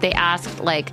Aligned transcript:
they 0.00 0.12
asked, 0.12 0.60
like, 0.60 0.92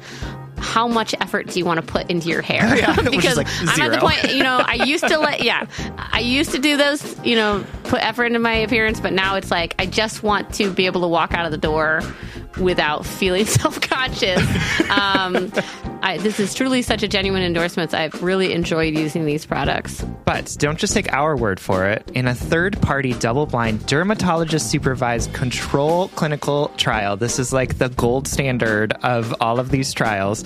how 0.57 0.87
much 0.87 1.13
effort 1.21 1.47
do 1.47 1.59
you 1.59 1.65
want 1.65 1.79
to 1.79 1.85
put 1.85 2.09
into 2.09 2.29
your 2.29 2.41
hair? 2.41 2.57
Yeah, 2.77 2.95
because 3.01 3.37
like 3.37 3.47
I'm 3.61 3.81
at 3.81 3.91
the 3.91 3.97
point, 3.99 4.33
you 4.33 4.43
know, 4.43 4.57
I 4.63 4.75
used 4.85 5.07
to 5.07 5.17
let, 5.17 5.43
yeah, 5.43 5.65
I 5.97 6.19
used 6.19 6.51
to 6.51 6.59
do 6.59 6.77
those, 6.77 7.19
you 7.25 7.35
know, 7.35 7.65
put 7.85 8.03
effort 8.03 8.25
into 8.25 8.39
my 8.39 8.53
appearance, 8.53 8.99
but 8.99 9.13
now 9.13 9.35
it's 9.35 9.49
like 9.49 9.75
I 9.79 9.85
just 9.85 10.21
want 10.23 10.53
to 10.55 10.71
be 10.71 10.85
able 10.85 11.01
to 11.01 11.07
walk 11.07 11.33
out 11.33 11.45
of 11.45 11.51
the 11.51 11.57
door 11.57 12.01
without 12.59 13.05
feeling 13.05 13.45
self 13.61 13.79
conscious. 13.81 14.41
Um, 14.89 15.51
I, 16.07 16.17
this 16.19 16.39
is 16.39 16.53
truly 16.53 16.83
such 16.83 17.03
a 17.03 17.07
genuine 17.09 17.43
endorsement. 17.43 17.93
I've 17.93 18.23
really 18.23 18.53
enjoyed 18.53 18.93
using 18.93 19.25
these 19.25 19.45
products. 19.45 20.01
But 20.23 20.55
don't 20.57 20.79
just 20.79 20.93
take 20.93 21.11
our 21.11 21.35
word 21.35 21.59
for 21.59 21.85
it. 21.89 22.09
In 22.15 22.27
a 22.27 22.33
third 22.33 22.81
party, 22.81 23.11
double 23.11 23.45
blind, 23.45 23.85
dermatologist 23.87 24.71
supervised 24.71 25.33
control 25.33 26.07
clinical 26.07 26.69
trial, 26.77 27.17
this 27.17 27.39
is 27.39 27.51
like 27.51 27.77
the 27.77 27.89
gold 27.89 28.25
standard 28.25 28.93
of 29.03 29.35
all 29.41 29.59
of 29.59 29.69
these 29.69 29.93
trials. 29.93 30.45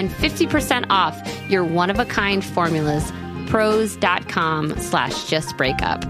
50% 0.09 0.87
off 0.89 1.21
your 1.49 1.63
one 1.63 1.89
of 1.89 1.99
a 1.99 2.05
kind 2.05 2.43
formulas. 2.43 3.11
Prose.com 3.47 4.77
slash 4.79 5.25
just 5.27 5.55
break 5.57 5.81
up. 5.81 6.05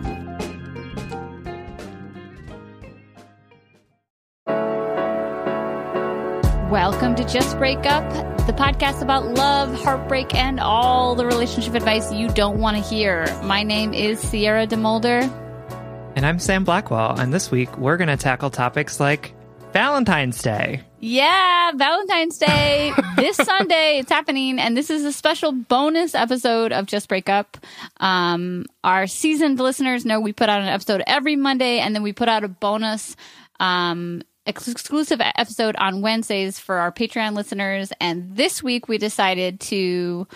Welcome 6.72 7.16
to 7.16 7.25
Just 7.25 7.57
Break 7.57 7.85
Up, 7.85 8.09
the 8.47 8.53
podcast 8.53 9.02
about 9.02 9.25
love, 9.25 9.74
heartbreak, 9.84 10.34
and 10.34 10.58
all 10.58 11.16
the 11.16 11.25
relationship 11.25 11.73
advice 11.73 12.13
you 12.13 12.29
don't 12.29 12.59
want 12.59 12.78
to 12.78 12.81
hear. 12.81 13.25
My 13.44 13.62
name 13.63 13.94
is 13.94 14.22
Sierra 14.22 14.66
DeMolder. 14.66 15.23
And 16.16 16.25
I'm 16.25 16.40
Sam 16.40 16.63
Blackwell, 16.63 17.19
and 17.19 17.34
this 17.34 17.52
week 17.52 17.78
we're 17.78 17.97
going 17.97 18.08
to 18.08 18.16
tackle 18.16 18.52
topics 18.52 19.02
like 19.02 19.34
Valentine's 19.74 20.42
Day. 20.42 20.82
Yeah, 21.00 21.72
Valentine's 21.76 22.38
Day 22.38 22.92
this 23.16 23.38
Sunday. 23.38 24.00
It's 24.00 24.12
happening, 24.12 24.59
and 24.59 24.76
this 24.76 24.90
is 24.90 25.06
a 25.06 25.14
special 25.14 25.54
bonus 25.54 26.14
episode 26.14 26.74
of 26.74 26.88
Just 26.88 27.08
Break 27.08 27.30
Up. 27.30 27.58
Um, 27.98 28.66
our 28.84 29.08
seasoned 29.08 29.59
listeners 29.59 30.06
know 30.06 30.20
we 30.20 30.34
put 30.34 30.50
out 30.50 30.62
an 30.62 30.68
episode 30.68 31.04
every 31.08 31.38
Monday, 31.38 31.80
and 31.80 31.96
then 31.96 32.04
we 32.04 32.12
put 32.12 32.28
out 32.28 32.44
a 32.44 32.50
bonus 32.50 33.16
um, 33.62 34.24
ex- 34.46 34.68
exclusive 34.68 35.22
episode 35.22 35.78
on 35.78 36.02
Wednesdays 36.02 36.59
for 36.59 36.76
our 36.76 36.92
Patreon 36.92 37.34
listeners. 37.34 37.94
And 38.02 38.36
this 38.36 38.62
week 38.62 38.90
we 38.90 38.98
decided 38.98 39.62
to 39.62 40.28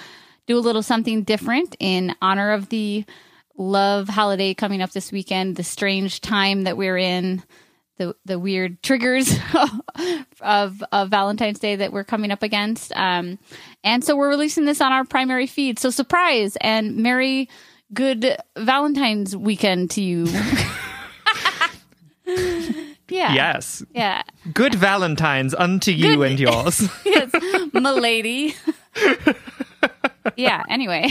do 0.47 0.57
a 0.57 0.59
little 0.59 0.84
something 0.84 1.23
different 1.23 1.75
in 1.79 2.16
honor 2.22 2.52
of 2.53 2.69
the 2.69 3.03
love 3.57 4.07
holiday 4.07 4.53
coming 4.53 4.81
up 4.81 4.91
this 4.91 5.12
weekend, 5.12 5.57
the 5.57 5.63
strange 5.63 6.22
time 6.22 6.63
that 6.63 6.78
we're 6.78 6.97
in 6.97 7.44
the 7.97 8.16
the 8.25 8.38
weird 8.38 8.81
triggers 8.83 9.38
of 10.41 10.83
of 10.91 11.09
Valentine's 11.09 11.59
Day 11.59 11.75
that 11.78 11.94
we're 11.94 12.03
coming 12.03 12.31
up 12.31 12.44
against. 12.44 12.91
Um, 12.95 13.39
and 13.83 14.03
so 14.03 14.16
we're 14.16 14.29
releasing 14.29 14.66
this 14.66 14.81
on 14.81 14.91
our 14.91 15.06
primary 15.06 15.47
feed. 15.47 15.79
So 15.79 15.89
surprise 15.89 16.57
and 16.61 16.97
merry 16.97 17.50
good 17.94 18.38
Valentine's 18.57 19.35
weekend 19.35 19.91
to 19.91 20.01
you. 20.01 20.25
yeah. 23.07 23.34
Yes. 23.34 23.84
Yeah. 23.94 24.23
Good 24.53 24.75
Valentine's 24.75 25.53
unto 25.53 25.91
you 25.91 26.23
and 26.23 26.39
yours. 26.39 26.89
Yes, 27.05 27.31
milady. 27.73 28.55
yeah, 30.35 30.63
anyway. 30.69 31.05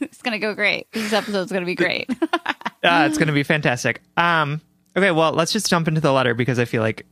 it's 0.00 0.20
going 0.22 0.32
to 0.32 0.38
go 0.38 0.54
great. 0.54 0.90
This 0.92 1.12
episode's 1.12 1.50
going 1.50 1.62
to 1.62 1.66
be 1.66 1.74
great. 1.74 2.10
Uh, 2.82 3.06
it's 3.08 3.18
going 3.18 3.28
to 3.28 3.32
be 3.34 3.42
fantastic. 3.42 4.02
Um, 4.16 4.60
okay, 4.98 5.10
well, 5.10 5.32
let's 5.32 5.52
just 5.52 5.68
jump 5.68 5.88
into 5.88 6.00
the 6.00 6.12
letter 6.12 6.34
because 6.34 6.58
I 6.58 6.64
feel 6.64 6.82
like 6.82 7.06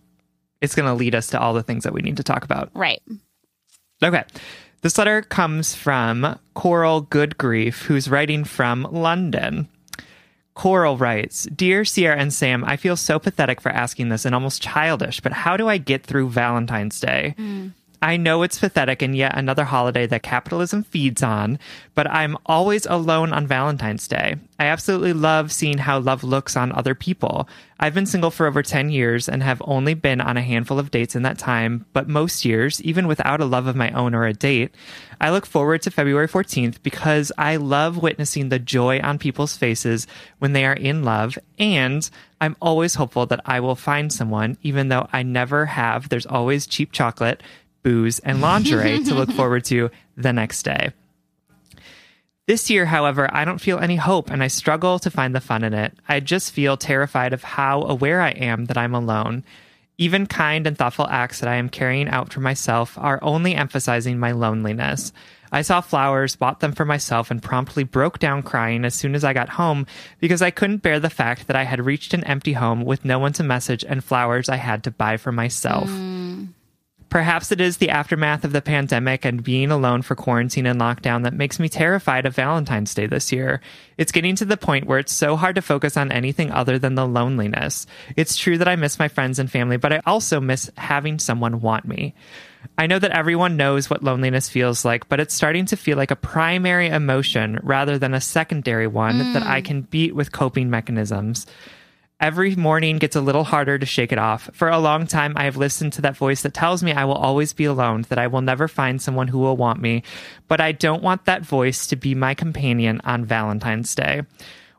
it's 0.60 0.74
going 0.74 0.88
to 0.88 0.94
lead 0.94 1.14
us 1.14 1.28
to 1.28 1.40
all 1.40 1.54
the 1.54 1.62
things 1.62 1.84
that 1.84 1.92
we 1.92 2.02
need 2.02 2.16
to 2.18 2.22
talk 2.22 2.44
about. 2.44 2.70
right. 2.74 3.02
Okay. 4.02 4.24
This 4.82 4.98
letter 4.98 5.22
comes 5.22 5.74
from 5.74 6.38
Coral 6.54 7.00
Good 7.00 7.38
Grief, 7.38 7.82
who's 7.82 8.10
writing 8.10 8.44
from 8.44 8.86
London. 8.90 9.68
Coral 10.54 10.96
writes 10.96 11.44
Dear 11.44 11.84
Sierra 11.84 12.16
and 12.16 12.32
Sam, 12.32 12.64
I 12.64 12.76
feel 12.76 12.96
so 12.96 13.18
pathetic 13.18 13.60
for 13.60 13.70
asking 13.70 14.10
this 14.10 14.24
and 14.24 14.34
almost 14.34 14.62
childish, 14.62 15.20
but 15.20 15.32
how 15.32 15.56
do 15.56 15.68
I 15.68 15.78
get 15.78 16.04
through 16.04 16.28
Valentine's 16.28 17.00
Day? 17.00 17.34
Mm. 17.38 17.72
I 18.02 18.16
know 18.16 18.42
it's 18.42 18.58
pathetic 18.58 19.02
and 19.02 19.16
yet 19.16 19.36
another 19.36 19.64
holiday 19.64 20.06
that 20.06 20.22
capitalism 20.22 20.82
feeds 20.82 21.22
on, 21.22 21.58
but 21.94 22.06
I'm 22.06 22.36
always 22.46 22.86
alone 22.86 23.32
on 23.32 23.46
Valentine's 23.46 24.06
Day. 24.06 24.36
I 24.58 24.66
absolutely 24.66 25.12
love 25.12 25.52
seeing 25.52 25.78
how 25.78 25.98
love 25.98 26.24
looks 26.24 26.56
on 26.56 26.72
other 26.72 26.94
people. 26.94 27.48
I've 27.78 27.94
been 27.94 28.06
single 28.06 28.30
for 28.30 28.46
over 28.46 28.62
10 28.62 28.90
years 28.90 29.28
and 29.28 29.42
have 29.42 29.60
only 29.66 29.92
been 29.94 30.20
on 30.20 30.36
a 30.36 30.42
handful 30.42 30.78
of 30.78 30.90
dates 30.90 31.14
in 31.14 31.22
that 31.22 31.38
time, 31.38 31.84
but 31.92 32.08
most 32.08 32.44
years, 32.44 32.80
even 32.82 33.06
without 33.06 33.40
a 33.40 33.44
love 33.44 33.66
of 33.66 33.76
my 33.76 33.90
own 33.90 34.14
or 34.14 34.24
a 34.24 34.32
date, 34.32 34.74
I 35.20 35.30
look 35.30 35.44
forward 35.44 35.82
to 35.82 35.90
February 35.90 36.28
14th 36.28 36.82
because 36.82 37.32
I 37.36 37.56
love 37.56 37.98
witnessing 37.98 38.48
the 38.48 38.58
joy 38.58 39.00
on 39.00 39.18
people's 39.18 39.56
faces 39.56 40.06
when 40.38 40.52
they 40.52 40.64
are 40.64 40.74
in 40.74 41.02
love, 41.02 41.38
and 41.58 42.08
I'm 42.40 42.56
always 42.60 42.94
hopeful 42.94 43.26
that 43.26 43.40
I 43.44 43.60
will 43.60 43.76
find 43.76 44.12
someone, 44.12 44.56
even 44.62 44.88
though 44.88 45.08
I 45.12 45.22
never 45.22 45.66
have. 45.66 46.08
There's 46.08 46.26
always 46.26 46.66
cheap 46.66 46.92
chocolate, 46.92 47.42
booze, 47.86 48.18
and 48.18 48.40
lingerie 48.40 49.04
to 49.04 49.14
look 49.14 49.30
forward 49.38 49.64
to 49.64 49.90
the 50.16 50.32
next 50.32 50.64
day. 50.64 50.90
This 52.48 52.68
year, 52.68 52.84
however, 52.84 53.32
I 53.32 53.44
don't 53.44 53.60
feel 53.60 53.78
any 53.78 53.94
hope 53.94 54.28
and 54.28 54.42
I 54.42 54.48
struggle 54.48 54.98
to 54.98 55.10
find 55.10 55.32
the 55.32 55.40
fun 55.40 55.62
in 55.62 55.72
it. 55.72 55.92
I 56.08 56.18
just 56.18 56.50
feel 56.50 56.76
terrified 56.76 57.32
of 57.32 57.44
how 57.44 57.82
aware 57.82 58.20
I 58.20 58.30
am 58.30 58.64
that 58.64 58.76
I'm 58.76 58.92
alone. 58.92 59.44
Even 59.98 60.26
kind 60.26 60.66
and 60.66 60.76
thoughtful 60.76 61.06
acts 61.08 61.38
that 61.38 61.48
I 61.48 61.54
am 61.54 61.68
carrying 61.68 62.08
out 62.08 62.32
for 62.32 62.40
myself 62.40 62.98
are 62.98 63.20
only 63.22 63.54
emphasizing 63.54 64.18
my 64.18 64.32
loneliness. 64.32 65.12
I 65.52 65.62
saw 65.62 65.80
flowers, 65.80 66.34
bought 66.34 66.58
them 66.58 66.72
for 66.72 66.84
myself, 66.84 67.30
and 67.30 67.40
promptly 67.40 67.84
broke 67.84 68.18
down 68.18 68.42
crying 68.42 68.84
as 68.84 68.96
soon 68.96 69.14
as 69.14 69.22
I 69.22 69.32
got 69.32 69.50
home 69.50 69.86
because 70.18 70.42
I 70.42 70.50
couldn't 70.50 70.82
bear 70.82 70.98
the 70.98 71.08
fact 71.08 71.46
that 71.46 71.56
I 71.56 71.62
had 71.62 71.86
reached 71.86 72.14
an 72.14 72.24
empty 72.24 72.54
home 72.54 72.84
with 72.84 73.04
no 73.04 73.20
one 73.20 73.32
to 73.34 73.44
message 73.44 73.84
and 73.84 74.02
flowers 74.02 74.48
I 74.48 74.56
had 74.56 74.82
to 74.84 74.90
buy 74.90 75.18
for 75.18 75.30
myself. 75.30 75.88
Mm. 75.88 76.15
Perhaps 77.16 77.50
it 77.50 77.62
is 77.62 77.78
the 77.78 77.88
aftermath 77.88 78.44
of 78.44 78.52
the 78.52 78.60
pandemic 78.60 79.24
and 79.24 79.42
being 79.42 79.70
alone 79.70 80.02
for 80.02 80.14
quarantine 80.14 80.66
and 80.66 80.78
lockdown 80.78 81.22
that 81.22 81.32
makes 81.32 81.58
me 81.58 81.66
terrified 81.66 82.26
of 82.26 82.34
Valentine's 82.34 82.92
Day 82.92 83.06
this 83.06 83.32
year. 83.32 83.62
It's 83.96 84.12
getting 84.12 84.36
to 84.36 84.44
the 84.44 84.58
point 84.58 84.86
where 84.86 84.98
it's 84.98 85.14
so 85.14 85.34
hard 85.34 85.54
to 85.54 85.62
focus 85.62 85.96
on 85.96 86.12
anything 86.12 86.50
other 86.50 86.78
than 86.78 86.94
the 86.94 87.06
loneliness. 87.06 87.86
It's 88.16 88.36
true 88.36 88.58
that 88.58 88.68
I 88.68 88.76
miss 88.76 88.98
my 88.98 89.08
friends 89.08 89.38
and 89.38 89.50
family, 89.50 89.78
but 89.78 89.94
I 89.94 90.02
also 90.04 90.42
miss 90.42 90.70
having 90.76 91.18
someone 91.18 91.62
want 91.62 91.88
me. 91.88 92.14
I 92.76 92.86
know 92.86 92.98
that 92.98 93.12
everyone 93.12 93.56
knows 93.56 93.88
what 93.88 94.04
loneliness 94.04 94.50
feels 94.50 94.84
like, 94.84 95.08
but 95.08 95.18
it's 95.18 95.32
starting 95.32 95.64
to 95.64 95.76
feel 95.78 95.96
like 95.96 96.10
a 96.10 96.16
primary 96.16 96.88
emotion 96.88 97.60
rather 97.62 97.98
than 97.98 98.12
a 98.12 98.20
secondary 98.20 98.88
one 98.88 99.20
mm. 99.20 99.32
that 99.32 99.42
I 99.42 99.62
can 99.62 99.80
beat 99.80 100.14
with 100.14 100.32
coping 100.32 100.68
mechanisms. 100.68 101.46
Every 102.18 102.56
morning 102.56 102.96
gets 102.96 103.14
a 103.14 103.20
little 103.20 103.44
harder 103.44 103.78
to 103.78 103.84
shake 103.84 104.10
it 104.10 104.18
off. 104.18 104.48
For 104.54 104.68
a 104.68 104.78
long 104.78 105.06
time, 105.06 105.34
I 105.36 105.44
have 105.44 105.58
listened 105.58 105.92
to 105.94 106.02
that 106.02 106.16
voice 106.16 106.40
that 106.42 106.54
tells 106.54 106.82
me 106.82 106.92
I 106.92 107.04
will 107.04 107.14
always 107.14 107.52
be 107.52 107.66
alone, 107.66 108.06
that 108.08 108.18
I 108.18 108.26
will 108.26 108.40
never 108.40 108.68
find 108.68 109.02
someone 109.02 109.28
who 109.28 109.38
will 109.38 109.56
want 109.56 109.82
me, 109.82 110.02
but 110.48 110.58
I 110.58 110.72
don't 110.72 111.02
want 111.02 111.26
that 111.26 111.44
voice 111.44 111.86
to 111.88 111.96
be 111.96 112.14
my 112.14 112.32
companion 112.32 113.02
on 113.04 113.26
Valentine's 113.26 113.94
Day. 113.94 114.22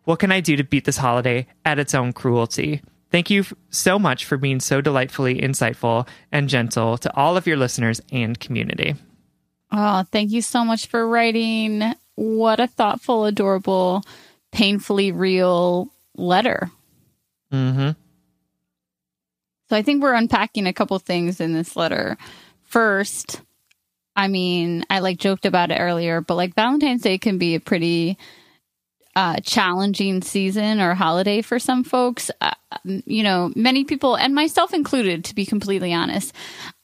What 0.05 0.17
can 0.17 0.31
I 0.31 0.39
do 0.39 0.55
to 0.55 0.63
beat 0.63 0.85
this 0.85 0.97
holiday 0.97 1.45
at 1.63 1.77
its 1.77 1.93
own 1.93 2.11
cruelty? 2.11 2.81
Thank 3.11 3.29
you 3.29 3.45
so 3.69 3.99
much 3.99 4.25
for 4.25 4.37
being 4.37 4.59
so 4.59 4.81
delightfully 4.81 5.39
insightful 5.39 6.07
and 6.31 6.49
gentle 6.49 6.97
to 6.97 7.15
all 7.15 7.37
of 7.37 7.45
your 7.45 7.57
listeners 7.57 8.01
and 8.11 8.39
community. 8.39 8.95
Oh, 9.71 10.03
thank 10.11 10.31
you 10.31 10.41
so 10.41 10.65
much 10.65 10.87
for 10.87 11.07
writing. 11.07 11.83
What 12.15 12.59
a 12.59 12.67
thoughtful, 12.67 13.25
adorable, 13.25 14.03
painfully 14.51 15.11
real 15.11 15.93
letter. 16.15 16.71
Mm-hmm. 17.51 17.91
So 19.69 19.75
I 19.75 19.81
think 19.81 20.01
we're 20.01 20.13
unpacking 20.13 20.67
a 20.67 20.73
couple 20.73 20.97
things 20.99 21.41
in 21.41 21.53
this 21.53 21.75
letter. 21.75 22.17
First, 22.63 23.41
I 24.15 24.27
mean, 24.27 24.83
I 24.89 24.99
like 24.99 25.19
joked 25.19 25.45
about 25.45 25.71
it 25.71 25.79
earlier, 25.79 26.21
but 26.21 26.35
like 26.35 26.55
Valentine's 26.55 27.01
Day 27.01 27.17
can 27.17 27.37
be 27.37 27.55
a 27.55 27.59
pretty 27.59 28.17
uh, 29.15 29.37
challenging 29.43 30.21
season 30.21 30.79
or 30.79 30.93
holiday 30.93 31.41
for 31.41 31.59
some 31.59 31.83
folks. 31.83 32.31
Uh, 32.39 32.51
you 32.85 33.23
know, 33.23 33.51
many 33.55 33.83
people, 33.83 34.15
and 34.15 34.33
myself 34.35 34.73
included, 34.73 35.25
to 35.25 35.35
be 35.35 35.45
completely 35.45 35.93
honest, 35.93 36.33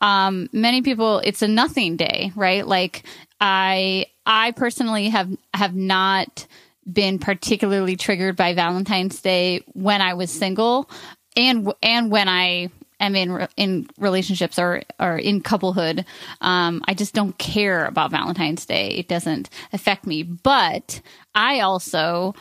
um, 0.01 0.49
many 0.51 0.81
people, 0.81 1.19
it's 1.19 1.41
a 1.41 1.47
nothing 1.47 1.95
day, 1.95 2.31
right? 2.35 2.67
Like 2.67 3.03
I, 3.39 4.07
I 4.25 4.51
personally 4.51 5.09
have 5.09 5.29
have 5.53 5.75
not 5.75 6.47
been 6.91 7.19
particularly 7.19 7.95
triggered 7.95 8.35
by 8.35 8.53
Valentine's 8.53 9.21
Day 9.21 9.61
when 9.73 10.01
I 10.01 10.13
was 10.13 10.31
single 10.31 10.89
and 11.35 11.73
and 11.81 12.11
when 12.11 12.27
I 12.27 12.69
am 12.99 13.15
in 13.15 13.47
in 13.57 13.87
relationships 13.97 14.57
or 14.57 14.83
or 14.99 15.17
in 15.17 15.41
couplehood. 15.41 16.05
Um, 16.41 16.81
I 16.87 16.93
just 16.93 17.13
don't 17.13 17.37
care 17.37 17.85
about 17.85 18.11
Valentine's 18.11 18.65
Day. 18.65 18.89
It 18.89 19.07
doesn't 19.07 19.49
affect 19.71 20.07
me. 20.07 20.23
But 20.23 21.01
I 21.35 21.59
also 21.61 22.35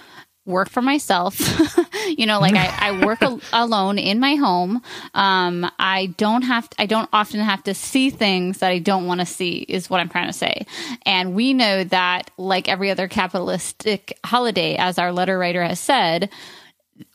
work 0.44 0.68
for 0.68 0.82
myself. 0.82 1.38
you 2.08 2.26
know, 2.26 2.40
like 2.40 2.54
I, 2.54 2.88
I 2.88 3.04
work 3.04 3.22
al- 3.22 3.40
alone 3.52 3.98
in 3.98 4.18
my 4.18 4.34
home. 4.34 4.82
Um, 5.14 5.70
I 5.78 6.06
don't 6.16 6.42
have, 6.42 6.68
to, 6.70 6.82
I 6.82 6.86
don't 6.86 7.08
often 7.12 7.40
have 7.40 7.62
to 7.64 7.74
see 7.74 8.10
things 8.10 8.58
that 8.58 8.70
I 8.70 8.78
don't 8.78 9.06
want 9.06 9.20
to 9.20 9.26
see 9.26 9.58
is 9.58 9.88
what 9.88 10.00
I'm 10.00 10.08
trying 10.08 10.26
to 10.26 10.32
say. 10.32 10.66
And 11.06 11.34
we 11.34 11.54
know 11.54 11.84
that 11.84 12.30
like 12.36 12.68
every 12.68 12.90
other 12.90 13.08
capitalistic 13.08 14.18
holiday, 14.24 14.76
as 14.76 14.98
our 14.98 15.12
letter 15.12 15.38
writer 15.38 15.62
has 15.62 15.80
said, 15.80 16.30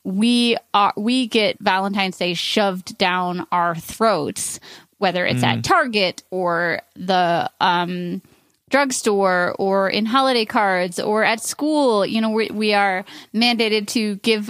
we 0.03 0.57
are, 0.73 0.93
we 0.95 1.27
get 1.27 1.59
Valentine's 1.59 2.17
Day 2.17 2.33
shoved 2.33 2.97
down 2.97 3.45
our 3.51 3.75
throats, 3.75 4.59
whether 4.97 5.25
it's 5.25 5.41
mm. 5.41 5.47
at 5.47 5.63
Target 5.63 6.23
or 6.31 6.81
the, 6.95 7.49
um, 7.59 8.21
drugstore 8.69 9.55
or 9.59 9.89
in 9.89 10.05
holiday 10.05 10.45
cards 10.45 10.99
or 10.99 11.23
at 11.23 11.41
school. 11.41 12.05
You 12.05 12.21
know, 12.21 12.29
we, 12.29 12.49
we 12.49 12.73
are 12.73 13.05
mandated 13.33 13.87
to 13.87 14.15
give 14.17 14.49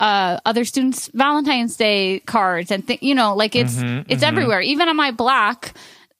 uh, 0.00 0.38
other 0.44 0.64
students 0.64 1.08
Valentine's 1.14 1.76
Day 1.76 2.20
cards 2.20 2.70
and 2.70 2.86
th- 2.86 3.02
you 3.02 3.14
know, 3.14 3.34
like 3.34 3.56
it's 3.56 3.76
mm-hmm, 3.76 4.10
it's 4.10 4.22
mm-hmm. 4.22 4.24
everywhere. 4.24 4.60
Even 4.60 4.88
on 4.88 4.96
my 4.96 5.10
block, 5.10 5.72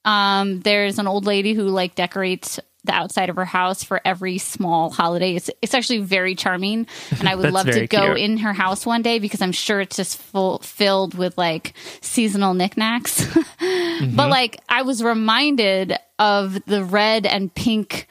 um, 0.05 0.61
there's 0.61 0.99
an 0.99 1.07
old 1.07 1.25
lady 1.25 1.53
who 1.53 1.63
like 1.63 1.95
decorates 1.95 2.59
the 2.85 2.93
outside 2.93 3.29
of 3.29 3.35
her 3.35 3.45
house 3.45 3.83
for 3.83 4.01
every 4.05 4.37
small 4.37 4.89
holiday. 4.89 5.35
It's 5.35 5.49
it's 5.61 5.73
actually 5.73 5.99
very 5.99 6.35
charming, 6.35 6.87
and 7.19 7.27
I 7.27 7.35
would 7.35 7.51
love 7.53 7.67
to 7.67 7.87
go 7.87 8.15
cute. 8.15 8.17
in 8.17 8.37
her 8.37 8.53
house 8.53 8.85
one 8.85 9.01
day 9.01 9.19
because 9.19 9.41
I'm 9.41 9.51
sure 9.51 9.79
it's 9.81 9.95
just 9.95 10.17
full 10.17 10.59
filled 10.59 11.15
with 11.15 11.37
like 11.37 11.73
seasonal 12.01 12.53
knickknacks. 12.53 13.21
mm-hmm. 13.25 14.15
But 14.15 14.29
like 14.29 14.59
I 14.69 14.83
was 14.83 15.03
reminded 15.03 15.97
of 16.19 16.63
the 16.65 16.83
red 16.83 17.25
and 17.25 17.53
pink 17.53 18.07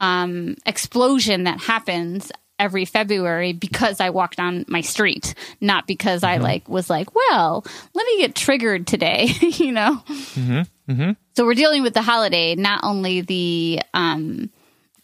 um, 0.00 0.56
explosion 0.66 1.44
that 1.44 1.60
happens 1.60 2.30
every 2.58 2.84
February 2.84 3.52
because 3.52 4.00
I 4.00 4.10
walked 4.10 4.38
on 4.38 4.64
my 4.68 4.80
street, 4.80 5.34
not 5.60 5.86
because 5.86 6.22
mm-hmm. 6.22 6.42
I 6.42 6.44
like 6.44 6.68
was 6.68 6.88
like, 6.88 7.14
well, 7.14 7.64
let 7.94 8.06
me 8.06 8.18
get 8.18 8.34
triggered 8.34 8.86
today, 8.86 9.26
you 9.40 9.72
know. 9.72 10.02
Mm-hmm. 10.06 10.92
Mm-hmm. 10.92 11.10
So 11.36 11.44
we're 11.44 11.54
dealing 11.54 11.82
with 11.82 11.94
the 11.94 12.02
holiday, 12.02 12.54
not 12.54 12.80
only 12.84 13.22
the 13.22 13.80
um, 13.92 14.50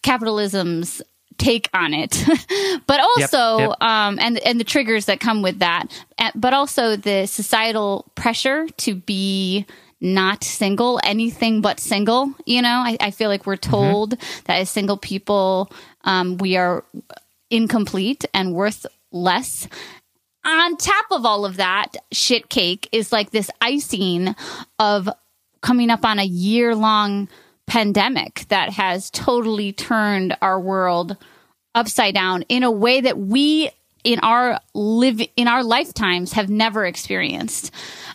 capitalism's 0.02 1.02
take 1.38 1.70
on 1.72 1.94
it, 1.94 2.22
but 2.86 3.00
also 3.00 3.58
yep, 3.58 3.68
yep. 3.70 3.82
Um, 3.82 4.18
and 4.20 4.38
and 4.40 4.60
the 4.60 4.64
triggers 4.64 5.06
that 5.06 5.20
come 5.20 5.42
with 5.42 5.60
that, 5.60 5.86
but 6.34 6.52
also 6.52 6.96
the 6.96 7.26
societal 7.26 8.06
pressure 8.14 8.66
to 8.78 8.94
be 8.94 9.66
not 10.00 10.44
single, 10.44 11.00
anything 11.02 11.60
but 11.60 11.80
single. 11.80 12.32
You 12.46 12.62
know, 12.62 12.68
I, 12.68 12.96
I 13.00 13.10
feel 13.10 13.28
like 13.28 13.46
we're 13.46 13.56
mm-hmm. 13.56 13.70
told 13.70 14.10
mm-hmm. 14.10 14.42
that 14.46 14.58
as 14.58 14.70
single 14.70 14.96
people, 14.96 15.70
um, 16.04 16.36
we 16.36 16.56
are 16.56 16.84
incomplete 17.50 18.24
and 18.32 18.54
worth 18.54 18.86
less. 19.12 19.68
On 20.44 20.76
top 20.76 21.06
of 21.10 21.26
all 21.26 21.44
of 21.44 21.56
that, 21.56 21.96
shit 22.12 22.48
cake 22.48 22.88
is 22.92 23.12
like 23.12 23.30
this 23.30 23.50
icing 23.60 24.34
of 24.78 25.08
coming 25.60 25.90
up 25.90 26.04
on 26.04 26.18
a 26.18 26.24
year 26.24 26.74
long 26.74 27.28
pandemic 27.66 28.46
that 28.48 28.70
has 28.70 29.10
totally 29.10 29.72
turned 29.72 30.36
our 30.40 30.58
world 30.58 31.16
upside 31.74 32.14
down 32.14 32.42
in 32.48 32.62
a 32.62 32.70
way 32.70 33.00
that 33.00 33.18
we 33.18 33.70
in 34.02 34.18
our 34.20 34.58
live 34.74 35.20
in 35.36 35.46
our 35.46 35.62
lifetimes 35.62 36.32
have 36.32 36.48
never 36.48 36.86
experienced. 36.86 37.72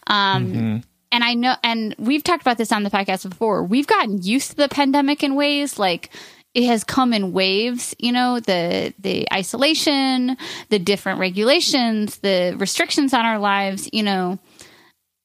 Um, 0.07 0.47
mm-hmm. 0.47 0.77
And 1.11 1.23
I 1.23 1.33
know, 1.35 1.55
and 1.63 1.95
we've 1.97 2.23
talked 2.23 2.41
about 2.41 2.57
this 2.57 2.71
on 2.71 2.83
the 2.83 2.89
podcast 2.89 3.29
before. 3.29 3.63
We've 3.63 3.87
gotten 3.87 4.21
used 4.21 4.49
to 4.51 4.55
the 4.57 4.67
pandemic 4.67 5.23
in 5.23 5.35
ways 5.35 5.79
like 5.79 6.09
it 6.55 6.63
has 6.63 6.83
come 6.83 7.13
in 7.13 7.33
waves. 7.33 7.93
You 7.99 8.13
know, 8.13 8.39
the 8.39 8.93
the 8.97 9.27
isolation, 9.31 10.37
the 10.69 10.79
different 10.79 11.19
regulations, 11.19 12.17
the 12.19 12.55
restrictions 12.57 13.13
on 13.13 13.25
our 13.25 13.37
lives. 13.37 13.89
You 13.91 14.03
know, 14.03 14.39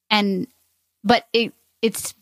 and 0.09 0.45
but 1.03 1.25
it 1.33 1.53
it's 1.81 2.13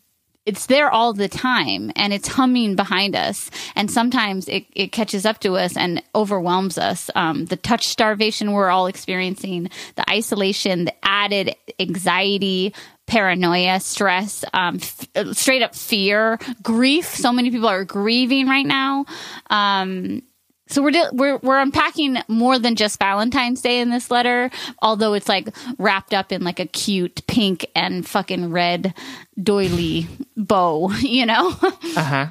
it's 0.46 0.66
there 0.66 0.90
all 0.90 1.12
the 1.12 1.28
time 1.28 1.92
and 1.96 2.14
it's 2.14 2.26
humming 2.26 2.74
behind 2.74 3.14
us 3.14 3.50
and 3.76 3.90
sometimes 3.90 4.48
it, 4.48 4.64
it 4.74 4.90
catches 4.90 5.26
up 5.26 5.38
to 5.38 5.56
us 5.56 5.76
and 5.76 6.02
overwhelms 6.14 6.78
us 6.78 7.10
um, 7.14 7.44
the 7.44 7.56
touch 7.56 7.86
starvation 7.86 8.52
we're 8.52 8.70
all 8.70 8.86
experiencing 8.86 9.68
the 9.96 10.10
isolation 10.10 10.86
the 10.86 10.94
added 11.04 11.54
anxiety 11.78 12.72
paranoia 13.10 13.80
stress 13.80 14.44
um, 14.54 14.76
f- 14.76 15.36
straight 15.36 15.62
up 15.62 15.74
fear 15.74 16.38
grief 16.62 17.06
so 17.06 17.32
many 17.32 17.50
people 17.50 17.68
are 17.68 17.84
grieving 17.84 18.46
right 18.46 18.66
now 18.66 19.04
um, 19.50 20.22
so 20.70 20.82
we're, 20.82 21.10
we're 21.12 21.36
we're 21.38 21.58
unpacking 21.58 22.18
more 22.28 22.58
than 22.58 22.76
just 22.76 23.00
Valentine's 23.00 23.60
Day 23.60 23.80
in 23.80 23.90
this 23.90 24.10
letter, 24.10 24.50
although 24.80 25.14
it's 25.14 25.28
like 25.28 25.48
wrapped 25.78 26.14
up 26.14 26.30
in 26.30 26.44
like 26.44 26.60
a 26.60 26.66
cute 26.66 27.26
pink 27.26 27.66
and 27.74 28.06
fucking 28.06 28.50
red 28.50 28.94
doily 29.42 30.06
bow, 30.36 30.92
you 31.00 31.26
know? 31.26 31.48
uh-huh. 31.60 32.26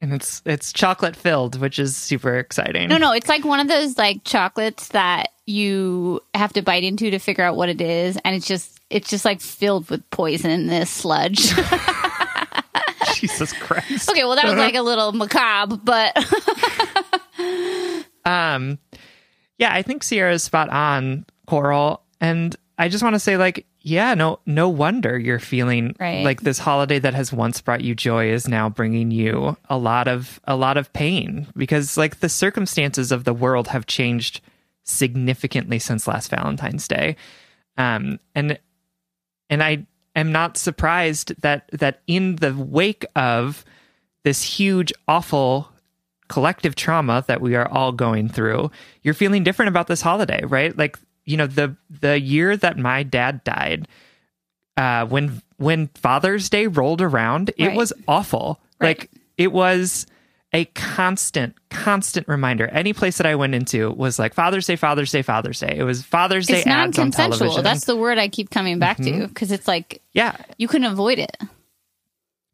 And 0.00 0.12
it's 0.12 0.42
it's 0.44 0.72
chocolate 0.72 1.16
filled, 1.16 1.58
which 1.58 1.78
is 1.78 1.96
super 1.96 2.38
exciting. 2.38 2.88
No, 2.88 2.98
no, 2.98 3.12
it's 3.12 3.28
like 3.28 3.44
one 3.44 3.60
of 3.60 3.68
those 3.68 3.96
like 3.98 4.22
chocolates 4.24 4.88
that 4.88 5.30
you 5.46 6.20
have 6.34 6.52
to 6.52 6.62
bite 6.62 6.84
into 6.84 7.10
to 7.10 7.18
figure 7.18 7.42
out 7.42 7.56
what 7.56 7.68
it 7.68 7.80
is, 7.80 8.18
and 8.24 8.36
it's 8.36 8.46
just 8.46 8.77
it's 8.90 9.10
just 9.10 9.24
like 9.24 9.40
filled 9.40 9.90
with 9.90 10.08
poison, 10.10 10.66
this 10.66 10.90
sludge. 10.90 11.52
Jesus 13.14 13.52
Christ. 13.52 14.10
Okay, 14.10 14.24
well 14.24 14.36
that 14.36 14.44
was 14.44 14.54
like 14.54 14.74
a 14.74 14.82
little 14.82 15.12
macabre, 15.12 15.76
but 15.76 16.16
um 18.24 18.78
yeah, 19.58 19.72
I 19.72 19.82
think 19.82 20.04
Sierra's 20.04 20.44
spot 20.44 20.68
on, 20.68 21.26
Coral. 21.48 22.02
And 22.20 22.54
I 22.78 22.88
just 22.88 23.02
want 23.02 23.14
to 23.14 23.20
say 23.20 23.36
like 23.36 23.66
yeah, 23.80 24.14
no 24.14 24.40
no 24.46 24.68
wonder 24.68 25.18
you're 25.18 25.38
feeling 25.38 25.94
right. 25.98 26.24
like 26.24 26.42
this 26.42 26.58
holiday 26.58 26.98
that 26.98 27.14
has 27.14 27.32
once 27.32 27.60
brought 27.60 27.80
you 27.80 27.94
joy 27.94 28.30
is 28.30 28.48
now 28.48 28.68
bringing 28.68 29.10
you 29.10 29.56
a 29.68 29.78
lot 29.78 30.08
of 30.08 30.40
a 30.44 30.56
lot 30.56 30.76
of 30.76 30.92
pain 30.92 31.46
because 31.56 31.96
like 31.96 32.20
the 32.20 32.28
circumstances 32.28 33.12
of 33.12 33.24
the 33.24 33.32
world 33.34 33.68
have 33.68 33.86
changed 33.86 34.40
significantly 34.84 35.78
since 35.78 36.06
last 36.06 36.30
Valentine's 36.30 36.88
Day. 36.88 37.16
Um 37.76 38.20
and 38.34 38.58
and 39.50 39.62
I 39.62 39.86
am 40.16 40.32
not 40.32 40.56
surprised 40.56 41.40
that 41.40 41.68
that 41.72 42.00
in 42.06 42.36
the 42.36 42.54
wake 42.54 43.04
of 43.16 43.64
this 44.24 44.42
huge 44.42 44.92
awful 45.06 45.70
collective 46.28 46.74
trauma 46.74 47.24
that 47.26 47.40
we 47.40 47.54
are 47.54 47.68
all 47.68 47.92
going 47.92 48.28
through, 48.28 48.70
you're 49.02 49.14
feeling 49.14 49.42
different 49.42 49.70
about 49.70 49.86
this 49.86 50.02
holiday, 50.02 50.44
right? 50.44 50.76
Like, 50.76 50.98
you 51.24 51.36
know, 51.36 51.46
the 51.46 51.76
the 51.88 52.20
year 52.20 52.56
that 52.56 52.76
my 52.78 53.02
dad 53.02 53.44
died, 53.44 53.88
uh 54.76 55.06
when 55.06 55.42
when 55.56 55.88
Father's 55.88 56.48
Day 56.48 56.66
rolled 56.66 57.02
around, 57.02 57.50
it 57.56 57.74
was 57.74 57.92
awful. 58.06 58.60
Right. 58.80 58.98
Like 58.98 59.10
it 59.36 59.52
was 59.52 60.06
a 60.52 60.64
constant, 60.66 61.54
constant 61.68 62.26
reminder. 62.26 62.66
Any 62.68 62.92
place 62.92 63.18
that 63.18 63.26
I 63.26 63.34
went 63.34 63.54
into 63.54 63.90
was 63.90 64.18
like 64.18 64.32
Father's 64.34 64.66
Day, 64.66 64.76
Father's 64.76 65.12
Day, 65.12 65.22
Father's 65.22 65.60
Day. 65.60 65.76
It 65.76 65.82
was 65.82 66.02
Father's 66.02 66.46
Day 66.46 66.58
It's 66.58 66.66
ads 66.66 66.98
on 66.98 67.04
non-consensual. 67.08 67.38
television. 67.38 67.64
That's 67.64 67.84
the 67.84 67.96
word 67.96 68.18
I 68.18 68.28
keep 68.28 68.50
coming 68.50 68.78
back 68.78 68.96
to 68.98 69.02
mm-hmm. 69.02 69.26
because 69.26 69.52
it's 69.52 69.68
like 69.68 70.02
yeah. 70.12 70.36
you 70.56 70.68
couldn't 70.68 70.90
avoid 70.90 71.18
it. 71.18 71.36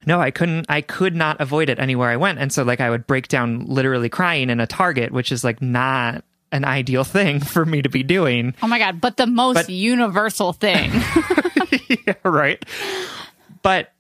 No, 0.07 0.21
I 0.21 0.31
couldn't. 0.31 0.67
I 0.69 0.81
could 0.81 1.15
not 1.15 1.41
avoid 1.41 1.71
it 1.71 1.79
anywhere 1.79 2.11
I 2.11 2.17
went, 2.17 2.39
and 2.39 2.53
so 2.53 2.63
like 2.63 2.81
I 2.81 2.91
would 2.91 3.07
break 3.07 3.29
down, 3.29 3.65
literally 3.67 4.09
crying 4.09 4.51
in 4.51 4.61
a 4.61 4.67
Target, 4.67 5.13
which 5.13 5.33
is 5.33 5.45
like 5.45 5.63
not 5.63 6.25
an 6.53 6.65
ideal 6.65 7.05
thing 7.05 7.41
for 7.45 7.65
me 7.65 7.81
to 7.81 7.89
be 7.89 8.03
doing. 8.03 8.55
Oh 8.63 8.67
my 8.67 8.79
god! 8.79 9.01
But 9.01 9.17
the 9.17 9.27
most 9.27 9.55
But- 9.55 9.71
universal 9.71 10.53
thing. 10.53 10.91
yeah, 12.07 12.15
right. 12.23 12.63
But 13.63 13.94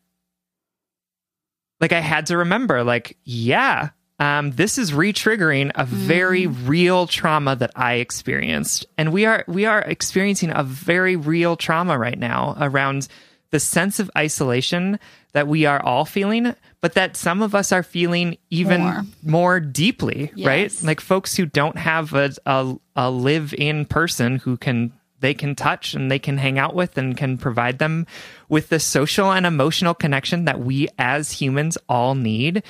like 1.84 1.92
I 1.92 2.00
had 2.00 2.24
to 2.26 2.38
remember, 2.38 2.82
like, 2.82 3.18
yeah, 3.24 3.90
um, 4.18 4.52
this 4.52 4.78
is 4.78 4.94
re-triggering 4.94 5.70
a 5.74 5.84
very 5.84 6.46
real 6.46 7.06
trauma 7.06 7.56
that 7.56 7.72
I 7.76 7.96
experienced. 7.96 8.86
And 8.96 9.12
we 9.12 9.26
are 9.26 9.44
we 9.46 9.66
are 9.66 9.82
experiencing 9.82 10.50
a 10.50 10.62
very 10.62 11.14
real 11.16 11.56
trauma 11.56 11.98
right 11.98 12.18
now 12.18 12.56
around 12.58 13.06
the 13.50 13.60
sense 13.60 14.00
of 14.00 14.10
isolation 14.16 14.98
that 15.32 15.46
we 15.46 15.66
are 15.66 15.82
all 15.84 16.06
feeling, 16.06 16.54
but 16.80 16.94
that 16.94 17.18
some 17.18 17.42
of 17.42 17.54
us 17.54 17.70
are 17.70 17.82
feeling 17.82 18.38
even 18.48 18.80
More. 18.80 19.04
more, 19.22 19.60
deeply, 19.60 20.32
right? 20.38 20.72
Like 20.82 21.02
folks 21.02 21.36
who 21.36 21.44
don't 21.44 21.76
have 21.76 22.14
a, 22.14 22.32
a, 22.46 22.76
a 22.96 23.10
live-in 23.10 23.84
person 23.84 24.36
who 24.36 24.56
can 24.56 24.94
they 25.20 25.34
can 25.34 25.54
touch 25.54 25.94
and 25.94 26.10
they 26.10 26.18
can 26.18 26.36
hang 26.38 26.58
out 26.58 26.74
with 26.74 26.98
and 26.98 27.16
can 27.16 27.38
provide 27.38 27.78
them 27.78 28.06
with 28.54 28.68
the 28.68 28.78
social 28.78 29.32
and 29.32 29.46
emotional 29.46 29.94
connection 29.94 30.44
that 30.44 30.60
we 30.60 30.86
as 30.96 31.32
humans 31.32 31.76
all 31.88 32.14
need. 32.14 32.62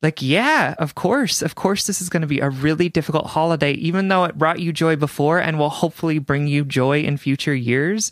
Like, 0.00 0.22
yeah, 0.22 0.74
of 0.78 0.94
course. 0.94 1.42
Of 1.42 1.56
course, 1.56 1.86
this 1.86 2.00
is 2.00 2.08
going 2.08 2.22
to 2.22 2.26
be 2.26 2.40
a 2.40 2.48
really 2.48 2.88
difficult 2.88 3.26
holiday, 3.26 3.72
even 3.72 4.08
though 4.08 4.24
it 4.24 4.38
brought 4.38 4.60
you 4.60 4.72
joy 4.72 4.96
before 4.96 5.38
and 5.38 5.58
will 5.58 5.68
hopefully 5.68 6.18
bring 6.18 6.46
you 6.46 6.64
joy 6.64 7.02
in 7.02 7.18
future 7.18 7.54
years. 7.54 8.10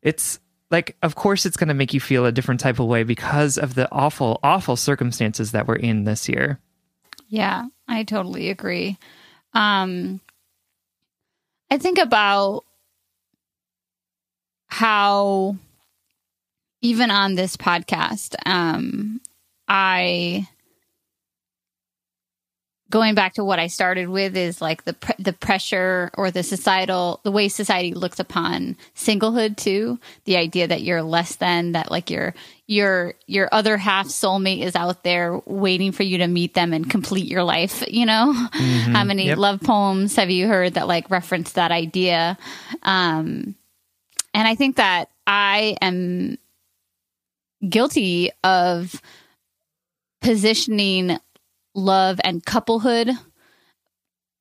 It's 0.00 0.38
like, 0.70 0.96
of 1.02 1.16
course, 1.16 1.44
it's 1.44 1.56
going 1.56 1.66
to 1.66 1.74
make 1.74 1.92
you 1.92 1.98
feel 1.98 2.24
a 2.24 2.30
different 2.30 2.60
type 2.60 2.78
of 2.78 2.86
way 2.86 3.02
because 3.02 3.58
of 3.58 3.74
the 3.74 3.90
awful, 3.90 4.38
awful 4.44 4.76
circumstances 4.76 5.50
that 5.50 5.66
we're 5.66 5.74
in 5.74 6.04
this 6.04 6.28
year. 6.28 6.60
Yeah, 7.26 7.64
I 7.88 8.04
totally 8.04 8.50
agree. 8.50 8.96
Um, 9.54 10.20
I 11.68 11.78
think 11.78 11.98
about 11.98 12.62
how 14.68 15.56
even 16.84 17.10
on 17.10 17.34
this 17.34 17.56
podcast, 17.56 18.34
um, 18.46 19.20
I 19.66 20.46
going 22.90 23.14
back 23.14 23.34
to 23.34 23.42
what 23.44 23.58
I 23.58 23.66
started 23.66 24.08
with 24.08 24.36
is 24.36 24.60
like 24.60 24.84
the 24.84 24.92
pre- 24.92 25.14
the 25.18 25.32
pressure 25.32 26.10
or 26.16 26.30
the 26.30 26.42
societal 26.42 27.20
the 27.24 27.32
way 27.32 27.48
society 27.48 27.92
looks 27.94 28.20
upon 28.20 28.76
singlehood 28.94 29.56
too. 29.56 29.98
The 30.26 30.36
idea 30.36 30.68
that 30.68 30.82
you're 30.82 31.02
less 31.02 31.36
than 31.36 31.72
that 31.72 31.90
like 31.90 32.10
your 32.10 32.34
your 32.66 33.14
your 33.26 33.48
other 33.50 33.76
half 33.78 34.06
soulmate 34.08 34.60
is 34.60 34.76
out 34.76 35.02
there 35.02 35.40
waiting 35.46 35.90
for 35.90 36.02
you 36.02 36.18
to 36.18 36.26
meet 36.28 36.54
them 36.54 36.72
and 36.72 36.88
complete 36.88 37.26
your 37.26 37.42
life 37.42 37.82
you 37.88 38.04
know? 38.06 38.32
How 38.32 39.02
many 39.04 39.28
Yep. 39.28 39.38
love 39.38 39.60
poems 39.62 40.14
have 40.16 40.30
you 40.30 40.46
heard 40.46 40.74
that 40.74 40.86
like 40.86 41.10
reference 41.10 41.52
that 41.52 41.72
idea? 41.72 42.36
Um 42.82 43.56
and 44.34 44.46
I 44.46 44.54
think 44.54 44.76
that 44.76 45.08
I 45.26 45.76
am 45.80 46.36
guilty 47.68 48.30
of 48.42 49.00
positioning 50.20 51.18
love 51.74 52.20
and 52.24 52.44
couplehood 52.44 53.10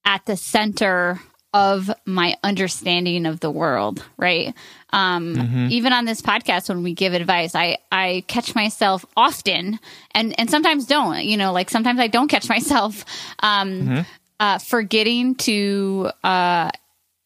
at 0.05 0.25
the 0.25 0.37
center 0.37 1.19
of 1.53 1.91
my 2.05 2.35
understanding 2.43 3.25
of 3.27 3.39
the 3.39 3.51
world, 3.51 4.03
right? 4.17 4.55
Um, 4.91 5.35
Even 5.69 5.93
on 5.93 6.05
this 6.05 6.21
podcast, 6.21 6.67
when 6.67 6.81
we 6.81 6.93
give 6.93 7.13
advice, 7.13 7.53
I, 7.53 7.77
I 7.91 8.23
catch 8.27 8.55
myself 8.55 9.05
often 9.15 9.79
and, 10.15 10.37
and 10.39 10.49
sometimes 10.49 10.87
don't, 10.87 11.23
you 11.23 11.37
know, 11.37 11.53
like 11.53 11.69
sometimes 11.69 11.99
I 11.99 12.07
don't 12.07 12.27
catch 12.27 12.49
myself, 12.49 13.05
um, 13.39 14.05
uh, 14.39 14.57
forgetting 14.57 15.35
to, 15.35 16.09
uh, 16.23 16.71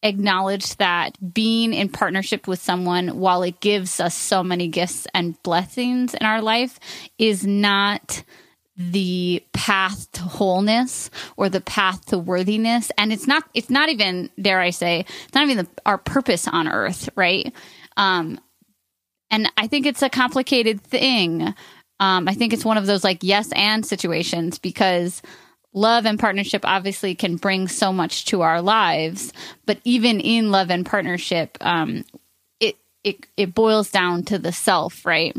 acknowledge 0.02 0.76
that 0.76 1.16
being 1.34 1.74
in 1.74 1.88
partnership 1.88 2.46
with 2.46 2.60
someone, 2.60 3.18
while 3.18 3.42
it 3.42 3.60
gives 3.60 4.00
us 4.00 4.14
so 4.14 4.42
many 4.42 4.68
gifts 4.68 5.06
and 5.14 5.40
blessings 5.42 6.14
in 6.14 6.24
our 6.24 6.40
life, 6.40 6.78
is 7.18 7.46
not 7.46 8.22
the 8.78 9.44
path 9.52 10.10
to 10.12 10.22
wholeness 10.22 11.10
or 11.36 11.48
the 11.48 11.60
path 11.60 12.06
to 12.06 12.18
worthiness. 12.18 12.92
And 12.96 13.12
it's 13.12 13.26
not 13.26 13.42
it's 13.52 13.70
not 13.70 13.88
even 13.88 14.30
dare 14.40 14.60
i 14.60 14.70
say 14.70 15.04
it's 15.24 15.34
not 15.34 15.42
even 15.42 15.56
the, 15.58 15.68
our 15.84 15.98
purpose 15.98 16.46
on 16.46 16.68
earth 16.68 17.08
right? 17.16 17.52
Um 17.96 18.38
and 19.32 19.50
i 19.56 19.66
think 19.66 19.84
it's 19.84 20.02
a 20.02 20.08
complicated 20.08 20.80
thing. 20.80 21.54
Um 21.98 22.28
i 22.28 22.34
think 22.34 22.52
it's 22.52 22.64
one 22.64 22.76
of 22.76 22.86
those 22.86 23.02
like 23.02 23.18
yes 23.22 23.50
and 23.52 23.84
situations 23.84 24.60
because 24.60 25.22
love 25.74 26.06
and 26.06 26.18
partnership 26.18 26.62
obviously 26.64 27.14
can 27.14 27.36
bring 27.36 27.68
so 27.68 27.92
much 27.92 28.24
to 28.24 28.40
our 28.42 28.62
lives 28.62 29.32
but 29.66 29.78
even 29.84 30.20
in 30.20 30.50
love 30.50 30.70
and 30.70 30.86
partnership 30.86 31.56
um 31.60 32.04
it 32.60 32.76
it 33.04 33.26
it 33.36 33.54
boils 33.54 33.90
down 33.90 34.22
to 34.22 34.38
the 34.38 34.52
self 34.52 35.04
right? 35.04 35.36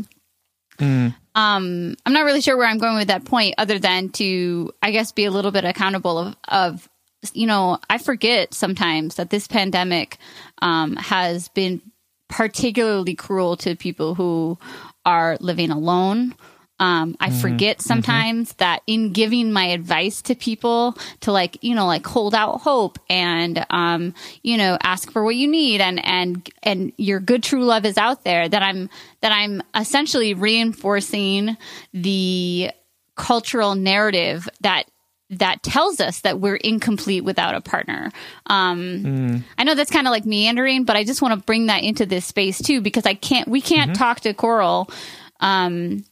Um 1.34 1.96
i'm 2.06 2.12
not 2.12 2.24
really 2.24 2.40
sure 2.40 2.56
where 2.56 2.66
i'm 2.66 2.78
going 2.78 2.96
with 2.96 3.08
that 3.08 3.24
point 3.24 3.54
other 3.58 3.78
than 3.78 4.08
to 4.10 4.72
i 4.82 4.90
guess 4.90 5.12
be 5.12 5.24
a 5.24 5.30
little 5.30 5.50
bit 5.50 5.64
accountable 5.64 6.18
of 6.18 6.36
of 6.48 6.88
you 7.34 7.46
know 7.46 7.78
i 7.90 7.98
forget 7.98 8.54
sometimes 8.54 9.16
that 9.16 9.30
this 9.30 9.46
pandemic 9.46 10.16
um 10.62 10.96
has 10.96 11.48
been 11.48 11.82
particularly 12.28 13.14
cruel 13.14 13.56
to 13.56 13.74
people 13.76 14.14
who 14.14 14.56
are 15.04 15.36
living 15.40 15.70
alone 15.70 16.34
um, 16.80 17.14
I 17.20 17.28
forget 17.28 17.82
sometimes 17.82 18.54
that 18.54 18.82
in 18.86 19.12
giving 19.12 19.52
my 19.52 19.66
advice 19.66 20.22
to 20.22 20.34
people 20.34 20.96
to 21.20 21.30
like, 21.30 21.62
you 21.62 21.74
know, 21.74 21.86
like 21.86 22.06
hold 22.06 22.34
out 22.34 22.62
hope 22.62 22.98
and, 23.10 23.66
um, 23.68 24.14
you 24.42 24.56
know, 24.56 24.78
ask 24.82 25.12
for 25.12 25.22
what 25.22 25.36
you 25.36 25.46
need 25.46 25.82
and, 25.82 26.02
and, 26.02 26.48
and 26.62 26.92
your 26.96 27.20
good 27.20 27.42
true 27.42 27.66
love 27.66 27.84
is 27.84 27.98
out 27.98 28.24
there 28.24 28.48
that 28.48 28.62
I'm, 28.62 28.88
that 29.20 29.30
I'm 29.30 29.62
essentially 29.74 30.32
reinforcing 30.32 31.58
the 31.92 32.70
cultural 33.14 33.74
narrative 33.74 34.48
that 34.62 34.84
that 35.32 35.62
tells 35.62 36.00
us 36.00 36.22
that 36.22 36.40
we're 36.40 36.56
incomplete 36.56 37.22
without 37.22 37.54
a 37.54 37.60
partner. 37.60 38.10
Um, 38.46 39.44
I 39.56 39.62
know 39.62 39.76
that's 39.76 39.92
kind 39.92 40.08
of 40.08 40.10
like 40.10 40.26
meandering, 40.26 40.82
but 40.82 40.96
I 40.96 41.04
just 41.04 41.22
want 41.22 41.38
to 41.38 41.46
bring 41.46 41.66
that 41.66 41.84
into 41.84 42.04
this 42.04 42.24
space 42.24 42.60
too 42.60 42.80
because 42.80 43.06
I 43.06 43.14
can't. 43.14 43.46
We 43.46 43.60
can't 43.60 43.94
talk 43.94 44.20
to 44.20 44.34
Coral 44.34 44.90
um, 45.38 46.04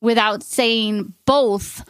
without 0.00 0.42
saying 0.42 1.14
both. 1.24 1.84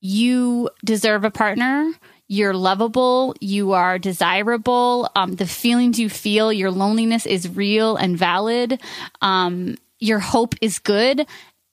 You 0.00 0.70
deserve 0.84 1.24
a 1.24 1.30
partner. 1.30 1.90
You're 2.28 2.54
lovable. 2.54 3.34
You 3.40 3.72
are 3.72 3.98
desirable. 3.98 5.10
Um, 5.14 5.36
the 5.36 5.46
feelings 5.46 5.98
you 5.98 6.08
feel, 6.08 6.52
your 6.52 6.70
loneliness 6.70 7.24
is 7.26 7.48
real 7.48 7.96
and 7.96 8.18
valid. 8.18 8.80
Um, 9.20 9.76
your 9.98 10.18
hope 10.18 10.54
is 10.60 10.78
good, 10.78 11.26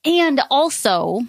and 0.06 0.42
also 0.50 1.22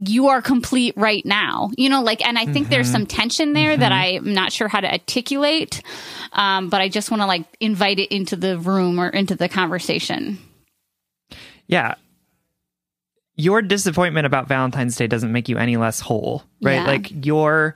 you 0.00 0.28
are 0.28 0.42
complete 0.42 0.94
right 0.96 1.24
now. 1.24 1.70
You 1.76 1.88
know, 1.88 2.02
like, 2.02 2.24
and 2.24 2.38
I 2.38 2.46
think 2.46 2.68
there's 2.68 2.90
some 2.90 3.06
tension 3.06 3.52
there 3.52 3.76
that 3.76 3.90
I'm 3.90 4.32
not 4.32 4.52
sure 4.52 4.68
how 4.68 4.80
to 4.80 4.90
articulate. 4.90 5.82
Um, 6.32 6.68
but 6.68 6.80
I 6.80 6.88
just 6.88 7.10
want 7.10 7.22
to 7.22 7.26
like 7.26 7.44
invite 7.58 7.98
it 7.98 8.14
into 8.14 8.36
the 8.36 8.58
room 8.58 9.00
or 9.00 9.08
into 9.08 9.34
the 9.34 9.48
conversation. 9.48 10.38
Yeah. 11.66 11.96
Your 13.38 13.62
disappointment 13.62 14.26
about 14.26 14.48
Valentine's 14.48 14.96
Day 14.96 15.06
doesn't 15.06 15.32
make 15.32 15.48
you 15.48 15.56
any 15.56 15.76
less 15.78 16.00
whole, 16.00 16.42
right? 16.60 16.74
Yeah. 16.74 16.86
Like 16.86 17.24
your 17.24 17.74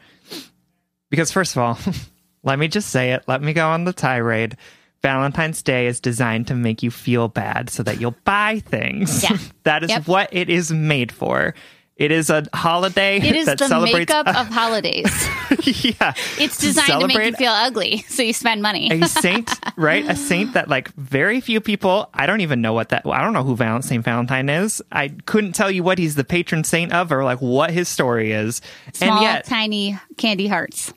because 1.08 1.30
first 1.32 1.56
of 1.56 1.62
all, 1.62 1.78
let 2.42 2.58
me 2.58 2.68
just 2.68 2.90
say 2.90 3.12
it, 3.12 3.22
let 3.28 3.40
me 3.42 3.52
go 3.52 3.68
on 3.68 3.84
the 3.84 3.92
tirade. 3.92 4.56
Valentine's 5.02 5.62
Day 5.62 5.86
is 5.86 5.98
designed 6.00 6.46
to 6.48 6.54
make 6.54 6.82
you 6.82 6.90
feel 6.90 7.28
bad 7.28 7.70
so 7.70 7.82
that 7.82 8.00
you'll 8.00 8.16
buy 8.24 8.60
things. 8.60 9.22
Yeah. 9.24 9.36
that 9.64 9.82
is 9.82 9.90
Yep. 9.90 10.06
what 10.08 10.28
it 10.32 10.48
is 10.50 10.70
made 10.72 11.10
for. 11.10 11.54
It 11.96 12.10
is 12.10 12.30
a 12.30 12.44
holiday 12.54 13.18
It 13.18 13.36
is 13.36 13.46
that 13.46 13.58
the 13.58 13.68
celebrates 13.68 14.10
makeup 14.10 14.26
of 14.26 14.48
holidays. 14.48 15.04
yeah. 15.84 16.14
It's 16.38 16.56
designed 16.56 17.00
to 17.00 17.06
make 17.06 17.26
you 17.30 17.36
feel 17.36 17.52
ugly, 17.52 17.98
so 18.08 18.22
you 18.22 18.32
spend 18.32 18.62
money. 18.62 18.90
a 18.90 19.06
saint, 19.06 19.50
right? 19.76 20.04
A 20.08 20.16
saint 20.16 20.54
that 20.54 20.68
like 20.68 20.88
very 20.94 21.40
few 21.40 21.60
people. 21.60 22.08
I 22.14 22.26
don't 22.26 22.40
even 22.40 22.60
know 22.62 22.72
what 22.72 22.88
that. 22.88 23.06
I 23.06 23.20
don't 23.22 23.34
know 23.34 23.44
who 23.44 23.54
Val- 23.56 23.82
Saint 23.82 24.04
Valentine 24.04 24.48
is. 24.48 24.82
I 24.90 25.08
couldn't 25.26 25.52
tell 25.52 25.70
you 25.70 25.82
what 25.82 25.98
he's 25.98 26.14
the 26.14 26.24
patron 26.24 26.64
saint 26.64 26.92
of, 26.92 27.12
or 27.12 27.24
like 27.24 27.40
what 27.40 27.70
his 27.70 27.88
story 27.88 28.32
is. 28.32 28.62
Small, 28.94 29.12
and 29.18 29.22
yet, 29.22 29.44
tiny 29.44 29.98
candy 30.16 30.48
hearts. 30.48 30.92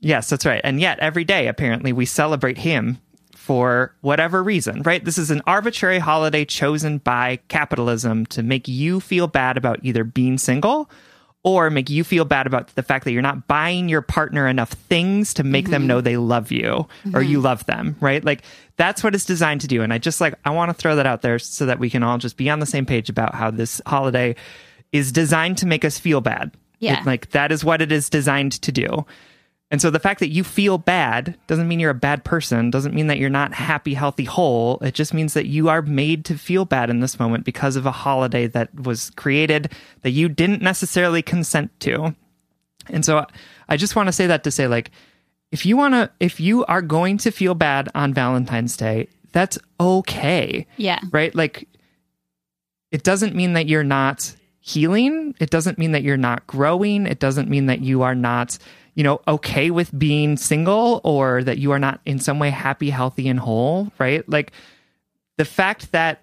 yes, 0.00 0.30
that's 0.30 0.46
right. 0.46 0.62
And 0.64 0.80
yet, 0.80 0.98
every 1.00 1.24
day 1.24 1.48
apparently 1.48 1.92
we 1.92 2.06
celebrate 2.06 2.58
him 2.58 2.98
for 3.40 3.96
whatever 4.02 4.42
reason, 4.42 4.82
right? 4.82 5.02
This 5.02 5.16
is 5.16 5.30
an 5.30 5.40
arbitrary 5.46 5.98
holiday 5.98 6.44
chosen 6.44 6.98
by 6.98 7.38
capitalism 7.48 8.26
to 8.26 8.42
make 8.42 8.68
you 8.68 9.00
feel 9.00 9.28
bad 9.28 9.56
about 9.56 9.80
either 9.82 10.04
being 10.04 10.36
single 10.36 10.90
or 11.42 11.70
make 11.70 11.88
you 11.88 12.04
feel 12.04 12.26
bad 12.26 12.46
about 12.46 12.68
the 12.74 12.82
fact 12.82 13.06
that 13.06 13.12
you're 13.12 13.22
not 13.22 13.48
buying 13.48 13.88
your 13.88 14.02
partner 14.02 14.46
enough 14.46 14.72
things 14.72 15.32
to 15.32 15.42
make 15.42 15.70
them 15.70 15.86
know 15.86 16.02
they 16.02 16.18
love 16.18 16.52
you 16.52 16.86
or 17.14 17.22
you 17.22 17.38
mm-hmm. 17.38 17.46
love 17.46 17.64
them, 17.64 17.96
right? 17.98 18.22
Like 18.22 18.42
that's 18.76 19.02
what 19.02 19.14
it's 19.14 19.24
designed 19.24 19.62
to 19.62 19.66
do. 19.66 19.80
And 19.80 19.90
I 19.90 19.96
just 19.96 20.20
like, 20.20 20.34
I 20.44 20.50
want 20.50 20.68
to 20.68 20.74
throw 20.74 20.96
that 20.96 21.06
out 21.06 21.22
there 21.22 21.38
so 21.38 21.64
that 21.64 21.78
we 21.78 21.88
can 21.88 22.02
all 22.02 22.18
just 22.18 22.36
be 22.36 22.50
on 22.50 22.60
the 22.60 22.66
same 22.66 22.84
page 22.84 23.08
about 23.08 23.34
how 23.34 23.50
this 23.50 23.80
holiday 23.86 24.36
is 24.92 25.12
designed 25.12 25.56
to 25.58 25.66
make 25.66 25.86
us 25.86 25.98
feel 25.98 26.20
bad. 26.20 26.54
Yeah. 26.78 27.00
It- 27.00 27.06
like 27.06 27.30
that 27.30 27.52
is 27.52 27.64
what 27.64 27.80
it 27.80 27.90
is 27.90 28.10
designed 28.10 28.52
to 28.60 28.70
do. 28.70 29.06
And 29.70 29.80
so 29.80 29.88
the 29.90 30.00
fact 30.00 30.18
that 30.20 30.30
you 30.30 30.42
feel 30.42 30.78
bad 30.78 31.38
doesn't 31.46 31.68
mean 31.68 31.78
you're 31.78 31.90
a 31.90 31.94
bad 31.94 32.24
person, 32.24 32.70
doesn't 32.70 32.94
mean 32.94 33.06
that 33.06 33.18
you're 33.18 33.30
not 33.30 33.54
happy, 33.54 33.94
healthy, 33.94 34.24
whole. 34.24 34.78
It 34.80 34.94
just 34.94 35.14
means 35.14 35.34
that 35.34 35.46
you 35.46 35.68
are 35.68 35.80
made 35.80 36.24
to 36.24 36.36
feel 36.36 36.64
bad 36.64 36.90
in 36.90 36.98
this 36.98 37.20
moment 37.20 37.44
because 37.44 37.76
of 37.76 37.86
a 37.86 37.92
holiday 37.92 38.48
that 38.48 38.74
was 38.74 39.10
created 39.10 39.72
that 40.02 40.10
you 40.10 40.28
didn't 40.28 40.60
necessarily 40.60 41.22
consent 41.22 41.70
to. 41.80 42.16
And 42.88 43.04
so 43.04 43.24
I 43.68 43.76
just 43.76 43.94
want 43.94 44.08
to 44.08 44.12
say 44.12 44.26
that 44.26 44.42
to 44.42 44.50
say, 44.50 44.66
like, 44.66 44.90
if 45.52 45.64
you 45.64 45.76
want 45.76 45.94
to, 45.94 46.10
if 46.18 46.40
you 46.40 46.64
are 46.64 46.82
going 46.82 47.18
to 47.18 47.30
feel 47.30 47.54
bad 47.54 47.88
on 47.94 48.12
Valentine's 48.12 48.76
Day, 48.76 49.08
that's 49.32 49.56
okay 49.78 50.66
Yeah. 50.78 50.98
right? 51.12 51.32
Like, 51.32 51.68
it 52.90 53.04
doesn't 53.04 53.36
mean 53.36 53.52
that 53.52 53.68
you're 53.68 53.84
not 53.84 54.34
healing. 54.58 55.34
It 55.38 55.50
doesn't 55.50 55.78
mean 55.78 55.92
that 55.92 56.02
you're 56.02 56.16
not 56.16 56.46
growing. 56.48 57.06
It 57.06 57.20
doesn't 57.20 57.48
mean 57.48 57.66
that 57.66 57.80
you 57.80 58.02
are 58.02 58.14
not, 58.16 58.58
you 58.94 59.04
know, 59.04 59.20
okay 59.28 59.70
with 59.70 59.96
being 59.98 60.36
single 60.36 61.00
or 61.04 61.42
that 61.44 61.58
you 61.58 61.70
are 61.70 61.78
not 61.78 62.00
in 62.04 62.18
some 62.18 62.38
way 62.38 62.50
happy, 62.50 62.90
healthy, 62.90 63.28
and 63.28 63.40
whole, 63.40 63.90
right? 63.98 64.28
Like, 64.28 64.52
the 65.38 65.44
fact 65.44 65.92
that 65.92 66.22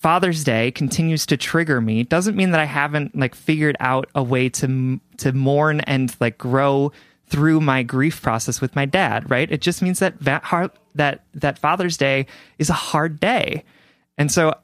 Father's 0.00 0.44
Day 0.44 0.70
continues 0.70 1.26
to 1.26 1.36
trigger 1.36 1.80
me 1.80 2.04
doesn't 2.04 2.34
mean 2.34 2.52
that 2.52 2.60
I 2.60 2.64
haven't 2.64 3.14
like 3.16 3.34
figured 3.34 3.76
out 3.80 4.08
a 4.14 4.22
way 4.22 4.48
to 4.48 4.98
to 5.18 5.32
mourn 5.32 5.80
and 5.80 6.14
like 6.20 6.38
grow 6.38 6.90
through 7.26 7.60
my 7.60 7.82
grief 7.82 8.22
process 8.22 8.60
with 8.60 8.74
my 8.74 8.86
dad, 8.86 9.30
right? 9.30 9.50
It 9.50 9.60
just 9.60 9.82
means 9.82 9.98
that 9.98 10.18
that 10.20 10.42
har- 10.42 10.72
that 10.94 11.24
that 11.34 11.58
Father's 11.58 11.98
Day 11.98 12.26
is 12.58 12.70
a 12.70 12.74
hard 12.74 13.20
day. 13.20 13.62
And 14.16 14.32
so 14.32 14.54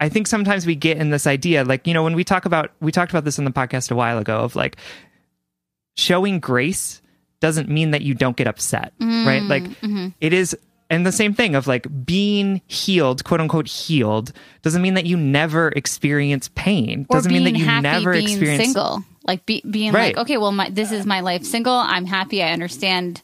I 0.00 0.08
think 0.08 0.26
sometimes 0.26 0.66
we 0.66 0.74
get 0.74 0.98
in 0.98 1.10
this 1.10 1.26
idea 1.26 1.64
like, 1.64 1.86
you 1.86 1.94
know, 1.94 2.02
when 2.04 2.14
we 2.14 2.24
talk 2.24 2.44
about 2.44 2.72
we 2.80 2.92
talked 2.92 3.10
about 3.10 3.24
this 3.24 3.38
in 3.38 3.44
the 3.46 3.50
podcast 3.50 3.90
a 3.90 3.94
while 3.94 4.18
ago 4.18 4.36
of 4.36 4.54
like 4.54 4.76
showing 5.96 6.40
grace 6.40 7.00
doesn't 7.40 7.68
mean 7.68 7.90
that 7.90 8.02
you 8.02 8.14
don't 8.14 8.36
get 8.36 8.46
upset, 8.46 8.92
right? 9.00 9.42
Like 9.42 9.64
it 10.20 10.32
is 10.32 10.56
and 10.90 11.06
the 11.06 11.12
same 11.12 11.32
thing 11.32 11.54
of 11.54 11.66
like 11.66 11.86
being 12.04 12.60
healed, 12.66 13.24
quote 13.24 13.40
unquote 13.40 13.66
healed, 13.66 14.32
doesn't 14.60 14.82
mean 14.82 14.94
that 14.94 15.06
you 15.06 15.16
never 15.16 15.68
experience 15.68 16.50
pain. 16.54 17.06
Or 17.08 17.16
Doesn't 17.16 17.32
mean 17.32 17.44
that 17.44 17.56
you 17.56 17.64
happy 17.64 17.82
never 17.82 18.12
being 18.12 18.24
experience 18.28 18.64
single. 18.64 19.02
Like 19.26 19.46
be, 19.46 19.62
being 19.68 19.92
Right. 19.92 20.14
like, 20.14 20.22
okay, 20.24 20.36
well, 20.36 20.52
my, 20.52 20.68
this 20.68 20.92
is 20.92 21.06
my 21.06 21.20
life 21.20 21.44
single. 21.44 21.72
I'm 21.72 22.04
happy. 22.04 22.42
I 22.42 22.52
understand 22.52 23.22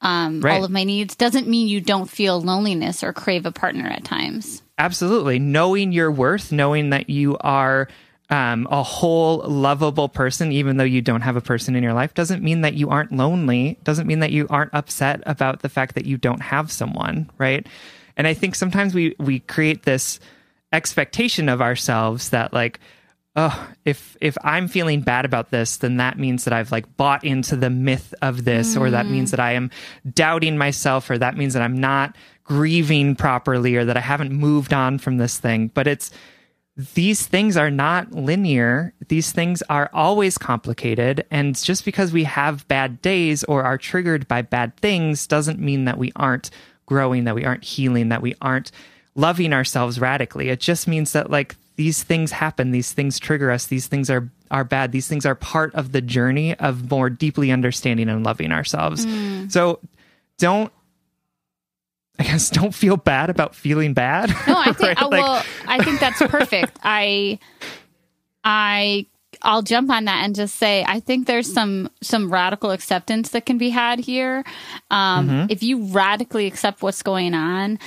um, 0.00 0.40
Right. 0.40 0.54
all 0.56 0.64
of 0.64 0.70
my 0.70 0.84
needs. 0.84 1.14
Doesn't 1.14 1.46
mean 1.46 1.68
you 1.68 1.82
don't 1.82 2.08
feel 2.08 2.40
loneliness 2.40 3.04
or 3.04 3.12
crave 3.12 3.44
a 3.44 3.52
partner 3.52 3.86
at 3.86 4.02
times. 4.02 4.62
Absolutely. 4.78 5.38
Knowing 5.38 5.92
your 5.92 6.10
worth, 6.10 6.52
knowing 6.52 6.88
that 6.90 7.10
you 7.10 7.36
are 7.40 7.88
um, 8.30 8.68
a 8.70 8.82
whole 8.82 9.38
lovable 9.38 10.08
person, 10.08 10.52
even 10.52 10.76
though 10.76 10.84
you 10.84 11.02
don't 11.02 11.22
have 11.22 11.36
a 11.36 11.40
person 11.40 11.74
in 11.74 11.82
your 11.82 11.92
life, 11.92 12.14
doesn't 12.14 12.42
mean 12.42 12.60
that 12.60 12.74
you 12.74 12.88
aren't 12.88 13.12
lonely, 13.12 13.78
doesn't 13.82 14.06
mean 14.06 14.20
that 14.20 14.30
you 14.30 14.46
aren't 14.48 14.72
upset 14.72 15.20
about 15.26 15.62
the 15.62 15.68
fact 15.68 15.96
that 15.96 16.06
you 16.06 16.16
don't 16.16 16.40
have 16.40 16.70
someone, 16.70 17.28
right? 17.38 17.66
And 18.16 18.26
I 18.28 18.34
think 18.34 18.54
sometimes 18.54 18.94
we, 18.94 19.16
we 19.18 19.40
create 19.40 19.82
this 19.82 20.20
expectation 20.72 21.48
of 21.48 21.60
ourselves 21.60 22.30
that, 22.30 22.52
like, 22.52 22.78
oh, 23.34 23.68
if 23.84 24.16
if 24.20 24.36
I'm 24.44 24.68
feeling 24.68 25.00
bad 25.00 25.24
about 25.24 25.50
this, 25.50 25.78
then 25.78 25.96
that 25.96 26.18
means 26.18 26.44
that 26.44 26.52
I've 26.52 26.70
like 26.70 26.96
bought 26.96 27.24
into 27.24 27.56
the 27.56 27.70
myth 27.70 28.14
of 28.22 28.44
this, 28.44 28.76
or 28.76 28.90
that 28.90 29.06
means 29.06 29.32
that 29.32 29.40
I 29.40 29.52
am 29.52 29.70
doubting 30.14 30.56
myself, 30.56 31.10
or 31.10 31.18
that 31.18 31.36
means 31.36 31.54
that 31.54 31.62
I'm 31.62 31.78
not 31.78 32.16
grieving 32.44 33.16
properly, 33.16 33.76
or 33.76 33.84
that 33.84 33.96
I 33.96 34.00
haven't 34.00 34.32
moved 34.32 34.72
on 34.72 34.98
from 34.98 35.16
this 35.16 35.38
thing. 35.38 35.68
But 35.68 35.86
it's 35.86 36.10
these 36.94 37.26
things 37.26 37.56
are 37.56 37.70
not 37.70 38.12
linear. 38.12 38.92
These 39.08 39.32
things 39.32 39.62
are 39.68 39.90
always 39.92 40.38
complicated. 40.38 41.26
And 41.30 41.60
just 41.60 41.84
because 41.84 42.12
we 42.12 42.24
have 42.24 42.66
bad 42.68 43.02
days 43.02 43.44
or 43.44 43.64
are 43.64 43.78
triggered 43.78 44.28
by 44.28 44.42
bad 44.42 44.76
things 44.76 45.26
doesn't 45.26 45.58
mean 45.58 45.84
that 45.84 45.98
we 45.98 46.12
aren't 46.16 46.50
growing, 46.86 47.24
that 47.24 47.34
we 47.34 47.44
aren't 47.44 47.64
healing, 47.64 48.08
that 48.08 48.22
we 48.22 48.34
aren't 48.40 48.72
loving 49.14 49.52
ourselves 49.52 50.00
radically. 50.00 50.48
It 50.48 50.60
just 50.60 50.88
means 50.88 51.12
that 51.12 51.30
like 51.30 51.56
these 51.76 52.02
things 52.02 52.32
happen, 52.32 52.70
these 52.70 52.92
things 52.92 53.18
trigger 53.18 53.50
us, 53.50 53.66
these 53.66 53.86
things 53.86 54.08
are 54.10 54.30
are 54.50 54.64
bad. 54.64 54.92
These 54.92 55.08
things 55.08 55.24
are 55.24 55.34
part 55.34 55.74
of 55.74 55.92
the 55.92 56.00
journey 56.00 56.54
of 56.56 56.90
more 56.90 57.08
deeply 57.08 57.52
understanding 57.52 58.08
and 58.08 58.24
loving 58.24 58.52
ourselves. 58.52 59.06
Mm. 59.06 59.50
So 59.50 59.78
don't 60.38 60.72
I 62.20 62.22
guess 62.22 62.50
don't 62.50 62.74
feel 62.74 62.96
bad 62.98 63.30
about 63.30 63.54
feeling 63.54 63.94
bad. 63.94 64.28
No, 64.46 64.54
I 64.58 64.72
think 64.72 64.80
Right? 64.80 65.02
uh, 65.02 65.08
Like- 65.08 65.22
well, 65.22 65.42
I 65.66 65.82
think 65.82 65.98
that's 66.00 66.18
perfect. 66.20 66.78
I 66.84 67.38
I 68.44 69.06
I'll 69.42 69.62
jump 69.62 69.90
on 69.90 70.04
that 70.04 70.24
and 70.24 70.34
just 70.34 70.56
say 70.56 70.84
I 70.86 71.00
think 71.00 71.26
there's 71.26 71.50
some 71.50 71.88
some 72.02 72.30
radical 72.32 72.70
acceptance 72.72 73.30
that 73.30 73.46
can 73.46 73.56
be 73.58 73.70
had 73.70 73.98
here. 73.98 74.44
Um, 74.90 75.28
Mm-hmm. 75.28 75.46
If 75.50 75.62
you 75.62 75.84
radically 75.86 76.46
accept 76.46 76.82
what's 76.82 77.02
going 77.02 77.34
on, 77.34 77.78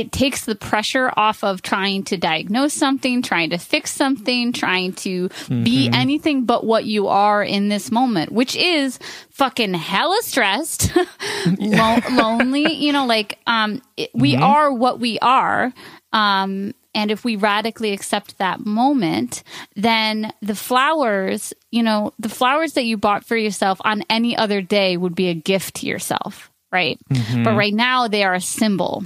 it 0.00 0.12
takes 0.12 0.44
the 0.44 0.54
pressure 0.54 1.10
off 1.16 1.42
of 1.42 1.62
trying 1.62 2.04
to 2.04 2.16
diagnose 2.16 2.74
something, 2.74 3.22
trying 3.22 3.50
to 3.50 3.58
fix 3.58 3.90
something, 3.92 4.52
trying 4.52 4.92
to 4.94 5.28
be 5.48 5.86
Mm-hmm. 5.86 5.94
anything 5.94 6.44
but 6.44 6.64
what 6.64 6.84
you 6.84 7.08
are 7.08 7.42
in 7.42 7.68
this 7.68 7.90
moment, 7.90 8.32
which 8.32 8.54
is 8.56 8.98
fucking 9.30 9.74
hella 9.74 10.18
stressed, 10.22 10.92
lo- 11.58 11.98
lonely. 12.12 12.72
You 12.74 12.92
know, 12.92 13.06
like 13.06 13.38
um, 13.46 13.80
it, 13.96 14.10
we 14.14 14.34
Mm-hmm. 14.34 14.42
are 14.42 14.72
what 14.72 15.00
we 15.00 15.18
are. 15.20 15.72
Um, 16.12 16.74
and 16.94 17.10
if 17.10 17.24
we 17.24 17.36
radically 17.36 17.92
accept 17.92 18.38
that 18.38 18.64
moment, 18.64 19.42
then 19.74 20.32
the 20.40 20.54
flowers, 20.54 21.52
you 21.70 21.82
know, 21.82 22.12
the 22.18 22.28
flowers 22.30 22.72
that 22.72 22.84
you 22.84 22.96
bought 22.96 23.24
for 23.24 23.36
yourself 23.36 23.78
on 23.84 24.02
any 24.08 24.34
other 24.36 24.62
day 24.62 24.96
would 24.96 25.14
be 25.14 25.28
a 25.28 25.34
gift 25.34 25.74
to 25.76 25.86
yourself, 25.86 26.50
right? 26.72 26.98
But 27.44 27.54
right 27.56 27.74
now 27.74 28.08
they 28.08 28.24
are 28.24 28.34
a 28.34 28.40
symbol. 28.40 29.04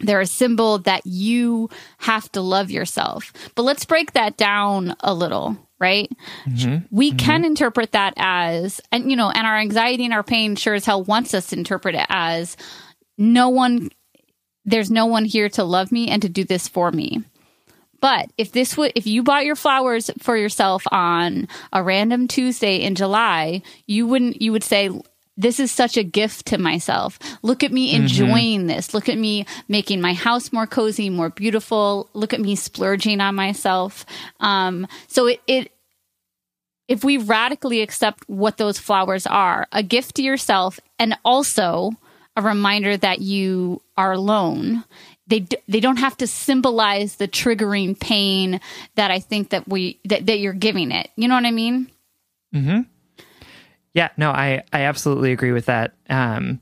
They're 0.00 0.20
a 0.20 0.26
symbol 0.26 0.78
that 0.80 1.02
you 1.04 1.70
have 1.98 2.30
to 2.32 2.40
love 2.40 2.70
yourself. 2.70 3.32
But 3.54 3.62
let's 3.62 3.84
break 3.84 4.12
that 4.12 4.36
down 4.36 4.94
a 5.00 5.12
little, 5.12 5.56
right? 5.78 6.10
Mm-hmm. 6.46 6.86
We 6.90 7.10
mm-hmm. 7.10 7.16
can 7.18 7.44
interpret 7.44 7.92
that 7.92 8.14
as, 8.16 8.80
and 8.92 9.10
you 9.10 9.16
know, 9.16 9.30
and 9.30 9.46
our 9.46 9.56
anxiety 9.56 10.04
and 10.04 10.14
our 10.14 10.22
pain 10.22 10.56
sure 10.56 10.74
as 10.74 10.84
hell 10.84 11.02
wants 11.02 11.34
us 11.34 11.48
to 11.48 11.56
interpret 11.56 11.94
it 11.94 12.06
as 12.08 12.56
no 13.16 13.48
one 13.48 13.90
there's 14.68 14.90
no 14.90 15.06
one 15.06 15.24
here 15.24 15.48
to 15.48 15.64
love 15.64 15.90
me 15.90 16.08
and 16.08 16.20
to 16.22 16.28
do 16.28 16.44
this 16.44 16.68
for 16.68 16.90
me. 16.90 17.24
But 18.00 18.30
if 18.36 18.52
this 18.52 18.76
would, 18.76 18.92
if 18.94 19.06
you 19.06 19.22
bought 19.22 19.44
your 19.44 19.56
flowers 19.56 20.10
for 20.18 20.36
yourself 20.36 20.84
on 20.92 21.48
a 21.72 21.82
random 21.82 22.28
Tuesday 22.28 22.76
in 22.76 22.94
July, 22.94 23.62
you 23.86 24.06
wouldn't, 24.06 24.40
you 24.40 24.52
would 24.52 24.62
say, 24.62 24.90
this 25.38 25.60
is 25.60 25.70
such 25.70 25.96
a 25.96 26.02
gift 26.02 26.46
to 26.46 26.58
myself. 26.58 27.18
Look 27.42 27.62
at 27.62 27.72
me 27.72 27.94
enjoying 27.94 28.66
this. 28.66 28.92
Look 28.92 29.08
at 29.08 29.16
me 29.16 29.46
making 29.68 30.00
my 30.00 30.12
house 30.12 30.52
more 30.52 30.66
cozy, 30.66 31.08
more 31.08 31.30
beautiful. 31.30 32.10
Look 32.12 32.34
at 32.34 32.40
me 32.40 32.56
splurging 32.56 33.20
on 33.20 33.36
myself. 33.36 34.04
Um, 34.40 34.86
so 35.06 35.28
it, 35.28 35.40
it, 35.46 35.72
if 36.88 37.04
we 37.04 37.18
radically 37.18 37.82
accept 37.82 38.28
what 38.28 38.56
those 38.56 38.78
flowers 38.78 39.26
are, 39.26 39.66
a 39.70 39.82
gift 39.84 40.16
to 40.16 40.22
yourself 40.22 40.80
and 40.98 41.16
also 41.24 41.92
a 42.36 42.42
reminder 42.42 42.96
that 42.96 43.20
you 43.20 43.80
are 43.96 44.12
alone. 44.12 44.84
They 45.28 45.40
d- 45.40 45.58
they 45.68 45.80
don't 45.80 45.98
have 45.98 46.16
to 46.18 46.26
symbolize 46.26 47.16
the 47.16 47.28
triggering 47.28 47.98
pain 47.98 48.60
that 48.94 49.10
I 49.10 49.20
think 49.20 49.50
that 49.50 49.68
we 49.68 50.00
that, 50.06 50.26
that 50.26 50.38
you're 50.38 50.52
giving 50.52 50.90
it. 50.90 51.10
You 51.16 51.28
know 51.28 51.34
what 51.34 51.44
I 51.44 51.50
mean? 51.50 51.90
Yeah, 53.94 54.10
no, 54.16 54.30
I 54.30 54.62
I 54.72 54.82
absolutely 54.82 55.32
agree 55.32 55.52
with 55.52 55.66
that. 55.66 55.94
Um, 56.08 56.60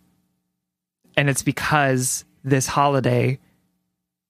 and 1.16 1.28
it's 1.28 1.42
because 1.42 2.24
this 2.44 2.66
holiday 2.66 3.38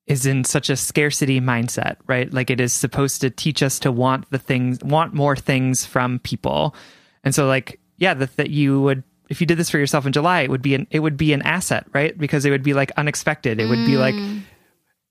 is 0.07 0.25
in 0.25 0.45
such 0.45 0.71
a 0.71 0.77
scarcity 0.77 1.41
mindset, 1.41 1.97
right? 2.07 2.33
Like 2.33 2.49
it 2.49 2.61
is 2.61 2.73
supposed 2.73 3.21
to 3.23 3.31
teach 3.31 3.63
us 3.63 3.79
to 3.81 3.91
want 3.91 4.31
the 4.31 4.39
things, 4.39 4.79
want 4.85 5.15
more 5.15 5.35
things 5.35 5.85
from 5.85 6.21
people. 6.21 6.77
And 7.25 7.35
so 7.35 7.47
like, 7.47 7.81
yeah, 7.97 8.15
that 8.15 8.37
that 8.37 8.51
you 8.51 8.81
would 8.83 9.03
if 9.29 9.41
you 9.41 9.47
did 9.47 9.59
this 9.59 9.69
for 9.69 9.79
yourself 9.79 10.07
in 10.07 10.13
July, 10.13 10.43
it 10.43 10.51
would 10.51 10.63
be 10.63 10.75
an 10.75 10.87
it 10.91 11.01
would 11.01 11.17
be 11.17 11.33
an 11.33 11.43
asset, 11.43 11.87
right? 11.93 12.17
Because 12.17 12.45
it 12.45 12.51
would 12.51 12.63
be 12.63 12.75
like 12.75 12.93
unexpected. 12.97 13.61
It 13.61 13.67
would 13.67 13.85
be 13.85 13.97
like 13.97 14.15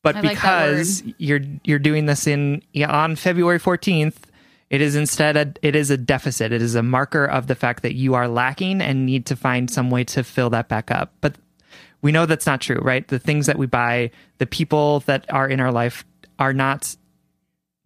but 0.06 0.18
I 0.18 0.22
like 0.22 0.36
because 0.36 1.02
you're 1.18 1.42
you're 1.64 1.80
doing 1.80 2.06
this 2.06 2.28
in 2.28 2.62
yeah, 2.74 2.92
on 2.92 3.16
February 3.16 3.60
14th, 3.60 4.16
it 4.76 4.82
is 4.82 4.98
instead 4.98 5.38
a 5.38 5.54
it 5.62 5.74
is 5.74 5.90
a 5.90 5.96
deficit. 5.96 6.52
It 6.52 6.62
is 6.62 6.76
a 6.76 6.84
marker 6.84 7.24
of 7.24 7.48
the 7.48 7.56
fact 7.56 7.82
that 7.84 7.96
you 7.96 8.14
are 8.14 8.28
lacking 8.28 8.82
and 8.82 9.06
need 9.06 9.26
to 9.28 9.36
find 9.38 9.72
some 9.72 9.90
way 9.90 10.04
to 10.04 10.22
fill 10.22 10.50
that 10.50 10.68
back 10.68 10.92
up. 10.92 11.14
But 11.22 11.38
we 12.02 12.12
know 12.12 12.26
that's 12.26 12.46
not 12.46 12.60
true, 12.60 12.82
right? 12.82 13.08
The 13.08 13.18
things 13.18 13.46
that 13.46 13.58
we 13.58 13.68
buy, 13.68 14.12
the 14.38 14.46
people 14.46 15.00
that 15.06 15.26
are 15.32 15.48
in 15.48 15.62
our 15.62 15.72
life 15.72 16.04
are 16.40 16.52
not 16.52 16.94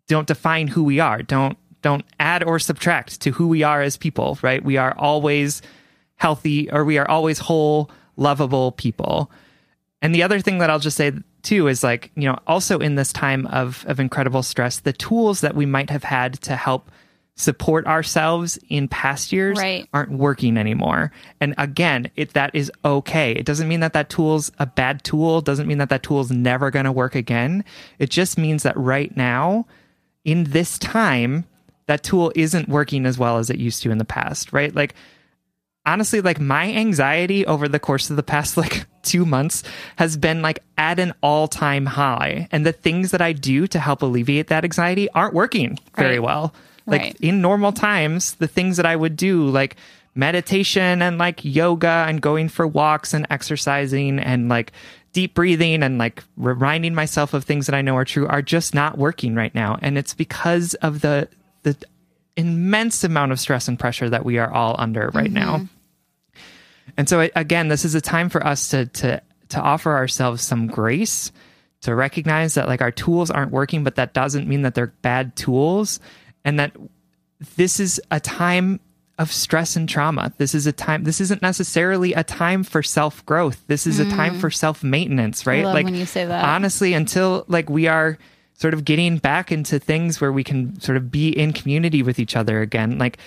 don't 0.08 0.26
define 0.28 0.68
who 0.68 0.84
we 0.84 1.00
are. 1.00 1.22
Don't 1.22 1.60
don't 1.84 2.04
add 2.20 2.44
or 2.44 2.58
subtract 2.58 3.22
to 3.22 3.30
who 3.34 3.48
we 3.48 3.62
are 3.62 3.84
as 3.84 3.96
people, 3.96 4.40
right? 4.42 4.66
We 4.66 4.78
are 4.78 4.98
always 4.98 5.62
healthy 6.16 6.72
or 6.72 6.86
we 6.86 6.98
are 6.98 7.08
always 7.08 7.38
whole, 7.38 7.92
lovable 8.16 8.72
people. 8.72 9.30
And 10.02 10.16
the 10.16 10.24
other 10.24 10.40
thing 10.40 10.58
that 10.58 10.72
I'll 10.72 10.80
just 10.80 10.98
say 10.98 11.12
too 11.44 11.68
is 11.68 11.84
like, 11.84 12.12
you 12.16 12.24
know, 12.28 12.38
also 12.48 12.80
in 12.80 12.96
this 12.96 13.12
time 13.14 13.46
of 13.48 13.86
of 13.88 14.00
incredible 14.00 14.44
stress, 14.44 14.80
the 14.80 14.94
tools 14.94 15.42
that 15.42 15.56
we 15.56 15.66
might 15.66 15.90
have 15.90 16.04
had 16.04 16.34
to 16.42 16.56
help 16.56 16.92
support 17.36 17.88
ourselves 17.88 18.60
in 18.68 18.86
past 18.90 19.32
years 19.32 19.58
Right. 19.58 19.88
aren't 19.94 20.12
working 20.12 20.58
anymore. 20.58 21.12
And 21.40 21.56
again, 21.58 22.12
it 22.18 22.34
that 22.34 22.54
is 22.54 22.70
okay. 22.84 23.32
It 23.32 23.46
doesn't 23.46 23.70
mean 23.70 23.80
that 23.80 23.94
that 23.94 24.10
tool's 24.10 24.52
a 24.60 24.66
bad 24.66 25.04
tool, 25.06 25.40
doesn't 25.40 25.66
mean 25.66 25.78
that 25.78 25.88
that 25.90 26.04
tool's 26.04 26.32
never 26.32 26.70
going 26.70 26.84
to 26.84 26.92
work 26.92 27.16
again. 27.16 27.64
It 27.98 28.10
just 28.10 28.38
means 28.38 28.64
that 28.64 28.76
right 28.76 29.16
now 29.16 29.66
in 30.26 30.46
this 30.46 30.78
time 30.78 31.46
that 31.86 32.04
tool 32.04 32.32
isn't 32.36 32.68
working 32.68 33.06
as 33.06 33.18
well 33.18 33.38
as 33.38 33.50
it 33.50 33.58
used 33.58 33.82
to 33.84 33.90
in 33.92 34.00
the 34.00 34.06
past, 34.06 34.52
right? 34.52 34.76
Like 34.76 34.94
honestly 35.86 36.22
like 36.22 36.40
my 36.40 36.72
anxiety 36.74 37.46
over 37.46 37.68
the 37.68 37.80
course 37.80 38.10
of 38.10 38.16
the 38.16 38.24
past 38.24 38.58
like 38.64 38.86
2 39.04 39.26
months 39.26 39.64
has 39.96 40.18
been 40.18 40.42
like 40.42 40.60
at 40.78 41.00
an 41.00 41.14
all-time 41.22 41.86
high 41.86 42.48
and 42.52 42.66
the 42.66 42.72
things 42.74 43.12
that 43.12 43.22
I 43.22 43.34
do 43.34 43.66
to 43.68 43.80
help 43.80 44.02
alleviate 44.02 44.48
that 44.48 44.64
anxiety 44.64 45.10
aren't 45.12 45.34
working 45.34 45.78
very 45.96 46.20
Right. 46.20 46.24
well. 46.24 46.54
Like 46.86 47.02
Right. 47.02 47.18
in 47.22 47.42
normal 47.42 47.72
times, 47.72 48.34
the 48.36 48.48
things 48.48 48.78
that 48.78 48.86
I 48.86 48.96
would 48.96 49.16
do 49.16 49.48
like 49.48 49.76
meditation 50.16 51.02
and 51.02 51.18
like 51.18 51.40
yoga 51.44 52.06
and 52.08 52.22
going 52.22 52.50
for 52.50 52.68
walks 52.68 53.14
and 53.14 53.26
exercising 53.30 54.20
and 54.20 54.50
like 54.50 54.74
deep 55.14 55.34
breathing 55.34 55.82
and 55.82 55.98
like 55.98 56.24
reminding 56.36 56.94
myself 56.94 57.34
of 57.34 57.44
things 57.46 57.66
that 57.68 57.74
I 57.76 57.82
know 57.82 57.96
are 57.96 58.06
true 58.06 58.28
are 58.28 58.42
just 58.42 58.76
not 58.76 58.98
working 58.98 59.34
right 59.34 59.54
now 59.56 59.78
and 59.82 59.98
it's 59.98 60.14
because 60.14 60.74
of 60.76 61.02
the 61.02 61.30
the 61.64 61.76
immense 62.36 63.04
amount 63.04 63.32
of 63.32 63.40
stress 63.40 63.68
and 63.68 63.78
pressure 63.78 64.10
that 64.10 64.26
we 64.26 64.38
are 64.38 64.52
all 64.52 64.76
under 64.78 65.10
right 65.14 65.32
now. 65.32 65.58
Mm-hmm. 65.58 65.66
And 66.98 67.10
so 67.10 67.30
again, 67.36 67.68
this 67.68 67.86
is 67.86 67.96
a 67.96 68.02
time 68.02 68.30
for 68.30 68.46
us 68.46 68.70
to 68.70 68.86
to 68.88 69.22
to 69.50 69.60
offer 69.60 69.94
ourselves 69.94 70.44
some 70.44 70.68
grace, 70.68 71.32
to 71.82 71.96
recognize 71.96 72.56
that 72.56 72.68
like 72.68 72.82
our 72.82 72.92
tools 72.92 73.32
aren't 73.32 73.52
working, 73.52 73.84
but 73.84 73.96
that 73.96 74.14
doesn't 74.14 74.48
mean 74.48 74.64
that 74.64 74.76
they're 74.76 74.94
bad 75.02 75.36
tools, 75.36 76.00
and 76.46 76.60
that 76.60 76.76
this 77.56 77.80
is 77.80 78.02
a 78.12 78.20
time 78.20 78.80
of 79.18 79.32
stress 79.32 79.76
and 79.76 79.88
trauma. 79.90 80.34
This 80.38 80.56
is 80.56 80.66
a 80.66 80.72
time. 80.72 81.04
This 81.04 81.20
isn't 81.20 81.42
necessarily 81.42 82.14
a 82.14 82.24
time 82.24 82.64
for 82.64 82.82
self 82.82 83.26
growth. 83.26 83.62
This 83.68 83.86
is 83.86 84.00
a 84.00 84.10
time 84.10 84.36
mm. 84.36 84.42
for 84.42 84.50
self 84.50 84.84
maintenance, 84.84 85.46
right? 85.46 85.66
like 85.66 85.86
when 85.86 85.96
you 85.96 86.06
say 86.06 86.26
that. 86.26 86.46
honestly, 86.46 86.94
until 86.94 87.44
like 87.48 87.70
we 87.70 87.88
are 87.88 88.18
sort 88.60 88.74
of 88.74 88.84
getting 88.84 89.18
back 89.18 89.52
into 89.52 89.80
things 89.80 90.20
where 90.20 90.32
we 90.32 90.44
can 90.44 90.80
sort 90.82 90.98
of 90.98 91.10
be 91.10 91.30
in 91.30 91.54
community 91.54 92.04
with 92.04 92.20
each 92.20 92.36
other 92.36 92.62
again, 92.62 92.98
like 92.98 93.18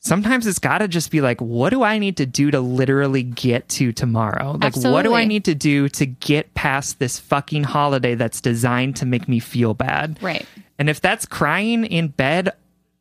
sometimes 0.00 0.46
it's 0.46 0.58
got 0.58 0.78
to 0.78 0.88
just 0.88 1.12
be 1.12 1.20
like, 1.20 1.40
what 1.40 1.70
do 1.70 1.84
I 1.84 1.98
need 1.98 2.16
to 2.16 2.26
do 2.26 2.50
to 2.50 2.60
literally 2.60 3.22
get 3.22 3.68
to 3.70 3.92
tomorrow? 3.92 4.58
Like, 4.60 4.74
what 4.76 5.02
do 5.02 5.14
I 5.14 5.24
need 5.24 5.44
to 5.44 5.54
do 5.54 5.88
to 5.90 6.06
get 6.06 6.52
past 6.54 6.98
this 6.98 7.20
fucking 7.20 7.62
holiday 7.64 8.16
that's 8.16 8.40
designed 8.40 8.96
to 8.96 9.06
make 9.06 9.28
me 9.28 9.38
feel 9.38 9.72
bad? 9.72 10.18
Right. 10.20 10.44
And 10.78 10.90
if 10.90 11.00
that's 11.00 11.26
crying 11.26 11.84
in 11.84 12.08
bed 12.08 12.50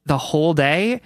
the 0.05 0.19
whole 0.19 0.53
day, 0.53 1.01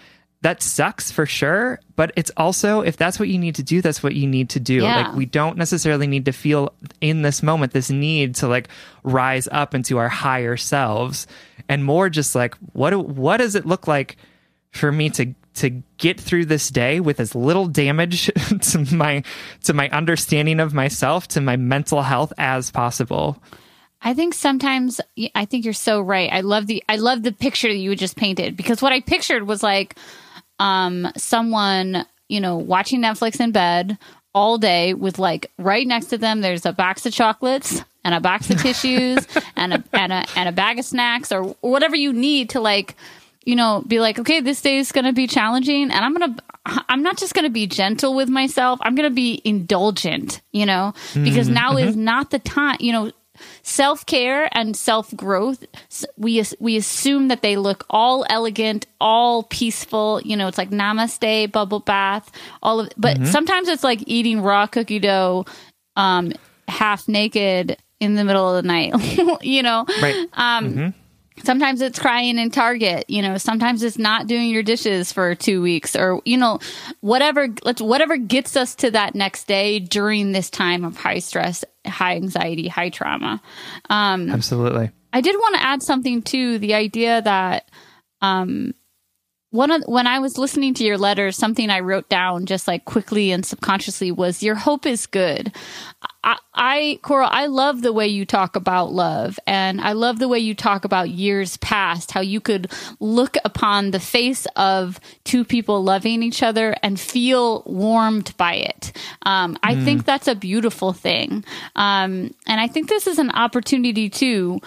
that 0.46 0.62
sucks 0.62 1.10
for 1.10 1.26
sure. 1.26 1.80
But 1.96 2.12
it's 2.16 2.30
also, 2.38 2.82
if 2.82 2.98
that's 2.98 3.18
what 3.18 3.30
you 3.30 3.40
need 3.40 3.56
to 3.56 3.64
do, 3.64 3.82
that's 3.82 4.04
what 4.04 4.14
you 4.14 4.28
need 4.28 4.52
to 4.52 4.60
do. 4.60 4.76
Yeah. 4.76 5.08
Like, 5.08 5.16
we 5.16 5.26
don't 5.26 5.58
necessarily 5.58 6.06
need 6.06 6.26
to 6.26 6.32
feel 6.32 6.72
in 7.02 7.24
this 7.24 7.42
moment 7.42 7.74
this 7.74 7.90
need 7.90 8.36
to 8.36 8.48
like 8.48 8.68
rise 9.02 9.48
up 9.52 9.74
into 9.74 9.98
our 9.98 10.08
higher 10.08 10.56
selves 10.56 11.26
and 11.68 11.84
more 11.84 12.12
just 12.12 12.36
like, 12.36 12.54
what, 12.74 12.92
do, 12.92 13.00
what 13.00 13.38
does 13.38 13.56
it 13.56 13.66
look 13.66 13.88
like 13.88 14.18
for 14.70 14.92
me 14.92 15.10
to, 15.10 15.34
to 15.56 15.82
get 15.98 16.20
through 16.20 16.46
this 16.46 16.70
day 16.70 17.00
with 17.00 17.20
as 17.20 17.34
little 17.34 17.66
damage 17.66 18.28
to 18.62 18.86
my 18.94 19.24
to 19.64 19.74
my 19.74 19.90
understanding 19.90 20.60
of 20.60 20.76
myself 20.76 21.28
to 21.30 21.42
my 21.42 21.56
mental 21.56 22.04
health 22.04 22.34
as 22.38 22.70
possible 22.70 23.42
I 24.02 24.14
think 24.14 24.36
sometimes 24.36 25.02
I 25.34 25.46
think 25.46 25.64
you're 25.64 25.74
so 25.74 26.02
right. 26.02 26.30
I 26.32 26.42
love 26.42 26.68
the 26.68 26.84
I 26.88 26.98
love 26.98 27.24
the 27.24 27.32
picture 27.32 27.70
that 27.70 27.78
you 27.78 27.96
just 27.96 28.16
painted 28.16 28.56
because 28.56 28.82
what 28.82 28.92
I 28.92 29.00
pictured 29.00 29.48
was 29.48 29.64
like 29.64 29.98
um 30.60 31.12
someone, 31.18 32.06
you 32.30 32.40
know, 32.40 32.58
watching 32.58 33.02
Netflix 33.02 33.40
in 33.40 33.52
bed 33.52 33.98
all 34.36 34.58
day 34.58 34.94
with 34.94 35.18
like 35.18 35.50
right 35.58 35.88
next 35.88 36.08
to 36.08 36.18
them 36.18 36.42
there's 36.42 36.66
a 36.66 36.74
box 36.74 37.06
of 37.06 37.14
chocolates 37.14 37.82
and 38.04 38.14
a 38.14 38.20
box 38.20 38.50
of 38.50 38.58
tissues 38.62 39.26
and 39.56 39.74
a 39.74 39.84
and 39.94 40.12
a 40.12 40.26
and 40.36 40.50
a 40.50 40.52
bag 40.52 40.78
of 40.78 40.84
snacks 40.84 41.32
or 41.32 41.44
whatever 41.62 41.96
you 41.96 42.12
need 42.12 42.50
to 42.50 42.60
like 42.60 42.96
you 43.46 43.56
know 43.56 43.82
be 43.88 44.02
like 44.02 44.20
okay 44.20 44.42
this 44.42 44.62
day 44.62 44.78
is 44.78 44.92
going 44.92 45.06
to 45.06 45.14
be 45.14 45.26
challenging 45.26 45.84
and 45.84 45.94
i'm 45.94 46.14
going 46.14 46.36
to 46.36 46.44
i'm 46.90 47.02
not 47.02 47.16
just 47.18 47.34
going 47.34 47.46
to 47.46 47.50
be 47.52 47.66
gentle 47.68 48.14
with 48.14 48.28
myself. 48.28 48.80
I'm 48.82 48.96
going 48.96 49.10
to 49.10 49.16
be 49.16 49.42
indulgent 49.46 50.42
you 50.52 50.66
know? 50.66 50.94
Because 51.14 51.48
now 51.48 51.78
is 51.78 51.96
not 51.96 52.32
the 52.32 52.40
time 52.40 52.78
you 52.82 52.92
know 52.92 53.12
self-care 53.68 54.48
and 54.56 54.78
self-growth 54.78 55.66
we 56.18 56.44
we 56.60 56.78
assume 56.78 57.30
that 57.30 57.42
they 57.42 57.58
look 57.58 57.84
all 57.90 58.24
elegant 58.30 58.86
all 59.02 59.42
peaceful 59.42 60.22
you 60.24 60.38
know 60.38 60.48
it's 60.48 60.58
like 60.60 60.70
namaste 60.70 61.52
bubble 61.52 61.80
bath 61.80 62.32
all 62.62 62.80
of 62.80 62.90
but 62.96 63.26
sometimes 63.26 63.68
it's 63.68 63.84
like 63.84 64.04
eating 64.06 64.40
raw 64.42 64.68
cookie 64.68 65.00
dough 65.00 65.46
um 65.96 66.32
half 66.68 67.08
naked 67.08 67.76
in 68.00 68.14
the 68.14 68.24
middle 68.24 68.56
of 68.56 68.64
the 68.64 68.68
night 68.68 68.94
you 69.42 69.64
know? 69.64 69.84
Right. 70.00 70.28
Um, 70.34 70.94
Sometimes 71.44 71.82
it's 71.82 72.00
crying 72.00 72.38
in 72.38 72.50
Target, 72.50 73.10
you 73.10 73.22
know, 73.22 73.38
sometimes 73.38 73.84
it's 73.84 73.98
not 73.98 74.28
doing 74.28 74.50
your 74.50 74.64
dishes 74.64 75.12
for 75.12 75.36
2 75.36 75.62
weeks 75.62 75.96
or 75.96 76.22
you 76.26 76.38
know, 76.38 76.60
whatever 77.02 77.48
let's 77.64 77.82
whatever 77.82 78.18
gets 78.18 78.56
us 78.56 78.76
to 78.76 78.92
that 78.92 79.16
next 79.16 79.46
day 79.46 79.80
during 79.80 80.32
this 80.32 80.50
time 80.50 80.86
of 80.86 80.96
high 80.96 81.20
stress, 81.20 81.66
high 81.86 82.16
anxiety, 82.16 82.68
high 82.68 82.90
trauma. 82.90 83.42
Um 83.90 84.30
absolutely 84.30 84.92
I 85.12 85.22
did 85.22 85.36
want 85.36 85.56
to 85.56 85.64
add 85.64 85.84
something 85.84 86.22
to 86.24 86.58
the 86.60 86.74
idea 86.74 87.22
that 87.22 87.70
um 88.22 88.74
one 89.52 89.72
of 89.72 89.84
when 89.88 90.08
I 90.08 90.20
was 90.20 90.38
listening 90.38 90.74
to 90.76 90.84
your 90.84 90.98
letter 90.98 91.32
something 91.32 91.70
I 91.70 91.82
wrote 91.82 92.10
down 92.10 92.46
just 92.46 92.68
like 92.68 92.86
quickly 92.86 93.32
and 93.32 93.46
subconsciously 93.46 94.12
was 94.12 94.42
your 94.42 94.56
hope 94.56 94.86
is 94.86 95.06
good. 95.06 95.54
I, 96.26 96.38
I 96.54 97.00
Coral, 97.04 97.30
I 97.32 97.46
love 97.46 97.84
the 97.84 97.94
way 97.94 98.08
you 98.08 98.26
talk 98.26 98.56
about 98.56 98.92
love, 98.92 99.40
and 99.46 99.80
I 99.80 99.92
love 99.94 100.18
the 100.20 100.28
way 100.28 100.40
you 100.40 100.56
talk 100.56 100.84
about 100.84 101.10
years 101.12 101.58
past. 101.58 102.12
How 102.12 102.22
you 102.22 102.42
could 102.42 102.72
look 103.00 103.38
upon 103.46 103.92
the 103.92 104.00
face 104.00 104.48
of 104.56 105.00
two 105.24 105.46
people 105.46 105.84
loving 105.84 106.24
each 106.24 106.42
other 106.42 106.76
and 106.82 107.00
feel 107.00 107.62
warmed 107.66 108.36
by 108.38 108.56
it. 108.56 108.92
Um, 109.22 109.58
I 109.62 109.76
think 109.76 110.06
that's 110.06 110.28
a 110.28 110.36
beautiful 110.36 110.92
thing, 110.92 111.46
um, 111.76 112.34
and 112.48 112.60
I 112.60 112.68
think 112.68 112.90
this 112.90 113.06
is 113.08 113.20
an 113.20 113.30
opportunity 113.30 114.10
too 114.10 114.60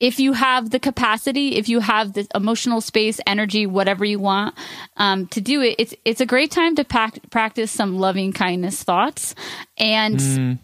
if 0.00 0.18
you 0.18 0.32
have 0.32 0.70
the 0.70 0.78
capacity, 0.78 1.56
if 1.56 1.68
you 1.68 1.80
have 1.80 2.12
the 2.12 2.26
emotional 2.34 2.80
space, 2.80 3.20
energy, 3.26 3.66
whatever 3.66 4.04
you 4.04 4.18
want 4.18 4.54
um, 4.96 5.26
to 5.28 5.40
do 5.40 5.62
it, 5.62 5.76
it's 5.78 5.94
it's 6.04 6.20
a 6.20 6.26
great 6.26 6.50
time 6.50 6.74
to 6.76 6.84
pac- 6.84 7.30
practice 7.30 7.70
some 7.70 7.98
loving 7.98 8.32
kindness 8.32 8.82
thoughts 8.82 9.34
and 9.78 10.20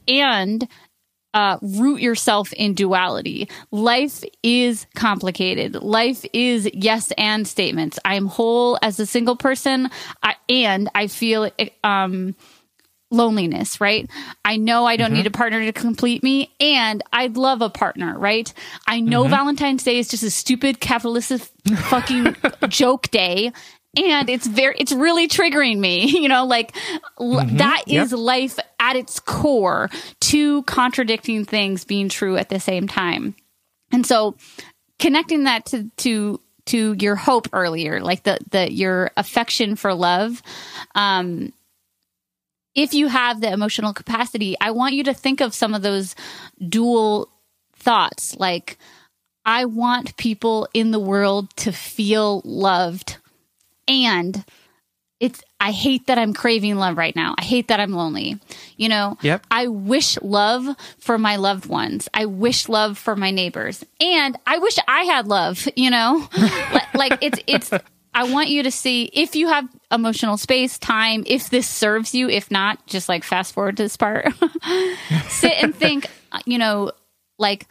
and 0.08 0.68
uh, 1.32 1.58
root 1.62 2.00
yourself 2.00 2.52
in 2.54 2.74
duality. 2.74 3.48
Life 3.70 4.24
is 4.42 4.86
complicated. 4.94 5.76
Life 5.76 6.24
is 6.32 6.68
yes 6.74 7.12
and 7.16 7.46
statements. 7.46 7.98
I 8.04 8.16
am 8.16 8.26
whole 8.26 8.78
as 8.82 8.98
a 8.98 9.06
single 9.06 9.36
person, 9.36 9.90
I, 10.22 10.34
and 10.48 10.88
I 10.94 11.06
feel 11.06 11.50
um, 11.84 12.34
loneliness, 13.10 13.80
right? 13.80 14.08
I 14.44 14.56
know 14.56 14.86
I 14.86 14.96
don't 14.96 15.12
need 15.12 15.26
a 15.26 15.30
partner 15.30 15.64
to 15.64 15.72
complete 15.72 16.22
me, 16.22 16.50
and 16.60 17.02
I'd 17.12 17.36
love 17.36 17.60
a 17.60 17.70
partner, 17.70 18.18
right? 18.18 18.52
I 18.86 19.00
know 19.00 19.26
Valentine's 19.26 19.82
Day 19.82 19.98
is 19.98 20.08
just 20.08 20.22
a 20.22 20.30
stupid 20.30 20.80
capitalistic 20.80 21.42
fucking 21.76 22.36
joke 22.68 23.10
day. 23.10 23.52
and 23.96 24.30
it's 24.30 24.46
very 24.46 24.76
it's 24.78 24.92
really 24.92 25.26
triggering 25.26 25.76
me 25.78 26.06
you 26.20 26.28
know 26.28 26.44
like 26.46 26.72
mm-hmm. 27.18 27.56
that 27.56 27.82
is 27.88 28.12
yep. 28.12 28.20
life 28.20 28.56
at 28.78 28.94
its 28.94 29.18
core 29.18 29.90
two 30.20 30.62
contradicting 30.62 31.44
things 31.44 31.84
being 31.84 32.08
true 32.08 32.36
at 32.36 32.48
the 32.50 32.60
same 32.60 32.86
time 32.86 33.34
and 33.90 34.06
so 34.06 34.36
connecting 35.00 35.42
that 35.42 35.66
to 35.66 35.90
to 35.96 36.40
to 36.66 36.94
your 37.00 37.16
hope 37.16 37.48
earlier 37.52 38.00
like 38.00 38.22
the 38.22 38.38
the 38.52 38.72
your 38.72 39.10
affection 39.16 39.74
for 39.74 39.92
love 39.92 40.40
um 40.94 41.52
if 42.82 42.94
you 42.94 43.08
have 43.08 43.40
the 43.40 43.52
emotional 43.52 43.92
capacity 43.92 44.56
i 44.60 44.70
want 44.70 44.94
you 44.94 45.04
to 45.04 45.14
think 45.14 45.40
of 45.40 45.54
some 45.54 45.74
of 45.74 45.82
those 45.82 46.14
dual 46.68 47.28
thoughts 47.74 48.36
like 48.38 48.78
i 49.44 49.64
want 49.64 50.16
people 50.16 50.68
in 50.74 50.90
the 50.90 51.00
world 51.00 51.54
to 51.56 51.72
feel 51.72 52.40
loved 52.44 53.16
and 53.88 54.44
it's 55.20 55.42
I 55.60 55.72
hate 55.72 56.06
that 56.06 56.18
I'm 56.18 56.32
craving 56.32 56.76
love 56.76 56.96
right 56.96 57.14
now. 57.14 57.34
I 57.36 57.44
hate 57.44 57.68
that 57.68 57.78
I'm 57.78 57.92
lonely. 57.92 58.38
You 58.78 58.88
know, 58.88 59.18
yep. 59.20 59.46
I 59.50 59.68
wish 59.68 60.18
love 60.22 60.66
for 60.98 61.18
my 61.18 61.36
loved 61.36 61.66
ones. 61.66 62.08
I 62.14 62.24
wish 62.24 62.68
love 62.68 62.96
for 62.96 63.14
my 63.14 63.30
neighbors. 63.30 63.84
And 64.00 64.38
I 64.46 64.58
wish 64.58 64.78
I 64.88 65.02
had 65.02 65.28
love, 65.28 65.68
you 65.76 65.90
know? 65.90 66.26
like 66.94 67.18
it's 67.20 67.38
it's 67.46 67.70
I 68.12 68.24
want 68.24 68.48
you 68.48 68.64
to 68.64 68.70
see 68.70 69.04
if 69.12 69.36
you 69.36 69.48
have 69.48 69.68
emotional 69.90 70.36
space, 70.36 70.78
time, 70.78 71.22
if 71.26 71.48
this 71.50 71.68
serves 71.68 72.14
you, 72.14 72.28
if 72.28 72.50
not, 72.50 72.84
just 72.86 73.08
like 73.08 73.22
fast 73.22 73.54
forward 73.54 73.76
to 73.76 73.84
this 73.84 73.96
part. 73.96 74.26
Sit 75.28 75.54
and 75.62 75.74
think, 75.74 76.06
you 76.44 76.58
know, 76.58 76.92
like 77.38 77.66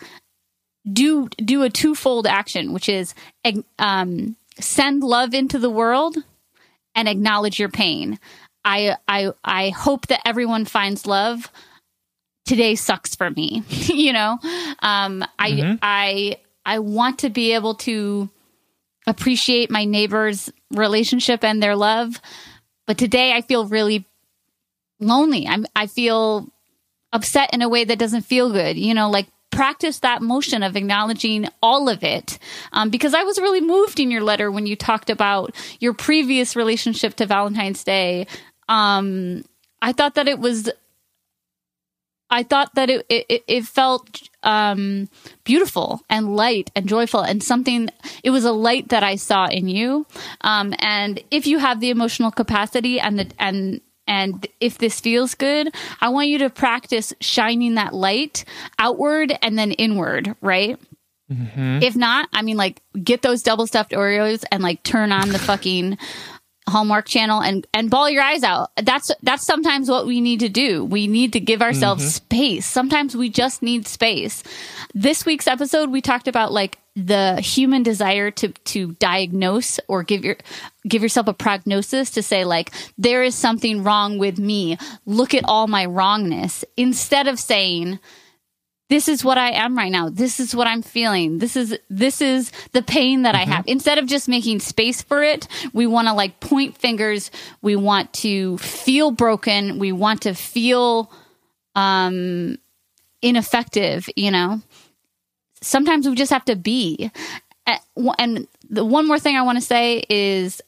do 0.91 1.27
do 1.37 1.63
a 1.63 1.69
twofold 1.69 2.25
action, 2.25 2.73
which 2.73 2.89
is 2.89 3.13
um 3.77 4.35
send 4.59 5.03
love 5.03 5.33
into 5.33 5.59
the 5.59 5.69
world 5.69 6.17
and 6.95 7.07
acknowledge 7.07 7.59
your 7.59 7.69
pain. 7.69 8.19
I 8.63 8.95
I 9.07 9.31
I 9.43 9.69
hope 9.69 10.07
that 10.07 10.21
everyone 10.25 10.65
finds 10.65 11.05
love. 11.05 11.51
Today 12.45 12.75
sucks 12.75 13.15
for 13.15 13.29
me, 13.29 13.63
you 13.69 14.13
know. 14.13 14.39
Um, 14.79 15.23
I 15.37 15.51
mm-hmm. 15.51 15.75
I 15.81 16.37
I 16.65 16.79
want 16.79 17.19
to 17.19 17.29
be 17.29 17.53
able 17.53 17.75
to 17.75 18.29
appreciate 19.09 19.71
my 19.71 19.85
neighbor's 19.85 20.51
relationship 20.71 21.43
and 21.43 21.61
their 21.61 21.75
love, 21.75 22.21
but 22.85 22.97
today 22.97 23.33
I 23.33 23.41
feel 23.41 23.67
really 23.67 24.05
lonely. 24.99 25.47
I'm 25.47 25.65
I 25.75 25.87
feel 25.87 26.47
upset 27.11 27.53
in 27.53 27.61
a 27.61 27.69
way 27.69 27.83
that 27.83 27.99
doesn't 27.99 28.21
feel 28.21 28.51
good. 28.51 28.77
You 28.77 28.93
know, 28.93 29.09
like 29.09 29.27
practice 29.51 29.99
that 29.99 30.21
motion 30.21 30.63
of 30.63 30.75
acknowledging 30.75 31.47
all 31.61 31.89
of 31.89 32.03
it. 32.03 32.37
Um, 32.71 32.89
because 32.89 33.13
I 33.13 33.23
was 33.23 33.39
really 33.39 33.61
moved 33.61 33.99
in 33.99 34.11
your 34.11 34.21
letter 34.21 34.51
when 34.51 34.65
you 34.65 34.75
talked 34.75 35.09
about 35.09 35.55
your 35.79 35.93
previous 35.93 36.55
relationship 36.55 37.15
to 37.15 37.25
Valentine's 37.25 37.83
Day. 37.83 38.27
Um, 38.67 39.43
I 39.81 39.91
thought 39.91 40.15
that 40.15 40.27
it 40.27 40.39
was, 40.39 40.69
I 42.29 42.43
thought 42.43 42.75
that 42.75 42.89
it, 42.89 43.05
it, 43.09 43.43
it 43.47 43.65
felt 43.65 44.29
um, 44.43 45.09
beautiful 45.43 46.01
and 46.09 46.35
light 46.35 46.71
and 46.75 46.87
joyful 46.87 47.21
and 47.21 47.43
something, 47.43 47.89
it 48.23 48.29
was 48.29 48.45
a 48.45 48.51
light 48.51 48.89
that 48.89 49.03
I 49.03 49.15
saw 49.15 49.47
in 49.47 49.67
you. 49.67 50.05
Um, 50.41 50.73
and 50.79 51.21
if 51.31 51.47
you 51.47 51.59
have 51.59 51.79
the 51.79 51.89
emotional 51.89 52.31
capacity 52.31 52.99
and 52.99 53.19
the, 53.19 53.31
and, 53.39 53.81
and 54.07 54.47
if 54.59 54.77
this 54.77 54.99
feels 54.99 55.35
good, 55.35 55.73
I 56.01 56.09
want 56.09 56.29
you 56.29 56.37
to 56.39 56.49
practice 56.49 57.13
shining 57.19 57.75
that 57.75 57.93
light 57.93 58.45
outward 58.77 59.37
and 59.41 59.57
then 59.57 59.71
inward, 59.71 60.35
right? 60.41 60.79
Mm-hmm. 61.31 61.83
If 61.83 61.95
not, 61.95 62.27
I 62.33 62.41
mean, 62.41 62.57
like, 62.57 62.81
get 63.03 63.21
those 63.21 63.43
double 63.43 63.67
stuffed 63.67 63.91
Oreos 63.91 64.43
and 64.51 64.63
like 64.63 64.81
turn 64.81 65.11
on 65.11 65.29
the 65.29 65.37
fucking 65.37 65.97
Hallmark 66.69 67.07
channel 67.07 67.41
and 67.41 67.65
and 67.73 67.89
bawl 67.89 68.09
your 68.09 68.23
eyes 68.23 68.43
out. 68.43 68.71
That's 68.77 69.11
that's 69.23 69.45
sometimes 69.45 69.89
what 69.89 70.05
we 70.05 70.21
need 70.21 70.39
to 70.41 70.49
do. 70.49 70.85
We 70.85 71.07
need 71.07 71.33
to 71.33 71.39
give 71.39 71.61
ourselves 71.61 72.03
mm-hmm. 72.03 72.09
space. 72.09 72.65
Sometimes 72.65 73.15
we 73.15 73.29
just 73.29 73.61
need 73.61 73.87
space. 73.87 74.43
This 74.93 75.25
week's 75.25 75.47
episode 75.47 75.89
we 75.89 76.01
talked 76.01 76.27
about 76.27 76.51
like 76.51 76.77
the 76.95 77.39
human 77.41 77.83
desire 77.83 78.31
to 78.31 78.49
to 78.49 78.93
diagnose 78.93 79.79
or 79.87 80.03
give 80.03 80.25
your 80.25 80.37
give 80.87 81.01
yourself 81.01 81.27
a 81.27 81.33
prognosis 81.33 82.11
to 82.11 82.23
say 82.23 82.45
like 82.45 82.71
there 82.97 83.23
is 83.23 83.35
something 83.35 83.83
wrong 83.83 84.17
with 84.17 84.37
me. 84.37 84.77
Look 85.05 85.33
at 85.33 85.45
all 85.45 85.67
my 85.67 85.85
wrongness 85.85 86.65
instead 86.77 87.27
of 87.27 87.39
saying 87.39 87.99
this 88.89 89.07
is 89.07 89.23
what 89.23 89.37
I 89.37 89.51
am 89.51 89.77
right 89.77 89.91
now. 89.91 90.09
This 90.09 90.39
is 90.39 90.55
what 90.55 90.67
I'm 90.67 90.81
feeling. 90.81 91.37
This 91.37 91.55
is 91.55 91.77
this 91.89 92.21
is 92.21 92.51
the 92.71 92.81
pain 92.81 93.21
that 93.21 93.35
mm-hmm. 93.35 93.51
I 93.51 93.55
have. 93.55 93.65
Instead 93.67 93.99
of 93.99 94.07
just 94.07 94.27
making 94.27 94.59
space 94.59 95.01
for 95.01 95.23
it, 95.23 95.47
we 95.73 95.85
want 95.85 96.07
to 96.07 96.13
like 96.13 96.39
point 96.39 96.75
fingers. 96.75 97.29
We 97.61 97.75
want 97.75 98.11
to 98.15 98.57
feel 98.57 99.11
broken. 99.11 99.77
We 99.79 99.91
want 99.91 100.23
to 100.23 100.33
feel 100.33 101.11
um 101.75 102.57
ineffective, 103.21 104.09
you 104.15 104.31
know. 104.31 104.61
Sometimes 105.61 106.07
we 106.07 106.15
just 106.15 106.31
have 106.31 106.45
to 106.45 106.55
be. 106.55 107.11
And 108.17 108.47
the 108.69 108.83
one 108.83 109.07
more 109.07 109.19
thing 109.19 109.35
I 109.35 109.43
want 109.43 109.59
to 109.59 109.63
say 109.63 110.03
is 110.09 110.61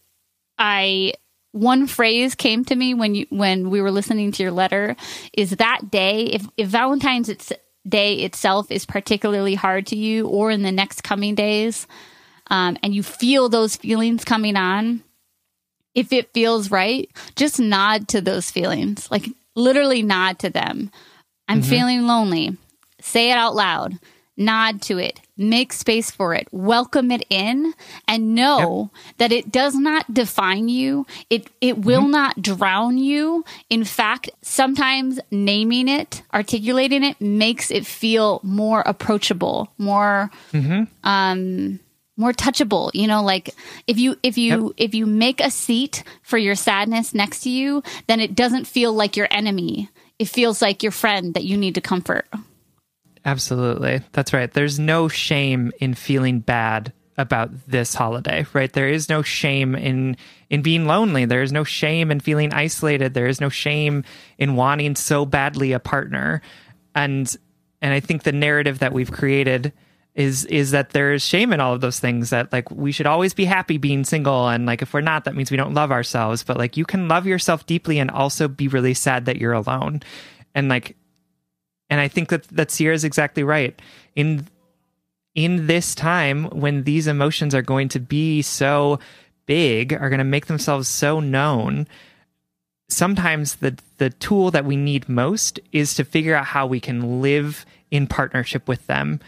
I 0.60 1.13
one 1.53 1.88
phrase 1.88 2.36
came 2.36 2.63
to 2.65 2.75
me 2.75 2.93
when 2.93 3.15
you 3.15 3.25
when 3.29 3.71
we 3.71 3.81
were 3.81 3.91
listening 3.91 4.31
to 4.31 4.43
your 4.43 4.51
letter 4.51 4.95
is 5.34 5.51
that 5.51 5.89
day 5.89 6.25
if 6.25 6.45
if 6.55 6.67
Valentine's 6.67 7.27
it's 7.27 7.51
day 7.88 8.15
itself 8.15 8.72
is 8.72 8.86
particularly 8.86 9.56
hard 9.56 9.88
to 9.88 9.96
you 9.96 10.28
or 10.28 10.52
in 10.52 10.62
the 10.62 10.72
next 10.72 11.04
coming 11.04 11.36
days, 11.36 11.88
um, 12.50 12.78
and 12.84 12.94
you 12.94 13.04
feel 13.04 13.50
those 13.50 13.76
feelings 13.76 14.26
coming 14.26 14.56
on, 14.56 15.04
if 15.96 16.13
it 16.13 16.34
feels 16.34 16.72
right, 16.72 17.10
just 17.36 17.60
nod 17.60 18.08
to 18.10 18.22
those 18.22 18.52
feelings. 18.52 19.10
Like 19.10 19.26
literally 19.56 20.04
nod 20.04 20.39
to 20.39 20.50
them. 20.50 20.91
I'm 21.48 21.62
mm-hmm. 21.62 21.70
feeling 21.70 22.08
lonely. 22.08 22.58
Say 23.02 23.32
it 23.32 23.38
out 23.38 23.56
loud. 23.56 23.98
Nod 24.38 24.82
to 24.84 24.98
it 24.98 25.20
make 25.41 25.74
space 25.74 26.12
for 26.12 26.34
it, 26.34 26.48
welcome 26.52 27.12
it 27.12 27.26
in, 27.30 27.74
and 28.08 28.36
know 28.36 28.91
yep. 28.94 29.17
that 29.17 29.32
it 29.32 29.52
does 29.52 29.76
not 29.76 30.13
define 30.13 30.70
you. 30.70 31.06
It 31.30 31.50
it 31.60 31.80
will 31.80 32.02
mm-hmm. 32.02 32.12
not 32.12 32.41
drown 32.41 32.98
you. 32.98 33.44
In 33.70 33.84
fact, 33.84 34.30
sometimes 34.41 35.20
naming 35.32 35.88
it, 35.88 36.22
articulating 36.34 37.04
it, 37.04 37.20
makes 37.20 37.72
it 37.72 37.86
feel 37.86 38.39
more 38.44 38.82
approachable, 38.86 39.74
more 39.78 40.32
mm-hmm. 40.54 40.84
um 41.08 41.80
more 42.17 42.34
touchable 42.34 42.91
you 42.94 43.08
know 43.08 43.24
like 43.24 43.56
if 43.88 43.98
you 43.98 44.15
if 44.22 44.38
you 44.38 44.67
yep. 44.67 44.74
if 44.78 44.94
you 44.94 45.08
make 45.08 45.39
a 45.39 45.50
seat 45.50 46.04
for 46.22 46.38
your 46.38 46.54
sadness 46.54 47.15
next 47.15 47.39
to 47.39 47.50
you 47.50 47.82
then 48.08 48.20
it 48.20 48.36
doesn't 48.36 48.67
feel 48.67 48.94
like 48.94 49.15
your 49.15 49.28
enemy 49.32 49.89
it 50.20 50.26
feels 50.26 50.62
like 50.62 50.84
your 50.84 50.91
friend 50.91 51.34
that 51.34 51.46
you 51.46 51.58
need 51.58 51.74
to 51.74 51.82
comfort 51.82 52.28
Absolutely. 53.25 54.01
That's 54.13 54.34
right. 54.34 54.51
There's 54.51 54.79
no 54.79 55.07
shame 55.07 55.71
in 55.79 55.93
feeling 55.93 56.39
bad 56.39 56.91
about 57.17 57.51
this 57.67 57.93
holiday, 57.93 58.45
right? 58.53 58.71
There 58.71 58.88
is 58.88 59.10
no 59.10 59.21
shame 59.21 59.75
in 59.75 60.17
in 60.49 60.62
being 60.62 60.86
lonely. 60.86 61.25
There 61.25 61.43
is 61.43 61.51
no 61.51 61.63
shame 61.63 62.10
in 62.10 62.19
feeling 62.19 62.51
isolated. 62.53 63.13
There 63.13 63.27
is 63.27 63.39
no 63.39 63.49
shame 63.49 64.03
in 64.38 64.55
wanting 64.55 64.95
so 64.95 65.25
badly 65.25 65.71
a 65.71 65.79
partner. 65.79 66.41
And 66.95 67.36
and 67.81 67.93
I 67.93 67.99
think 67.99 68.23
the 68.23 68.31
narrative 68.31 68.79
that 68.79 68.93
we've 68.93 69.12
created 69.12 69.73
is 70.15 70.45
is 70.45 70.71
that 70.71 70.89
there's 70.89 71.23
shame 71.25 71.53
in 71.53 71.60
all 71.60 71.73
of 71.73 71.81
those 71.81 71.99
things 71.99 72.31
that 72.31 72.51
like 72.51 72.69
we 72.69 72.91
should 72.91 73.05
always 73.05 73.34
be 73.34 73.45
happy 73.45 73.77
being 73.77 74.03
single 74.03 74.49
and 74.49 74.65
like 74.65 74.81
if 74.81 74.93
we're 74.93 74.99
not 74.99 75.23
that 75.23 75.36
means 75.36 75.49
we 75.49 75.55
don't 75.55 75.73
love 75.73 75.89
ourselves 75.89 76.43
but 76.43 76.57
like 76.57 76.75
you 76.75 76.84
can 76.84 77.07
love 77.07 77.25
yourself 77.25 77.65
deeply 77.65 77.97
and 77.97 78.12
also 78.12 78.49
be 78.49 78.67
really 78.67 78.93
sad 78.93 79.23
that 79.23 79.38
you're 79.38 79.53
alone 79.53 80.01
and 80.53 80.67
like 80.67 80.97
and 81.91 81.99
I 81.99 82.08
think 82.08 82.30
that 82.30 82.43
that 82.47 82.80
is 82.80 83.04
exactly 83.04 83.43
right. 83.43 83.80
In 84.15 84.47
in 85.36 85.67
this 85.67 85.93
time 85.93 86.45
when 86.45 86.84
these 86.86 87.06
emotions 87.06 87.54
are 87.54 87.62
going 87.62 87.89
to 87.89 87.99
be 87.99 88.41
so 88.41 88.99
big, 89.45 89.93
are 89.93 90.10
going 90.10 90.19
to 90.19 90.23
make 90.23 90.47
themselves 90.47 90.88
so 90.88 91.19
known, 91.19 91.88
sometimes 92.88 93.56
the 93.56 93.77
the 93.97 94.10
tool 94.10 94.51
that 94.51 94.65
we 94.65 94.77
need 94.77 95.10
most 95.10 95.60
is 95.73 95.93
to 95.95 96.06
figure 96.06 96.34
out 96.34 96.45
how 96.45 96.65
we 96.65 96.80
can 96.80 97.21
live 97.21 97.65
in 97.91 98.08
partnership 98.08 98.69
with 98.69 98.88
them. 98.88 99.19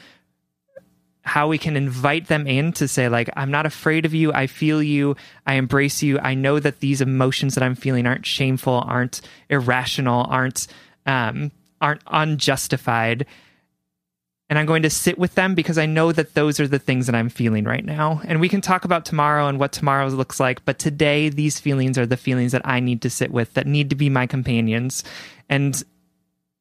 How 1.26 1.48
we 1.48 1.58
can 1.58 1.78
invite 1.78 2.28
them 2.28 2.48
in 2.48 2.72
to 2.74 2.88
say 2.88 3.10
like 3.10 3.30
i'm 3.36 3.52
not 3.52 3.66
afraid 3.66 4.06
of 4.06 4.14
you. 4.14 4.32
I 4.32 4.48
feel 4.48 4.82
you. 4.82 5.18
I 5.46 5.56
embrace 5.56 6.02
you. 6.02 6.18
I 6.20 6.34
know 6.34 6.60
that 6.60 6.80
these 6.80 7.02
emotions 7.02 7.56
that 7.56 7.64
i'm 7.64 7.76
feeling 7.76 8.08
aren't 8.08 8.26
shameful 8.26 8.84
aren't 8.88 9.20
irrational 9.50 10.26
aren't 10.30 10.68
um, 11.06 11.52
aren't 11.84 12.02
unjustified. 12.08 13.26
And 14.50 14.58
I'm 14.58 14.66
going 14.66 14.84
to 14.84 14.90
sit 14.90 15.18
with 15.18 15.36
them 15.36 15.54
because 15.54 15.78
I 15.78 15.86
know 15.86 16.12
that 16.12 16.34
those 16.34 16.60
are 16.60 16.68
the 16.68 16.80
things 16.80 17.08
that 17.08 17.16
I'm 17.16 17.30
feeling 17.30 17.66
right 17.66 17.84
now. 17.84 18.22
And 18.26 18.40
we 18.40 18.50
can 18.50 18.62
talk 18.62 18.86
about 18.86 19.04
tomorrow 19.04 19.48
and 19.48 19.60
what 19.60 19.72
tomorrow 19.72 20.08
looks 20.08 20.40
like. 20.40 20.64
But 20.64 20.80
today, 20.80 21.30
these 21.30 21.60
feelings 21.60 21.98
are 21.98 22.06
the 22.06 22.18
feelings 22.18 22.54
that 22.54 22.62
I 22.66 22.80
need 22.80 23.02
to 23.02 23.10
sit 23.10 23.32
with, 23.32 23.54
that 23.56 23.68
need 23.68 23.90
to 23.90 23.96
be 23.96 24.10
my 24.10 24.28
companions. 24.28 25.04
And 25.50 25.82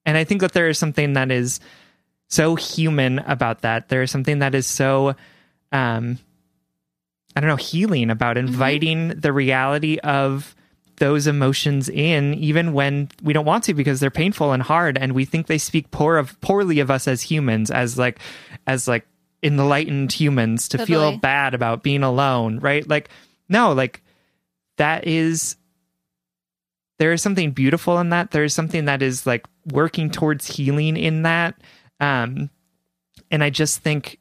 and 0.05 0.17
I 0.17 0.25
think 0.25 0.41
that 0.41 0.53
there 0.53 0.69
is 0.69 0.79
something 0.79 1.13
that 1.13 1.31
is 1.31 1.61
so 2.29 2.57
human 2.57 3.21
about 3.21 3.61
that. 3.61 3.89
There 3.89 4.03
is 4.03 4.11
something 4.11 4.41
that 4.41 4.55
is 4.55 4.67
so 4.67 5.15
um 5.71 6.19
I 7.37 7.41
don't 7.41 7.49
know, 7.49 7.57
healing, 7.57 8.11
about 8.11 8.37
inviting 8.37 9.09
the 9.09 9.33
reality 9.33 9.99
of 9.99 10.55
those 10.97 11.27
emotions 11.27 11.89
in 11.89 12.35
even 12.35 12.73
when 12.73 13.09
we 13.23 13.33
don't 13.33 13.47
want 13.47 13.65
to 13.65 13.75
because 13.75 14.01
they're 14.01 14.11
painful 14.11 14.53
and 14.53 14.63
hard 14.63 14.99
and 14.99 15.13
we 15.13 15.25
think 15.25 15.47
they 15.47 15.59
speak 15.59 15.91
poor 15.91 16.17
of 16.17 16.41
poorly 16.41 16.81
of 16.81 16.91
us 16.91 17.09
as 17.09 17.23
humans 17.23 17.71
as 17.71 17.99
like 17.99 18.21
as 18.67 18.87
like 18.87 19.07
enlightened 19.43 20.13
humans 20.13 20.69
to 20.69 20.87
feel 20.87 21.17
bad 21.19 21.55
about 21.55 21.83
being 21.83 22.03
alone, 22.03 22.59
right? 22.61 22.89
Like 22.89 23.09
no, 23.49 23.73
like 23.73 24.03
that 24.77 25.07
is 25.07 25.57
there 26.99 27.13
is 27.13 27.23
something 27.23 27.51
beautiful 27.51 27.99
in 27.99 28.11
that. 28.11 28.31
There 28.31 28.45
is 28.45 28.55
something 28.55 28.85
that 28.85 29.03
is 29.03 29.27
like 29.27 29.47
working 29.67 30.11
towards 30.11 30.47
healing 30.47 30.97
in 30.97 31.23
that. 31.23 31.61
Um 32.01 32.51
and 33.31 33.43
I 33.43 33.51
just 33.51 33.81
think 33.81 34.19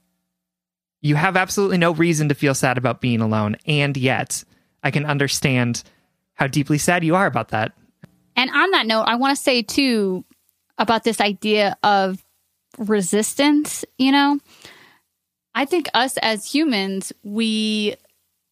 you 1.01 1.15
have 1.15 1.35
absolutely 1.35 1.77
no 1.77 1.91
reason 1.91 2.29
to 2.29 2.35
feel 2.35 2.55
sad 2.55 2.77
about 2.77 3.01
being 3.01 3.21
alone 3.21 3.57
and 3.65 3.95
yet 3.97 4.43
I 4.83 4.89
can 4.89 5.05
understand 5.05 5.83
how 6.35 6.47
deeply 6.47 6.77
sad 6.77 7.03
you 7.03 7.15
are 7.15 7.25
about 7.25 7.49
that. 7.49 7.73
And 8.35 8.49
on 8.49 8.71
that 8.71 8.87
note, 8.87 9.03
I 9.03 9.15
want 9.15 9.35
to 9.35 9.41
say 9.41 9.61
too 9.61 10.25
about 10.77 11.03
this 11.03 11.21
idea 11.21 11.77
of 11.83 12.23
resistance, 12.77 13.85
you 13.97 14.11
know. 14.11 14.39
I 15.53 15.65
think 15.65 15.89
us 15.93 16.17
as 16.17 16.45
humans, 16.45 17.11
we 17.23 17.95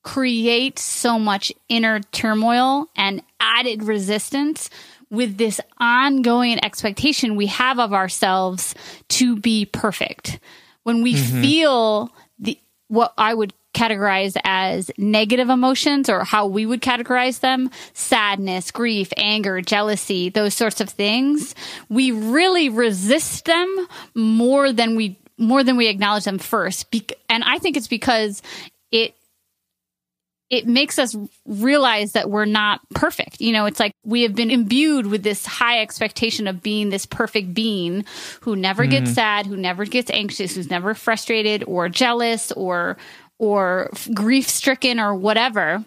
create 0.04 0.80
so 0.80 1.18
much 1.18 1.52
inner 1.70 2.00
turmoil 2.12 2.88
and 2.96 3.22
added 3.40 3.84
resistance 3.84 4.70
with 5.10 5.38
this 5.38 5.60
ongoing 5.80 6.64
expectation 6.64 7.36
we 7.36 7.48
have 7.48 7.80
of 7.80 7.94
ourselves 7.94 8.76
to 9.10 9.36
be 9.36 9.66
perfect. 9.66 10.40
When 10.84 11.02
we 11.02 11.16
mm-hmm. 11.16 11.42
feel 11.42 12.10
the 12.38 12.60
what 12.88 13.14
I 13.18 13.34
would 13.34 13.54
categorize 13.74 14.36
as 14.44 14.90
negative 14.98 15.50
emotions 15.50 16.10
or 16.10 16.24
how 16.24 16.48
we 16.48 16.66
would 16.66 16.82
categorize 16.82 17.40
them 17.40 17.70
sadness, 17.94 18.72
grief, 18.72 19.12
anger, 19.16 19.62
jealousy, 19.62 20.30
those 20.30 20.54
sorts 20.54 20.82
of 20.82 20.90
things 20.90 21.54
we 21.88 22.12
really 22.12 22.70
resist 22.70 23.46
them 23.46 23.88
more 24.16 24.72
than 24.72 24.96
we 24.96 25.18
more 25.38 25.64
than 25.64 25.78
we 25.78 25.88
acknowledge 25.88 26.26
them 26.26 26.40
first 26.40 26.92
Bec- 26.92 27.14
and 27.30 27.44
I 27.44 27.60
think 27.60 27.78
it's 27.78 27.88
because 27.88 28.42
it 28.92 29.16
it 30.50 30.68
makes 30.68 30.98
us 30.98 31.16
realize 31.46 32.14
that 32.14 32.30
we're 32.30 32.46
not 32.46 32.82
perfect. 32.96 33.40
You 33.40 33.54
know, 33.54 33.68
it's 33.68 33.80
like 33.80 33.92
we 34.04 34.24
have 34.24 34.34
been 34.34 34.50
imbued 34.50 35.06
with 35.06 35.22
this 35.22 35.46
high 35.46 35.82
expectation 35.82 36.48
of 36.48 36.64
being 36.64 36.90
this 36.90 37.06
perfect 37.06 37.54
being 37.54 38.04
who 38.42 38.56
never 38.56 38.86
gets 38.88 39.06
mm-hmm. 39.06 39.14
sad, 39.14 39.46
who 39.46 39.56
never 39.56 39.86
gets 39.86 40.10
anxious, 40.10 40.56
who's 40.56 40.70
never 40.70 40.96
frustrated 40.96 41.64
or 41.68 41.88
jealous 41.88 42.52
or 42.54 42.98
or 43.40 43.90
grief 44.14 44.48
stricken 44.48 45.00
or 45.00 45.16
whatever. 45.16 45.84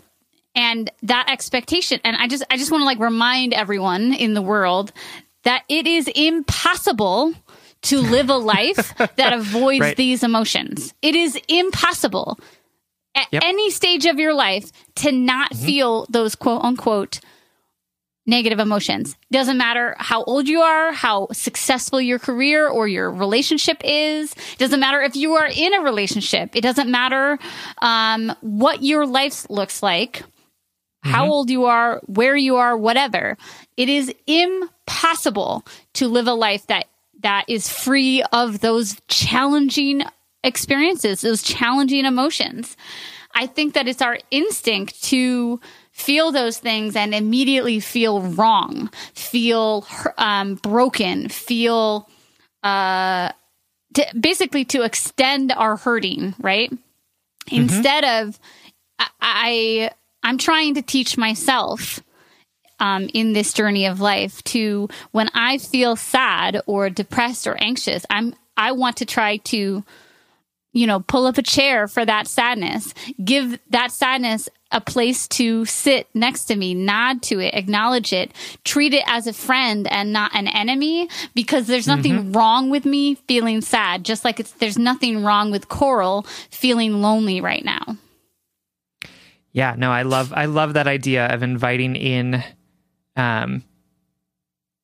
And 0.54 0.90
that 1.04 1.26
expectation 1.30 2.00
and 2.04 2.16
I 2.16 2.26
just 2.26 2.42
I 2.50 2.56
just 2.56 2.70
want 2.70 2.82
to 2.82 2.86
like 2.86 2.98
remind 2.98 3.54
everyone 3.54 4.12
in 4.12 4.34
the 4.34 4.42
world 4.42 4.92
that 5.44 5.62
it 5.68 5.86
is 5.86 6.08
impossible 6.14 7.32
to 7.82 7.98
live 8.00 8.28
a 8.28 8.36
life 8.36 8.94
that 9.16 9.32
avoids 9.32 9.80
Right. 9.80 9.96
these 9.96 10.22
emotions. 10.22 10.92
It 11.02 11.14
is 11.14 11.38
impossible 11.48 12.38
at 13.14 13.26
Yep. 13.32 13.42
any 13.44 13.70
stage 13.70 14.06
of 14.06 14.18
your 14.18 14.34
life 14.34 14.70
to 14.96 15.12
not 15.12 15.52
mm-hmm. 15.52 15.64
feel 15.64 16.06
those 16.10 16.34
quote 16.34 16.62
unquote 16.62 17.20
negative 18.26 18.58
emotions. 18.58 19.16
Doesn't 19.30 19.58
matter 19.58 19.96
how 19.98 20.22
old 20.24 20.48
you 20.48 20.60
are, 20.60 20.92
how 20.92 21.28
successful 21.32 22.00
your 22.00 22.18
career 22.18 22.68
or 22.68 22.86
your 22.86 23.10
relationship 23.10 23.78
is. 23.84 24.34
Doesn't 24.58 24.80
matter 24.80 25.00
if 25.00 25.16
you 25.16 25.32
are 25.34 25.48
in 25.48 25.74
a 25.74 25.82
relationship. 25.82 26.54
It 26.54 26.60
doesn't 26.60 26.90
matter 26.90 27.38
um, 27.80 28.34
what 28.40 28.82
your 28.82 29.06
life 29.06 29.48
looks 29.50 29.82
like, 29.82 30.22
how 31.02 31.28
old 31.28 31.50
you 31.50 31.64
are, 31.64 32.00
where 32.06 32.36
you 32.36 32.56
are, 32.56 32.76
whatever. 32.76 33.36
It 33.76 33.88
is 33.88 34.14
impossible 34.26 35.64
to 35.94 36.06
live 36.06 36.28
a 36.28 36.34
life 36.34 36.66
that 36.68 36.86
that 37.22 37.44
is 37.48 37.68
free 37.68 38.22
of 38.32 38.60
those 38.60 39.00
challenging 39.08 40.02
experiences, 40.44 41.20
those 41.20 41.42
challenging 41.42 42.04
emotions. 42.04 42.76
I 43.34 43.46
think 43.46 43.74
that 43.74 43.88
it's 43.88 44.02
our 44.02 44.18
instinct 44.30 45.02
to 45.04 45.60
feel 45.92 46.32
those 46.32 46.58
things 46.58 46.96
and 46.96 47.14
immediately 47.14 47.78
feel 47.78 48.22
wrong, 48.22 48.90
feel 49.14 49.86
um, 50.18 50.56
broken, 50.56 51.28
feel 51.28 52.08
uh, 52.62 53.30
to, 53.94 54.06
basically 54.18 54.64
to 54.64 54.82
extend 54.82 55.52
our 55.52 55.76
hurting, 55.76 56.34
right? 56.40 56.72
Instead 57.50 58.04
of 58.04 58.38
I, 58.98 59.06
I 59.20 59.90
I'm 60.22 60.38
trying 60.38 60.74
to 60.74 60.82
teach 60.82 61.18
myself 61.18 62.00
um, 62.78 63.08
in 63.12 63.32
this 63.32 63.52
journey 63.52 63.86
of 63.86 64.00
life 64.00 64.42
to 64.44 64.88
when 65.10 65.28
I 65.34 65.58
feel 65.58 65.96
sad 65.96 66.60
or 66.66 66.90
depressed 66.90 67.46
or 67.46 67.56
anxious, 67.60 68.06
I'm 68.10 68.34
I 68.56 68.72
want 68.72 68.98
to 68.98 69.06
try 69.06 69.38
to 69.38 69.84
you 70.72 70.86
know 70.86 71.00
pull 71.00 71.26
up 71.26 71.38
a 71.38 71.42
chair 71.42 71.86
for 71.88 72.04
that 72.04 72.26
sadness, 72.26 72.94
give 73.22 73.58
that 73.70 73.92
sadness 73.92 74.48
a 74.72 74.80
place 74.80 75.28
to 75.28 75.64
sit 75.64 76.08
next 76.14 76.46
to 76.46 76.56
me, 76.56 76.74
nod 76.74 77.22
to 77.22 77.38
it, 77.40 77.54
acknowledge 77.54 78.12
it, 78.12 78.32
treat 78.64 78.94
it 78.94 79.04
as 79.06 79.26
a 79.26 79.32
friend 79.32 79.86
and 79.90 80.12
not 80.12 80.34
an 80.34 80.48
enemy 80.48 81.08
because 81.34 81.66
there's 81.66 81.86
nothing 81.86 82.32
wrong 82.32 82.70
with 82.70 82.84
me 82.84 83.14
feeling 83.14 83.60
sad, 83.60 84.04
just 84.04 84.24
like 84.24 84.40
it's 84.40 84.52
there's 84.52 84.78
nothing 84.78 85.22
wrong 85.22 85.50
with 85.50 85.68
Coral 85.68 86.22
feeling 86.50 87.00
lonely 87.02 87.40
right 87.40 87.64
now. 87.64 87.96
Yeah, 89.52 89.74
no, 89.76 89.90
I 89.92 90.02
love 90.02 90.32
I 90.34 90.46
love 90.46 90.74
that 90.74 90.86
idea 90.86 91.26
of 91.26 91.42
inviting 91.42 91.94
in 91.96 92.42
um 93.16 93.62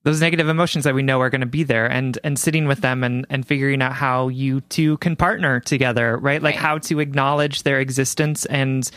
those 0.05 0.21
negative 0.21 0.49
emotions 0.49 0.85
that 0.85 0.95
we 0.95 1.03
know 1.03 1.21
are 1.21 1.31
going 1.31 1.41
to 1.41 1.47
be 1.47 1.65
there 1.65 1.91
and 1.91 2.19
and 2.23 2.39
sitting 2.39 2.67
with 2.67 2.81
them 2.81 3.03
and 3.03 3.27
and 3.31 3.47
figuring 3.47 3.83
out 3.83 3.93
how 3.93 4.29
you 4.29 4.61
two 4.63 4.97
can 4.99 5.17
partner 5.17 5.61
together, 5.61 6.17
right? 6.19 6.43
Like 6.43 6.55
Right. 6.55 6.63
how 6.63 6.79
to 6.79 7.01
acknowledge 7.01 7.63
their 7.63 7.81
existence 7.81 8.45
and 8.47 8.91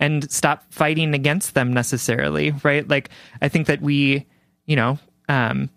and 0.00 0.28
stop 0.32 0.64
fighting 0.72 1.14
against 1.14 1.54
them 1.54 1.72
necessarily, 1.72 2.52
right? 2.64 2.88
Like 2.88 3.10
I 3.40 3.48
think 3.48 3.68
that 3.68 3.80
we, 3.80 4.26
you 4.66 4.74
know, 4.74 4.98
um 5.28 5.70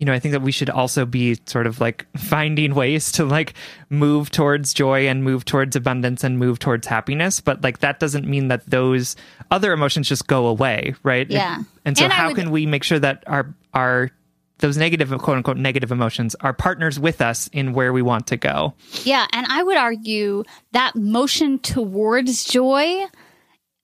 you 0.00 0.06
know, 0.06 0.12
I 0.12 0.20
think 0.20 0.30
that 0.30 0.42
we 0.42 0.52
should 0.52 0.70
also 0.70 1.04
be 1.04 1.38
sort 1.46 1.66
of 1.66 1.80
like 1.80 2.06
finding 2.16 2.72
ways 2.74 3.10
to 3.12 3.24
like 3.24 3.54
move 3.90 4.30
towards 4.30 4.72
joy 4.72 5.08
and 5.08 5.24
move 5.24 5.44
towards 5.44 5.74
abundance 5.74 6.22
and 6.22 6.38
move 6.38 6.60
towards 6.60 6.86
happiness. 6.86 7.40
But 7.40 7.62
like 7.64 7.80
that 7.80 7.98
doesn't 7.98 8.24
mean 8.26 8.46
that 8.48 8.64
those 8.70 9.16
other 9.50 9.72
emotions 9.72 10.08
just 10.08 10.28
go 10.28 10.46
away, 10.46 10.94
right? 11.02 11.28
Yeah. 11.28 11.62
And 11.84 11.98
so 11.98 12.04
And 12.04 12.12
how 12.12 12.28
would- 12.28 12.36
can 12.36 12.50
we 12.52 12.64
make 12.64 12.84
sure 12.84 13.00
that 13.00 13.24
our 13.26 13.52
our 13.74 14.10
those 14.58 14.76
negative 14.76 15.08
quote 15.18 15.36
unquote 15.38 15.56
negative 15.56 15.90
emotions 15.92 16.34
are 16.40 16.52
partners 16.52 16.98
with 16.98 17.20
us 17.20 17.48
in 17.52 17.72
where 17.72 17.92
we 17.92 18.02
want 18.02 18.26
to 18.28 18.36
go? 18.36 18.74
Yeah, 19.04 19.26
and 19.32 19.46
I 19.48 19.62
would 19.62 19.76
argue 19.76 20.44
that 20.72 20.94
motion 20.96 21.58
towards 21.58 22.44
joy 22.44 23.04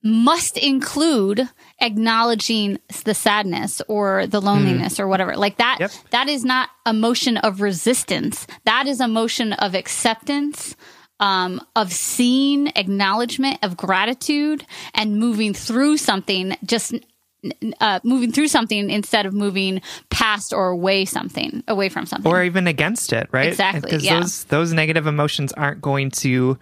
must 0.03 0.57
include 0.57 1.49
acknowledging 1.81 2.77
the 3.05 3.13
sadness 3.15 3.81
or 3.87 4.27
the 4.27 4.39
loneliness 4.41 4.99
or 4.99 5.07
whatever. 5.07 5.35
Like 5.35 5.57
that 5.57 5.77
Yep. 5.79 5.91
that 6.11 6.29
is 6.29 6.45
not 6.45 6.69
a 6.85 6.93
motion 6.93 7.37
of 7.37 7.61
resistance. 7.61 8.45
That 8.65 8.85
is 8.85 8.99
a 8.99 9.07
motion 9.07 9.53
of 9.53 9.73
acceptance. 9.75 10.75
Um, 11.17 11.61
of 11.77 11.93
seeing 11.93 12.67
acknowledgement 12.75 13.59
of 13.63 13.77
gratitude 13.77 14.65
and 14.93 15.17
moving 15.17 15.53
through 15.53 15.95
something 15.95 16.57
just 16.65 16.93
uh, 17.81 17.99
moving 18.03 18.31
through 18.31 18.47
something 18.47 18.89
instead 18.89 19.25
of 19.25 19.33
moving 19.33 19.81
past 20.09 20.53
or 20.53 20.69
away 20.69 21.05
something 21.05 21.63
away 21.67 21.89
from 21.89 22.05
something 22.05 22.31
Or 22.31 22.43
even 22.43 22.67
against 22.67 23.13
it, 23.13 23.27
right? 23.31 23.47
Exactly, 23.49 23.81
Because 23.81 24.03
yeah. 24.03 24.19
those 24.19 24.43
those 24.45 24.73
negative 24.73 25.07
emotions 25.07 25.53
aren't 25.53 25.81
going 25.81 26.11
to 26.11 26.57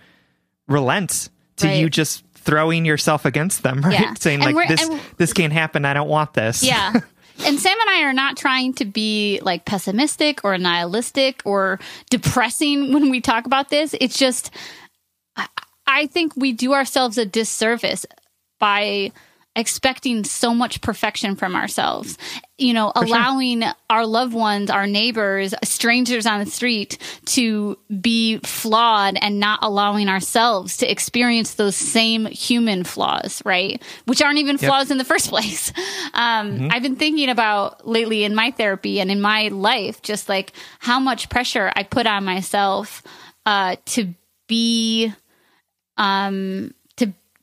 relent 0.67 1.29
to 1.57 1.67
Right. 1.67 1.79
you 1.79 1.89
just 1.89 2.23
throwing 2.35 2.85
yourself 2.85 3.25
against 3.25 3.63
them, 3.63 3.81
right? 3.85 3.93
Yeah. 3.99 4.13
Saying 4.19 4.43
And 4.43 4.55
like 4.55 4.67
this 4.67 4.89
this 5.17 5.33
can't 5.33 5.53
happen, 5.53 5.85
I 5.85 5.93
don't 5.93 6.09
want 6.09 6.33
this. 6.33 6.63
Yeah. 6.63 6.93
And 7.45 7.59
Sam 7.59 7.75
and 7.81 7.89
I 7.89 8.03
are 8.03 8.13
not 8.13 8.37
trying 8.37 8.73
to 8.75 8.85
be 8.85 9.39
like 9.41 9.65
pessimistic 9.65 10.45
or 10.45 10.55
nihilistic 10.59 11.41
or 11.45 11.79
depressing 12.11 12.93
when 12.93 13.09
we 13.09 13.21
talk 13.21 13.47
about 13.47 13.69
this. 13.69 13.95
It's 13.99 14.19
just, 14.19 14.51
I, 15.35 15.47
I 15.87 16.05
think 16.05 16.33
we 16.37 16.53
do 16.53 16.73
ourselves 16.73 17.17
a 17.17 17.25
disservice 17.25 18.05
by 18.59 19.11
expecting 19.55 20.23
so 20.23 20.53
much 20.53 20.81
perfection 20.81 21.35
from 21.35 21.55
ourselves. 21.55 22.17
You 22.57 22.73
know, 22.73 22.91
allowing 22.95 23.63
our 23.89 24.05
loved 24.05 24.33
ones, 24.33 24.69
our 24.69 24.87
neighbors, 24.87 25.53
strangers 25.63 26.25
on 26.25 26.39
the 26.39 26.49
street 26.49 26.97
to 27.27 27.77
be 28.01 28.37
flawed 28.39 29.17
and 29.19 29.39
not 29.39 29.59
allowing 29.61 30.07
ourselves 30.09 30.77
to 30.77 30.89
experience 30.89 31.55
those 31.55 31.75
same 31.75 32.25
human 32.25 32.83
flaws, 32.83 33.41
right? 33.45 33.81
Which 34.05 34.21
aren't 34.21 34.39
even 34.39 34.57
flaws 34.57 34.91
in 34.91 34.97
the 34.97 35.03
first 35.03 35.29
place. 35.29 35.71
Um, 36.13 36.69
I've 36.71 36.83
been 36.83 36.95
thinking 36.95 37.29
about 37.29 37.87
lately 37.87 38.23
in 38.23 38.33
my 38.33 38.51
therapy 38.51 38.99
and 38.99 39.11
in 39.11 39.21
my 39.21 39.49
life, 39.49 40.01
just 40.01 40.29
like 40.29 40.53
how 40.79 40.99
much 40.99 41.29
pressure 41.29 41.71
I 41.75 41.83
put 41.83 42.07
on 42.07 42.23
myself 42.23 43.03
uh, 43.45 43.75
to 43.85 44.13
be 44.47 45.13
um 45.97 46.73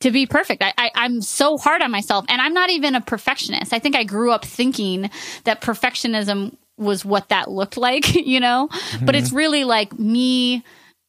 to 0.01 0.11
be 0.11 0.26
perfect. 0.26 0.62
I, 0.62 0.72
I 0.76 0.90
I'm 0.94 1.22
so 1.22 1.59
hard 1.59 1.82
on 1.82 1.90
myself, 1.90 2.24
and 2.28 2.40
I'm 2.40 2.55
not 2.55 2.70
even 2.70 2.94
a 2.94 3.01
perfectionist. 3.01 3.72
I 3.72 3.78
think 3.78 3.96
I 3.96 4.05
grew 4.05 4.32
up 4.32 4.44
thinking 4.44 5.11
that 5.44 5.61
perfectionism 5.61 6.57
was 6.76 7.05
what 7.05 7.28
that 7.28 7.51
looked 7.51 7.76
like, 7.76 8.14
you 8.14 8.40
know. 8.40 8.68
Mm-hmm. 8.70 9.07
But 9.07 9.14
it's 9.14 9.32
really 9.32 9.64
like 9.64 9.98
me 9.98 10.64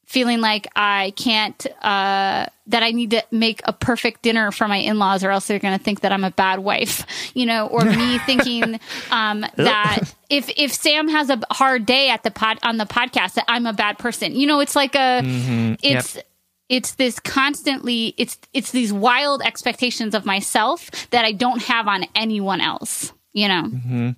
feeling 0.05 0.41
like 0.41 0.67
I 0.75 1.13
can't, 1.15 1.65
uh, 1.81 2.45
that 2.67 2.83
I 2.83 2.91
need 2.91 3.11
to 3.11 3.23
make 3.31 3.61
a 3.63 3.71
perfect 3.71 4.21
dinner 4.21 4.51
for 4.51 4.67
my 4.67 4.75
in 4.75 4.99
laws, 4.99 5.23
or 5.23 5.31
else 5.31 5.47
they're 5.47 5.59
going 5.59 5.77
to 5.77 5.83
think 5.83 6.01
that 6.01 6.11
I'm 6.11 6.25
a 6.25 6.31
bad 6.31 6.59
wife, 6.59 7.05
you 7.33 7.45
know, 7.45 7.67
or 7.67 7.85
me 7.85 8.17
thinking 8.25 8.79
um, 9.09 9.45
that 9.55 10.13
if 10.29 10.49
if 10.57 10.73
Sam 10.73 11.07
has 11.07 11.29
a 11.29 11.39
hard 11.49 11.85
day 11.85 12.09
at 12.09 12.23
the 12.23 12.31
pod 12.31 12.59
on 12.61 12.77
the 12.77 12.85
podcast, 12.85 13.35
that 13.35 13.45
I'm 13.47 13.65
a 13.65 13.73
bad 13.73 13.97
person. 13.97 14.35
You 14.35 14.47
know, 14.47 14.59
it's 14.59 14.75
like 14.75 14.95
a, 14.95 15.21
mm-hmm. 15.23 15.73
it's. 15.81 16.15
Yep. 16.15 16.25
It's 16.72 16.93
this 16.95 17.19
constantly 17.19 18.15
it's 18.17 18.39
it's 18.53 18.72
these 18.72 18.93
wild 18.93 19.41
expectations 19.43 20.15
of 20.15 20.26
myself 20.26 20.89
that 21.09 21.26
I 21.26 21.34
don't 21.34 21.61
have 21.63 21.86
on 21.88 22.05
anyone 22.15 22.61
else, 22.61 23.11
you 23.34 23.49
know. 23.49 23.63
Mm-hmm. 23.63 24.09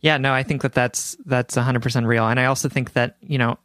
Yeah, 0.00 0.16
no, 0.16 0.32
I 0.32 0.42
think 0.42 0.62
that 0.62 0.72
that's 0.72 1.16
that's 1.24 1.54
100% 1.54 2.06
real 2.06 2.26
and 2.26 2.40
I 2.40 2.46
also 2.46 2.68
think 2.68 2.94
that, 2.94 3.16
you 3.20 3.38
know, 3.38 3.58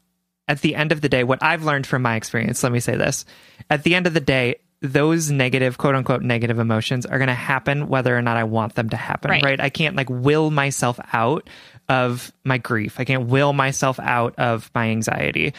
at 0.47 0.61
the 0.61 0.75
end 0.75 0.91
of 0.91 1.01
the 1.01 1.09
day, 1.09 1.23
what 1.23 1.41
I've 1.41 1.63
learned 1.63 1.87
from 1.87 2.03
my 2.03 2.15
experience, 2.15 2.61
let 2.61 2.71
me 2.71 2.79
say 2.79 2.95
this. 2.95 3.25
At 3.71 3.81
the 3.81 3.95
end 3.95 4.05
of 4.05 4.13
the 4.13 4.19
day, 4.19 4.57
those 4.81 5.31
negative, 5.31 5.79
quote 5.79 5.95
unquote, 5.95 6.21
negative 6.21 6.59
emotions 6.59 7.07
are 7.07 7.17
going 7.17 7.29
to 7.29 7.33
happen 7.33 7.87
whether 7.87 8.15
or 8.15 8.21
not 8.21 8.37
I 8.37 8.43
want 8.43 8.75
them 8.75 8.89
to 8.89 8.97
happen, 8.97 9.31
right. 9.31 9.43
right? 9.43 9.59
I 9.59 9.69
can't 9.69 9.95
like 9.95 10.09
will 10.09 10.51
myself 10.51 10.99
out 11.13 11.49
of 11.89 12.31
my 12.43 12.57
grief. 12.57 12.99
I 12.99 13.05
can't 13.05 13.27
will 13.27 13.53
myself 13.53 13.99
out 13.99 14.35
of 14.37 14.69
my 14.75 14.89
anxiety. 14.89 15.53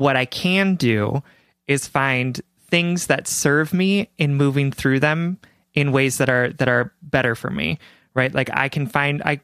What 0.00 0.16
I 0.16 0.24
can 0.24 0.76
do 0.76 1.22
is 1.66 1.86
find 1.86 2.40
things 2.70 3.06
that 3.08 3.28
serve 3.28 3.74
me 3.74 4.08
in 4.16 4.34
moving 4.34 4.72
through 4.72 5.00
them 5.00 5.38
in 5.74 5.92
ways 5.92 6.18
that 6.18 6.30
are 6.30 6.52
that 6.54 6.68
are 6.68 6.92
better 7.02 7.34
for 7.34 7.50
me 7.50 7.78
right? 8.14 8.34
Like 8.34 8.50
i 8.52 8.68
can 8.68 8.86
find 8.86 9.22
i 9.22 9.40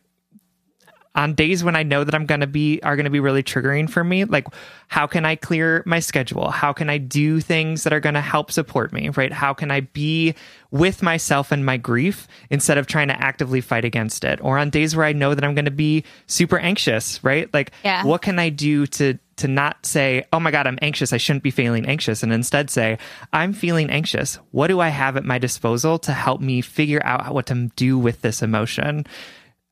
on 1.16 1.32
days 1.34 1.64
when 1.64 1.74
I 1.74 1.82
know 1.82 2.04
that 2.04 2.14
I'm 2.14 2.26
going 2.26 2.42
to 2.42 2.46
be 2.46 2.80
are 2.82 2.94
going 2.94 3.04
to 3.04 3.10
be 3.10 3.20
really 3.20 3.42
triggering 3.42 3.88
for 3.88 4.04
me, 4.04 4.24
like 4.24 4.46
how 4.88 5.06
can 5.06 5.24
I 5.24 5.34
clear 5.34 5.82
my 5.86 5.98
schedule? 5.98 6.50
How 6.50 6.72
can 6.72 6.90
I 6.90 6.98
do 6.98 7.40
things 7.40 7.84
that 7.84 7.92
are 7.92 8.00
going 8.00 8.14
to 8.14 8.20
help 8.20 8.52
support 8.52 8.92
me, 8.92 9.08
right? 9.08 9.32
How 9.32 9.54
can 9.54 9.70
I 9.70 9.80
be 9.80 10.34
with 10.70 11.02
myself 11.02 11.50
and 11.52 11.64
my 11.64 11.78
grief 11.78 12.28
instead 12.50 12.76
of 12.76 12.86
trying 12.86 13.08
to 13.08 13.20
actively 13.20 13.62
fight 13.62 13.86
against 13.86 14.24
it? 14.24 14.38
Or 14.42 14.58
on 14.58 14.68
days 14.68 14.94
where 14.94 15.06
I 15.06 15.12
know 15.12 15.34
that 15.34 15.42
I'm 15.42 15.54
going 15.54 15.64
to 15.64 15.70
be 15.70 16.04
super 16.26 16.58
anxious, 16.58 17.24
right? 17.24 17.52
Like 17.52 17.72
yeah. 17.82 18.04
what 18.04 18.20
can 18.20 18.38
I 18.38 18.50
do 18.50 18.86
to 18.86 19.18
to 19.36 19.48
not 19.48 19.84
say, 19.84 20.24
"Oh 20.32 20.40
my 20.40 20.50
god, 20.50 20.66
I'm 20.66 20.78
anxious. 20.82 21.12
I 21.12 21.18
shouldn't 21.18 21.42
be 21.42 21.50
feeling 21.50 21.86
anxious," 21.86 22.22
and 22.22 22.32
instead 22.32 22.70
say, 22.70 22.98
"I'm 23.32 23.52
feeling 23.52 23.90
anxious. 23.90 24.38
What 24.50 24.68
do 24.68 24.80
I 24.80 24.88
have 24.88 25.16
at 25.16 25.24
my 25.24 25.38
disposal 25.38 25.98
to 26.00 26.12
help 26.12 26.40
me 26.40 26.60
figure 26.60 27.02
out 27.04 27.34
what 27.34 27.46
to 27.46 27.70
do 27.76 27.98
with 27.98 28.20
this 28.22 28.42
emotion?" 28.42 29.06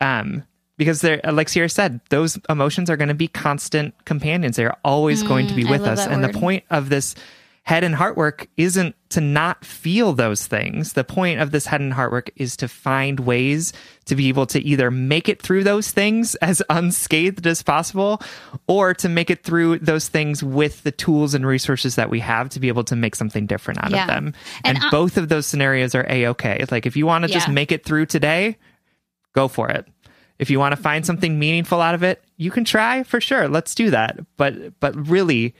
Um, 0.00 0.44
because 0.76 1.00
they're 1.00 1.20
like 1.24 1.48
Sierra 1.48 1.68
said, 1.68 2.00
those 2.10 2.38
emotions 2.48 2.90
are 2.90 2.96
going 2.96 3.08
to 3.08 3.14
be 3.14 3.28
constant 3.28 3.94
companions. 4.04 4.56
They're 4.56 4.76
always 4.84 5.22
mm, 5.22 5.28
going 5.28 5.46
to 5.48 5.54
be 5.54 5.64
mm, 5.64 5.70
with 5.70 5.82
us. 5.82 6.06
And 6.06 6.22
word. 6.22 6.34
the 6.34 6.38
point 6.38 6.64
of 6.70 6.88
this 6.88 7.14
head 7.64 7.82
and 7.82 7.94
heart 7.94 8.14
work 8.14 8.46
isn't 8.58 8.94
to 9.08 9.22
not 9.22 9.64
feel 9.64 10.12
those 10.12 10.46
things. 10.46 10.92
The 10.92 11.04
point 11.04 11.40
of 11.40 11.50
this 11.50 11.64
head 11.64 11.80
and 11.80 11.94
heart 11.94 12.12
work 12.12 12.30
is 12.36 12.58
to 12.58 12.68
find 12.68 13.20
ways 13.20 13.72
to 14.04 14.14
be 14.14 14.28
able 14.28 14.44
to 14.46 14.60
either 14.60 14.90
make 14.90 15.30
it 15.30 15.40
through 15.40 15.64
those 15.64 15.90
things 15.90 16.34
as 16.42 16.62
unscathed 16.68 17.46
as 17.46 17.62
possible 17.62 18.20
or 18.66 18.92
to 18.94 19.08
make 19.08 19.30
it 19.30 19.44
through 19.44 19.78
those 19.78 20.08
things 20.08 20.42
with 20.42 20.82
the 20.82 20.92
tools 20.92 21.32
and 21.32 21.46
resources 21.46 21.94
that 21.94 22.10
we 22.10 22.20
have 22.20 22.50
to 22.50 22.60
be 22.60 22.68
able 22.68 22.84
to 22.84 22.96
make 22.96 23.14
something 23.14 23.46
different 23.46 23.82
out 23.82 23.92
yeah. 23.92 24.02
of 24.02 24.08
them. 24.08 24.34
And, 24.62 24.76
and 24.76 24.86
uh, 24.86 24.90
both 24.90 25.16
of 25.16 25.30
those 25.30 25.46
scenarios 25.46 25.94
are 25.94 26.06
a 26.08 26.26
okay. 26.28 26.64
Like 26.70 26.84
if 26.84 26.96
you 26.96 27.06
want 27.06 27.24
to 27.24 27.30
yeah. 27.30 27.36
just 27.36 27.48
make 27.48 27.72
it 27.72 27.84
through 27.84 28.06
today, 28.06 28.58
go 29.32 29.48
for 29.48 29.70
it 29.70 29.88
if 30.38 30.50
you 30.50 30.58
want 30.58 30.74
to 30.74 30.80
find 30.80 31.06
something 31.06 31.38
meaningful 31.38 31.80
out 31.80 31.94
of 31.94 32.02
it, 32.02 32.22
you 32.36 32.50
can 32.50 32.64
try 32.64 33.02
for 33.02 33.20
sure. 33.20 33.48
Let's 33.48 33.74
do 33.74 33.90
that. 33.90 34.18
But 34.36 34.78
but 34.80 34.94
really 35.08 35.54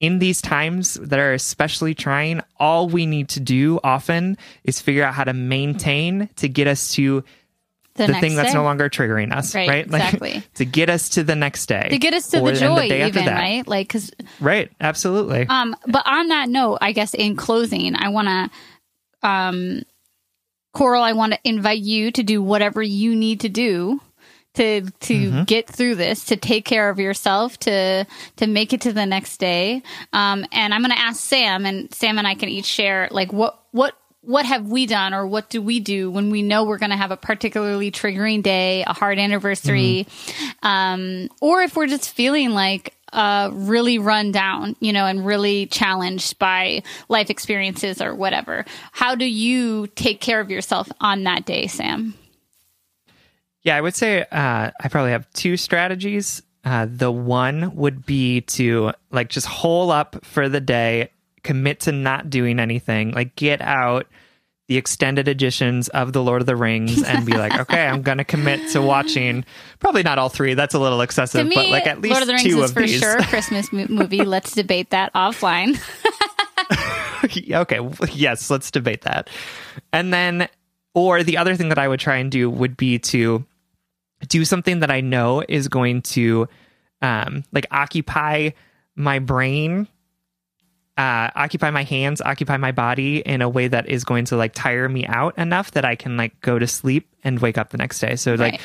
in 0.00 0.18
these 0.18 0.42
times 0.42 0.94
that 0.94 1.18
are 1.18 1.32
especially 1.32 1.94
trying, 1.94 2.42
all 2.58 2.88
we 2.88 3.06
need 3.06 3.28
to 3.30 3.40
do 3.40 3.80
often 3.82 4.36
is 4.64 4.80
figure 4.80 5.02
out 5.02 5.14
how 5.14 5.24
to 5.24 5.32
maintain 5.32 6.28
to 6.36 6.48
get 6.48 6.66
us 6.66 6.92
to 6.92 7.24
the, 7.94 8.08
the 8.08 8.14
thing 8.20 8.36
that's 8.36 8.52
no 8.52 8.62
longer 8.62 8.90
triggering 8.90 9.32
us, 9.32 9.54
right? 9.54 9.68
right? 9.68 9.90
Like, 9.90 10.02
exactly. 10.02 10.42
to 10.54 10.64
get 10.66 10.90
us 10.90 11.08
to 11.10 11.24
the 11.24 11.34
next 11.34 11.66
day, 11.66 11.88
to 11.88 11.98
get 11.98 12.12
us 12.12 12.28
to 12.28 12.40
the 12.40 12.52
joy, 12.52 12.88
the 12.88 13.06
even 13.06 13.26
right? 13.26 13.66
Like, 13.66 13.88
because 13.88 14.10
right, 14.38 14.70
absolutely. 14.80 15.46
Um, 15.48 15.74
but 15.86 16.02
on 16.06 16.28
that 16.28 16.50
note, 16.50 16.78
I 16.82 16.92
guess 16.92 17.14
in 17.14 17.36
closing, 17.36 17.96
I 17.96 18.10
want 18.10 18.28
to 18.28 19.28
um 19.28 19.82
Coral, 20.76 21.02
I 21.02 21.12
want 21.12 21.32
to 21.32 21.38
invite 21.42 21.78
you 21.78 22.10
to 22.12 22.22
do 22.22 22.42
whatever 22.42 22.82
you 22.82 23.16
need 23.16 23.40
to 23.40 23.48
do 23.48 23.98
to 24.56 24.82
to 24.82 25.14
mm-hmm. 25.14 25.42
get 25.44 25.68
through 25.68 25.94
this, 25.94 26.26
to 26.26 26.36
take 26.36 26.66
care 26.66 26.90
of 26.90 26.98
yourself, 26.98 27.58
to 27.60 28.06
to 28.36 28.46
make 28.46 28.74
it 28.74 28.82
to 28.82 28.92
the 28.92 29.06
next 29.06 29.38
day. 29.38 29.82
Um, 30.12 30.44
and 30.52 30.74
I'm 30.74 30.82
going 30.82 30.92
to 30.92 30.98
ask 30.98 31.20
Sam, 31.20 31.64
and 31.64 31.92
Sam 31.94 32.18
and 32.18 32.26
I 32.26 32.34
can 32.34 32.50
each 32.50 32.66
share 32.66 33.08
like 33.10 33.32
what 33.32 33.58
what 33.70 33.96
what 34.20 34.44
have 34.44 34.66
we 34.66 34.86
done 34.86 35.14
or 35.14 35.26
what 35.26 35.48
do 35.48 35.62
we 35.62 35.78
do 35.78 36.10
when 36.10 36.30
we 36.30 36.42
know 36.42 36.64
we're 36.64 36.78
going 36.78 36.90
to 36.90 36.96
have 36.96 37.12
a 37.12 37.16
particularly 37.16 37.90
triggering 37.90 38.42
day, 38.42 38.82
a 38.86 38.92
hard 38.92 39.18
anniversary, 39.18 40.06
mm-hmm. 40.08 40.66
um, 40.66 41.30
or 41.40 41.62
if 41.62 41.74
we're 41.76 41.86
just 41.86 42.10
feeling 42.10 42.50
like 42.50 42.95
uh, 43.16 43.50
really 43.52 43.98
run 43.98 44.30
down, 44.30 44.76
you 44.78 44.92
know, 44.92 45.06
and 45.06 45.26
really 45.26 45.66
challenged 45.66 46.38
by 46.38 46.82
life 47.08 47.30
experiences 47.30 48.00
or 48.00 48.14
whatever. 48.14 48.64
How 48.92 49.14
do 49.14 49.24
you 49.24 49.88
take 49.88 50.20
care 50.20 50.38
of 50.38 50.50
yourself 50.50 50.88
on 51.00 51.24
that 51.24 51.46
day, 51.46 51.66
Sam? 51.66 52.14
Yeah, 53.62 53.76
I 53.76 53.80
would 53.80 53.96
say 53.96 54.20
uh, 54.20 54.70
I 54.80 54.88
probably 54.88 55.10
have 55.10 55.28
two 55.32 55.56
strategies. 55.56 56.42
Uh, 56.62 56.86
the 56.88 57.10
one 57.10 57.74
would 57.74 58.04
be 58.04 58.42
to 58.42 58.92
like 59.10 59.28
just 59.28 59.46
hole 59.46 59.90
up 59.90 60.24
for 60.24 60.48
the 60.48 60.60
day, 60.60 61.10
commit 61.42 61.80
to 61.80 61.92
not 61.92 62.28
doing 62.28 62.60
anything, 62.60 63.12
like 63.12 63.34
get 63.34 63.60
out 63.62 64.06
the 64.68 64.76
extended 64.76 65.28
editions 65.28 65.88
of 65.88 66.12
The 66.12 66.22
Lord 66.22 66.42
of 66.42 66.46
the 66.46 66.56
Rings 66.56 67.02
and 67.02 67.24
be 67.24 67.34
like, 67.34 67.56
okay, 67.56 67.86
I'm 67.86 68.02
going 68.02 68.18
to 68.18 68.24
commit 68.24 68.70
to 68.70 68.82
watching 68.82 69.44
probably 69.78 70.02
not 70.02 70.18
all 70.18 70.28
three. 70.28 70.54
That's 70.54 70.74
a 70.74 70.78
little 70.78 71.00
excessive, 71.02 71.46
me, 71.46 71.54
but 71.54 71.68
like 71.68 71.86
at 71.86 72.00
least 72.00 72.12
Lord 72.12 72.22
of 72.22 72.26
the 72.26 72.34
Rings 72.34 72.44
two 72.44 72.62
is 72.62 72.70
of 72.70 72.74
for 72.74 72.82
these. 72.82 72.98
sure 72.98 73.22
Christmas 73.22 73.72
movie. 73.72 74.24
Let's 74.24 74.52
debate 74.52 74.90
that 74.90 75.12
offline. 75.14 75.78
okay, 77.52 77.88
yes, 78.12 78.50
let's 78.50 78.70
debate 78.72 79.02
that. 79.02 79.30
And 79.92 80.12
then, 80.12 80.48
or 80.94 81.22
the 81.22 81.36
other 81.36 81.54
thing 81.54 81.68
that 81.68 81.78
I 81.78 81.86
would 81.86 82.00
try 82.00 82.16
and 82.16 82.30
do 82.30 82.50
would 82.50 82.76
be 82.76 82.98
to 82.98 83.44
do 84.28 84.44
something 84.44 84.80
that 84.80 84.90
I 84.90 85.00
know 85.00 85.44
is 85.48 85.68
going 85.68 86.02
to 86.02 86.48
um, 87.02 87.44
like 87.52 87.66
occupy 87.70 88.50
my 88.96 89.20
brain 89.20 89.86
uh, 90.96 91.28
occupy 91.34 91.70
my 91.70 91.82
hands, 91.82 92.22
occupy 92.22 92.56
my 92.56 92.72
body 92.72 93.18
in 93.18 93.42
a 93.42 93.48
way 93.48 93.68
that 93.68 93.88
is 93.88 94.04
going 94.04 94.24
to 94.26 94.36
like 94.36 94.54
tire 94.54 94.88
me 94.88 95.06
out 95.06 95.36
enough 95.36 95.72
that 95.72 95.84
I 95.84 95.94
can 95.94 96.16
like 96.16 96.40
go 96.40 96.58
to 96.58 96.66
sleep 96.66 97.08
and 97.22 97.38
wake 97.38 97.58
up 97.58 97.70
the 97.70 97.76
next 97.76 98.00
day. 98.00 98.16
So 98.16 98.32
right. 98.32 98.52
like 98.52 98.60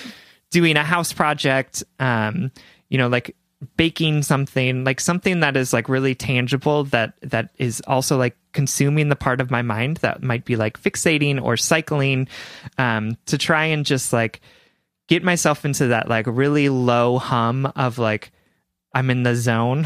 doing 0.50 0.78
a 0.78 0.84
house 0.84 1.12
project, 1.12 1.84
um, 2.00 2.52
you 2.90 2.98
know, 2.98 3.10
like 3.10 3.36
baking 3.76 4.24
something, 4.24 4.86
like 4.86 5.02
something 5.02 5.42
that 5.42 5.58
is 5.58 5.74
like 5.74 5.90
really 5.90 6.16
tangible 6.16 6.86
that 6.86 7.14
that 7.22 7.52
is 7.58 7.82
also 7.86 8.18
like 8.18 8.38
consuming 8.54 9.10
the 9.10 9.16
part 9.16 9.42
of 9.42 9.52
my 9.52 9.62
mind 9.62 9.98
that 9.98 10.24
might 10.24 10.46
be 10.46 10.56
like 10.56 10.82
fixating 10.82 11.42
or 11.42 11.58
cycling, 11.58 12.30
um, 12.78 13.18
to 13.26 13.38
try 13.38 13.66
and 13.66 13.86
just 13.86 14.14
like 14.14 14.40
get 15.10 15.22
myself 15.22 15.66
into 15.66 15.88
that 15.88 16.08
like 16.08 16.26
really 16.28 16.70
low 16.70 17.18
hum 17.18 17.72
of 17.76 17.98
like 17.98 18.32
I'm 18.94 19.10
in 19.10 19.24
the 19.24 19.36
zone. 19.36 19.86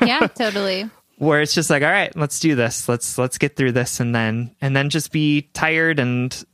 yeah, 0.00 0.26
totally 0.34 0.90
where 1.24 1.40
it's 1.40 1.54
just 1.54 1.70
like 1.70 1.82
all 1.82 1.90
right 1.90 2.14
let's 2.16 2.40
do 2.40 2.54
this. 2.54 2.88
Let's 2.88 3.18
let's 3.18 3.38
get 3.38 3.56
through 3.56 3.72
this. 3.72 4.00
And 4.00 4.14
then 4.14 4.54
and 4.60 4.76
then 4.76 4.90
just 4.90 5.12
be 5.12 5.42
tired 5.52 5.98
and 5.98 6.44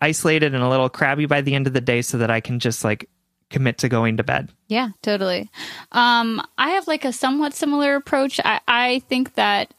isolated 0.00 0.54
and 0.54 0.62
a 0.62 0.68
little 0.68 0.88
crabby 0.88 1.26
by 1.26 1.40
the 1.40 1.54
end 1.54 1.66
of 1.66 1.72
the 1.72 1.80
day 1.80 2.02
so 2.02 2.18
that 2.18 2.30
i 2.30 2.38
can 2.38 2.58
just 2.58 2.84
like 2.84 3.08
commit 3.48 3.78
to 3.78 3.88
going 3.88 4.18
to 4.18 4.22
bed. 4.22 4.50
Yeah 4.68 4.90
totally. 5.02 5.48
Um 5.92 6.42
i 6.58 6.70
have 6.70 6.86
like 6.86 7.04
a 7.04 7.12
somewhat 7.12 7.54
similar 7.54 7.94
approach. 7.96 8.40
I 8.44 8.60
i 8.68 8.98
think 9.08 9.34
that 9.34 9.72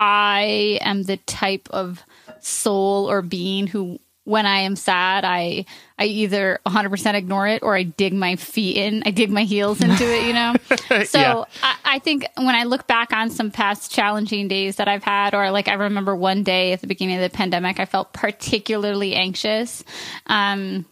i 0.00 0.78
am 0.82 1.04
the 1.04 1.16
type 1.18 1.68
of 1.70 2.02
soul 2.40 3.10
or 3.10 3.22
being 3.22 3.66
who 3.66 3.98
when 4.28 4.44
I 4.44 4.58
am 4.58 4.76
sad, 4.76 5.24
I 5.24 5.64
I 5.98 6.04
either 6.04 6.60
100% 6.66 7.14
ignore 7.14 7.48
it 7.48 7.62
or 7.62 7.74
I 7.74 7.84
dig 7.84 8.12
my 8.12 8.36
feet 8.36 8.76
in, 8.76 9.02
I 9.06 9.10
dig 9.10 9.30
my 9.30 9.44
heels 9.44 9.80
into 9.80 10.04
it, 10.04 10.26
you 10.26 10.32
know? 10.34 10.54
So 11.06 11.18
yeah. 11.18 11.44
I, 11.62 11.76
I, 11.84 11.98
think 11.98 12.26
when 12.36 12.54
I 12.54 12.64
look 12.64 12.86
back 12.86 13.12
on 13.12 13.30
some 13.30 13.50
past 13.50 13.90
challenging 13.90 14.46
days 14.48 14.76
that 14.76 14.86
I've 14.86 15.02
had, 15.02 15.34
or 15.34 15.50
like 15.50 15.66
I 15.66 15.74
remember 15.74 16.14
one 16.14 16.42
day 16.42 16.72
at 16.72 16.80
the 16.80 16.86
beginning 16.86 17.16
of 17.16 17.22
the 17.22 17.34
pandemic, 17.34 17.80
I 17.80 17.84
felt 17.84 18.12
particularly 18.12 19.14
anxious. 19.14 19.82
Um, 20.26 20.84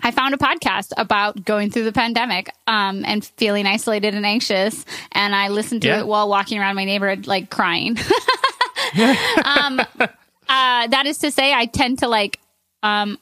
I 0.00 0.12
found 0.12 0.34
a 0.34 0.38
podcast 0.38 0.92
about 0.96 1.44
going 1.44 1.70
through 1.70 1.84
the 1.84 1.92
pandemic 1.92 2.50
um, 2.66 3.04
and 3.04 3.24
feeling 3.24 3.66
isolated 3.66 4.14
and 4.14 4.24
anxious, 4.24 4.84
and 5.12 5.34
I 5.34 5.48
listened 5.48 5.82
to 5.82 5.88
Yeah. 5.88 6.00
it 6.00 6.06
while 6.06 6.28
walking 6.28 6.58
around 6.58 6.76
my 6.76 6.84
neighborhood, 6.84 7.26
like 7.26 7.50
crying. 7.50 7.98
um, 9.44 9.80
uh, 10.48 10.86
that 10.86 11.04
is 11.06 11.18
to 11.18 11.30
say, 11.30 11.52
I 11.52 11.66
tend 11.66 11.98
to 12.00 12.08
like. 12.08 12.38
Um, 12.82 13.18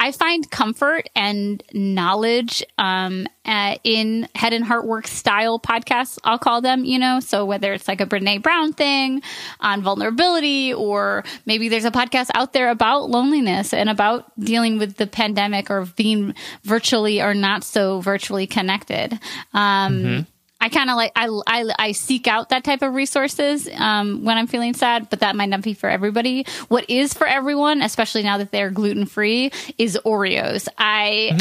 I 0.00 0.12
find 0.12 0.48
comfort 0.48 1.08
and 1.16 1.60
knowledge 1.72 2.62
um, 2.78 3.26
uh, 3.44 3.76
in 3.82 4.28
head 4.34 4.52
and 4.52 4.64
heart 4.64 4.86
work 4.86 5.08
style 5.08 5.58
podcasts, 5.58 6.18
I'll 6.22 6.38
call 6.38 6.60
them, 6.60 6.84
you 6.84 7.00
know. 7.00 7.18
So 7.18 7.44
whether 7.44 7.72
it's 7.72 7.88
like 7.88 8.00
a 8.00 8.06
Brene 8.06 8.40
Brown 8.40 8.72
thing 8.72 9.22
on 9.58 9.82
vulnerability, 9.82 10.72
or 10.72 11.24
maybe 11.46 11.68
there's 11.68 11.84
a 11.84 11.90
podcast 11.90 12.30
out 12.34 12.52
there 12.52 12.70
about 12.70 13.10
loneliness 13.10 13.74
and 13.74 13.90
about 13.90 14.30
dealing 14.38 14.78
with 14.78 14.96
the 14.96 15.08
pandemic 15.08 15.68
or 15.68 15.86
being 15.96 16.34
virtually 16.62 17.20
or 17.20 17.34
not 17.34 17.64
so 17.64 18.00
virtually 18.00 18.46
connected. 18.46 19.18
Um, 19.52 20.26
I 20.60 20.68
kind 20.68 20.90
of 20.90 20.96
like 20.96 21.12
I, 21.14 21.28
I 21.46 21.74
I 21.78 21.92
seek 21.92 22.26
out 22.26 22.48
that 22.48 22.64
type 22.64 22.82
of 22.82 22.92
resources 22.94 23.68
um, 23.76 24.24
when 24.24 24.36
I'm 24.36 24.48
feeling 24.48 24.74
sad, 24.74 25.08
but 25.08 25.20
that 25.20 25.36
might 25.36 25.48
not 25.48 25.62
be 25.62 25.74
for 25.74 25.88
everybody. 25.88 26.46
What 26.68 26.88
is 26.90 27.14
for 27.14 27.26
everyone, 27.26 27.80
especially 27.80 28.24
now 28.24 28.38
that 28.38 28.50
they're 28.50 28.70
gluten 28.70 29.06
free, 29.06 29.52
is 29.78 29.98
Oreos. 30.04 30.68
I 30.76 31.38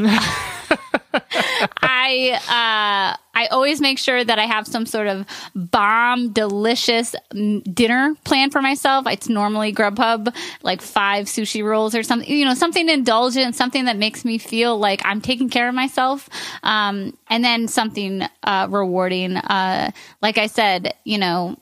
I 1.82 3.15
uh, 3.15 3.18
I 3.38 3.45
always 3.47 3.79
make 3.79 3.99
sure 3.99 4.23
that 4.23 4.39
I 4.39 4.45
have 4.45 4.65
some 4.65 4.88
sort 4.88 5.05
of 5.05 5.23
bomb, 5.53 6.33
delicious 6.33 7.15
mm, 7.31 7.61
dinner 7.75 8.15
plan 8.23 8.49
for 8.49 8.63
myself. 8.63 9.05
It's 9.05 9.29
normally 9.29 9.71
Grubhub, 9.71 10.35
like 10.63 10.81
five 10.81 11.27
sushi 11.27 11.63
rolls 11.63 11.93
or 11.93 12.01
something, 12.01 12.27
you 12.27 12.45
know, 12.45 12.55
something 12.55 12.89
indulgent, 12.89 13.53
something 13.53 13.85
that 13.85 13.95
makes 13.95 14.25
me 14.25 14.39
feel 14.39 14.79
like 14.79 15.03
I'm 15.05 15.21
taking 15.21 15.51
care 15.51 15.69
of 15.69 15.75
myself, 15.75 16.27
um, 16.63 17.15
and 17.29 17.45
then 17.45 17.67
something 17.67 18.23
uh, 18.43 18.67
rewarding. 18.71 19.38
Uh, 19.38 19.91
like 20.19 20.39
I 20.39 20.47
said, 20.47 20.95
you 21.03 21.19
know, 21.19 21.59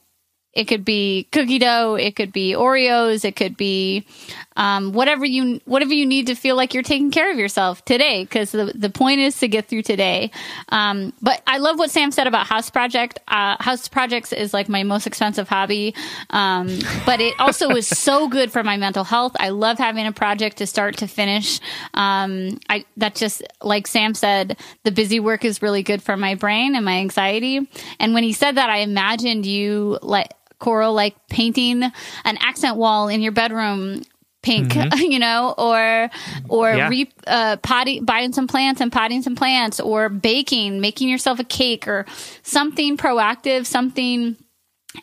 it 0.53 0.69
could 0.69 0.86
be 0.86 1.28
cookie 1.34 1.59
dough, 1.59 1.95
it 1.95 2.15
could 2.15 2.32
be 2.32 2.53
Oreos, 2.53 3.26
it 3.26 3.36
could 3.36 3.57
be 3.57 4.07
um, 4.56 4.93
whatever 4.93 5.26
you 5.26 5.60
whatever 5.66 5.93
you 5.93 6.06
need 6.06 6.28
to 6.28 6.36
feel 6.36 6.56
like 6.56 6.74
you're 6.74 6.84
taking 6.84 7.12
care 7.12 7.32
of 7.32 7.38
yourself 7.38 7.84
today. 7.86 8.24
Because 8.24 8.51
the 8.51 8.72
the 8.76 8.89
point 8.89 9.20
is 9.20 9.38
to 9.39 9.47
get 9.47 9.68
through 9.68 9.84
today. 9.84 10.32
Um, 10.70 11.14
but 11.22 11.41
I 11.47 11.58
love 11.58 11.78
what 11.78 11.91
Sam 11.91 12.12
said 12.12 12.28
about 12.28 12.47
house 12.47 12.70
project. 12.70 13.20
Uh, 13.28 13.58
house 13.60 13.88
projects 13.88 14.34
is 14.34 14.53
like 14.53 14.70
my 14.70 14.84
most 14.84 15.08
expensive 15.08 15.47
hobby, 15.49 15.93
um, 16.30 16.68
but 17.06 17.22
it 17.22 17.34
also 17.39 17.70
is 17.72 17.88
so 18.06 18.28
good 18.28 18.51
for 18.51 18.64
my 18.64 18.78
mental 18.78 19.03
health. 19.03 19.36
I 19.39 19.49
love 19.49 19.78
having 19.78 20.08
a 20.08 20.12
project 20.12 20.58
to 20.58 20.68
start 20.68 20.97
to 20.97 21.08
finish. 21.08 21.60
Um, 21.93 22.60
I 22.70 22.86
that 22.97 23.16
just 23.16 23.43
like 23.62 23.88
Sam 23.88 24.14
said, 24.14 24.58
the 24.84 24.91
busy 24.91 25.20
work 25.20 25.45
is 25.45 25.62
really 25.62 25.84
good 25.84 26.01
for 26.01 26.16
my 26.18 26.36
brain 26.36 26.76
and 26.76 26.86
my 26.86 26.97
anxiety. 26.99 27.68
And 27.99 28.14
when 28.14 28.24
he 28.24 28.34
said 28.34 28.53
that, 28.53 28.70
I 28.70 28.78
imagined 28.78 29.45
you 29.45 29.99
like 30.01 30.32
coral 30.60 30.93
like 30.93 31.16
painting 31.28 31.84
an 31.84 32.38
accent 32.39 32.78
wall 32.78 33.08
in 33.10 33.22
your 33.22 33.32
bedroom 33.32 34.01
pink 34.46 34.76
you 34.98 35.20
know 35.20 35.54
or 35.58 36.10
or 36.48 36.76
Yeah. 36.76 36.88
re, 36.89 37.10
uh, 37.28 37.58
potting 37.58 38.06
buying 38.06 38.32
some 38.32 38.48
plants 38.48 38.80
and 38.80 38.91
potting 38.91 39.22
some 39.22 39.36
plants 39.36 39.80
or 39.80 40.08
baking 40.10 40.80
making 40.80 41.10
yourself 41.10 41.39
a 41.39 41.43
cake 41.43 41.88
or 41.88 42.06
something 42.43 42.96
proactive 42.98 43.66
something 43.66 44.38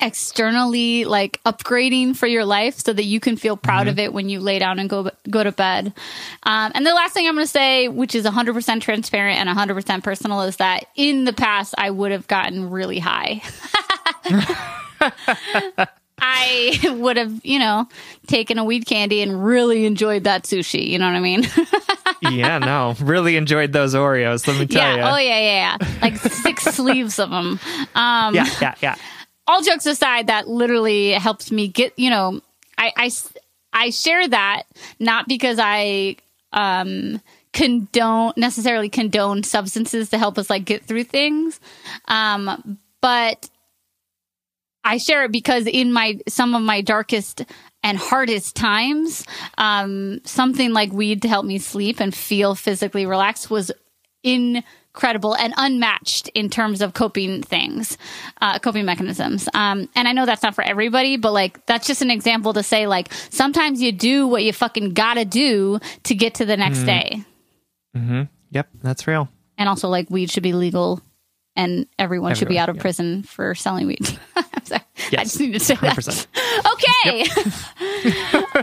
externally 0.01 1.05
like 1.05 1.39
upgrading 1.45 2.17
for 2.17 2.27
your 2.27 2.47
life 2.47 2.77
so 2.79 2.95
that 2.95 3.05
you 3.05 3.21
can 3.21 3.37
feel 3.37 3.59
proud 3.59 3.89
of 3.89 3.99
it 3.99 4.13
when 4.15 4.29
you 4.31 4.41
lay 4.41 4.59
down 4.59 4.79
and 4.79 4.89
go 4.89 5.11
go 5.29 5.45
to 5.45 5.53
bed. 5.53 5.93
Um, 6.45 6.73
and 6.75 6.87
the 6.87 6.95
last 6.95 7.13
thing 7.13 7.29
I'm 7.29 7.35
going 7.35 7.45
to 7.45 7.51
say, 7.51 7.89
which 7.89 8.15
is 8.15 8.25
100% 8.25 8.81
transparent 8.81 9.39
and 9.39 9.49
100% 9.51 10.03
personal, 10.03 10.41
is 10.43 10.57
that 10.57 10.87
in 10.97 11.25
the 11.25 11.35
past 11.35 11.75
I 11.77 11.91
would 11.91 12.11
have 12.11 12.27
gotten 12.27 12.71
really 12.71 13.01
high. 13.01 13.43
I 16.25 16.79
would 16.99 17.17
have, 17.17 17.45
you 17.45 17.59
know, 17.59 17.89
taken 18.29 18.57
a 18.57 18.65
weed 18.65 18.87
candy 18.87 19.23
and 19.23 19.45
really 19.45 19.85
enjoyed 19.85 20.25
that 20.25 20.45
sushi. 20.45 20.87
You 20.87 21.01
know 21.01 21.07
what 21.07 21.17
I 21.17 21.21
mean? 21.21 21.45
yeah, 22.23 22.59
no, 22.59 22.95
really 23.01 23.37
enjoyed 23.37 23.73
those 23.73 23.95
Oreos. 23.95 24.47
Let 24.47 24.59
me 24.59 24.67
tell 24.67 24.83
yeah. 24.83 24.95
you. 24.95 25.03
Oh 25.03 25.19
yeah, 25.19 25.41
yeah, 25.41 25.79
yeah. 25.81 25.99
Like 26.01 26.17
six 26.17 26.63
sleeves 26.63 27.19
of 27.19 27.31
them. 27.31 27.59
Um, 27.97 28.35
yeah, 28.37 28.47
yeah, 28.61 28.75
yeah. 28.81 28.95
all 29.49 29.63
jokes 29.63 29.85
aside, 29.85 30.29
that 30.29 30.47
literally 30.47 31.11
helps 31.11 31.51
me 31.51 31.67
get, 31.67 31.99
you 31.99 32.09
know, 32.09 32.41
I, 32.79 32.93
I, 32.97 33.11
I 33.73 33.91
share 33.91 34.27
that 34.29 34.63
not 35.01 35.27
because 35.27 35.59
I, 35.61 36.17
um, 36.53 37.21
condone 37.53 38.33
necessarily 38.37 38.89
condone 38.89 39.43
substances 39.43 40.09
to 40.11 40.19
help 40.19 40.39
us 40.39 40.49
like 40.49 40.65
get 40.65 40.85
through 40.85 41.05
things. 41.05 41.61
Um, 42.07 42.79
but 43.01 43.51
I 44.85 44.99
share 44.99 45.25
it 45.25 45.33
because 45.33 45.67
in 45.67 45.93
my, 45.93 46.19
some 46.29 46.55
of 46.55 46.63
my 46.63 46.81
darkest 46.81 47.45
and 47.83 47.99
hardest 47.99 48.57
times, 48.57 49.25
um, 49.59 50.21
something 50.25 50.73
like 50.73 50.93
weed 50.93 51.23
to 51.23 51.29
help 51.29 51.45
me 51.45 51.59
sleep 51.59 52.01
and 52.01 52.15
feel 52.15 52.55
physically 52.55 53.07
relaxed 53.07 53.51
was 53.51 53.71
incredible 54.23 55.35
and 55.35 55.53
unmatched 55.57 56.29
in 56.29 56.49
terms 56.49 56.81
of 56.81 56.95
coping 56.95 57.43
things, 57.43 57.99
uh, 58.41 58.59
coping 58.59 58.85
mechanisms. 58.85 59.49
Um, 59.55 59.89
and 59.95 60.07
I 60.07 60.13
know 60.13 60.27
that's 60.27 60.43
not 60.43 60.55
for 60.55 60.63
everybody, 60.63 61.17
but 61.17 61.33
like 61.33 61.65
that's 61.67 61.87
just 61.87 62.03
an 62.03 62.11
example 62.11 62.53
to 62.53 62.63
say 62.63 62.87
like 62.87 63.13
sometimes 63.31 63.83
you 63.83 63.93
do 63.93 64.27
what 64.27 64.45
you 64.45 64.53
fucking 64.53 64.91
gotta 64.91 65.25
do 65.25 65.81
to 66.05 66.15
get 66.15 66.35
to 66.35 66.45
the 66.45 66.57
next 66.57 66.85
day. 66.85 67.25
Mm-hmm. 67.97 68.23
Yep, 68.51 68.69
that's 68.83 69.07
real. 69.07 69.29
And 69.59 69.69
also 69.69 69.89
like 69.89 70.11
weed 70.11 70.31
should 70.31 70.43
be 70.43 70.53
legal 70.53 71.01
and 71.55 71.87
everyone 71.99 72.35
should 72.35 72.49
be 72.49 72.59
out 72.59 72.69
of 72.69 72.77
yeah. 72.77 72.83
prison 72.83 73.23
for 73.23 73.55
selling 73.55 73.87
weed. 73.87 74.19
I'm 74.37 74.65
sorry. 74.65 74.83
I 75.13 75.25
just 75.25 75.39
need 75.39 75.53
to 75.53 75.61
say 75.61 75.75
that. 75.75 75.97
100%. 75.97 76.27
Okay. 76.73 77.27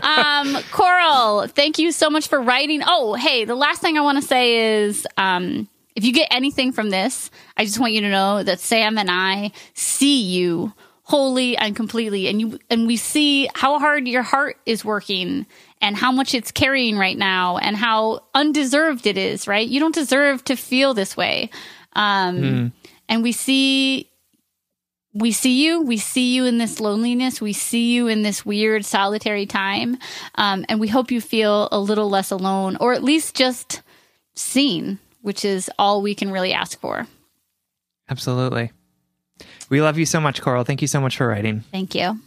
um, 0.02 0.62
Coral, 0.72 1.46
thank 1.46 1.78
you 1.78 1.92
so 1.92 2.10
much 2.10 2.28
for 2.28 2.40
writing. 2.40 2.82
Oh, 2.84 3.14
hey, 3.14 3.44
the 3.44 3.54
last 3.54 3.80
thing 3.80 3.96
I 3.96 4.00
want 4.00 4.20
to 4.20 4.26
say 4.26 4.82
is 4.82 5.06
um, 5.16 5.68
if 5.94 6.04
you 6.04 6.12
get 6.12 6.28
anything 6.30 6.72
from 6.72 6.90
this, 6.90 7.30
I 7.56 7.64
just 7.64 7.78
want 7.78 7.92
you 7.92 8.00
to 8.02 8.10
know 8.10 8.42
that 8.42 8.60
Sam 8.60 8.98
and 8.98 9.10
I 9.10 9.52
see 9.74 10.22
you 10.22 10.72
wholly 11.02 11.56
and 11.56 11.74
completely 11.74 12.28
and 12.28 12.40
you 12.40 12.58
and 12.70 12.86
we 12.86 12.96
see 12.96 13.48
how 13.56 13.80
hard 13.80 14.06
your 14.06 14.22
heart 14.22 14.56
is 14.64 14.84
working 14.84 15.44
and 15.80 15.96
how 15.96 16.12
much 16.12 16.34
it's 16.34 16.52
carrying 16.52 16.96
right 16.96 17.18
now 17.18 17.56
and 17.56 17.76
how 17.76 18.20
undeserved 18.32 19.06
it 19.06 19.18
is, 19.18 19.48
right? 19.48 19.66
You 19.66 19.80
don't 19.80 19.94
deserve 19.94 20.44
to 20.44 20.54
feel 20.54 20.94
this 20.94 21.16
way. 21.16 21.50
Um, 21.94 22.72
and 23.08 23.22
we 23.22 23.32
see 23.32 24.08
we 25.12 25.32
see 25.32 25.64
you 25.64 25.82
we 25.82 25.96
see 25.96 26.34
you 26.34 26.44
in 26.44 26.58
this 26.58 26.78
loneliness 26.78 27.40
we 27.40 27.52
see 27.52 27.92
you 27.92 28.06
in 28.06 28.22
this 28.22 28.46
weird 28.46 28.84
solitary 28.84 29.44
time 29.44 29.98
um, 30.36 30.64
and 30.68 30.78
we 30.78 30.86
hope 30.86 31.10
you 31.10 31.20
feel 31.20 31.68
a 31.72 31.80
little 31.80 32.08
less 32.08 32.30
alone 32.30 32.76
or 32.76 32.92
at 32.92 33.02
least 33.02 33.34
just 33.34 33.82
seen 34.34 35.00
which 35.20 35.44
is 35.44 35.68
all 35.80 36.00
we 36.00 36.14
can 36.14 36.30
really 36.30 36.52
ask 36.52 36.78
for 36.78 37.06
Absolutely. 38.08 38.72
We 39.68 39.80
love 39.80 39.96
you 39.96 40.04
so 40.04 40.20
much, 40.20 40.42
Coral. 40.42 40.64
Thank 40.64 40.82
you 40.82 40.88
so 40.88 41.00
much 41.00 41.16
for 41.16 41.26
writing. 41.28 41.60
thank 41.72 41.94
you 41.94 42.18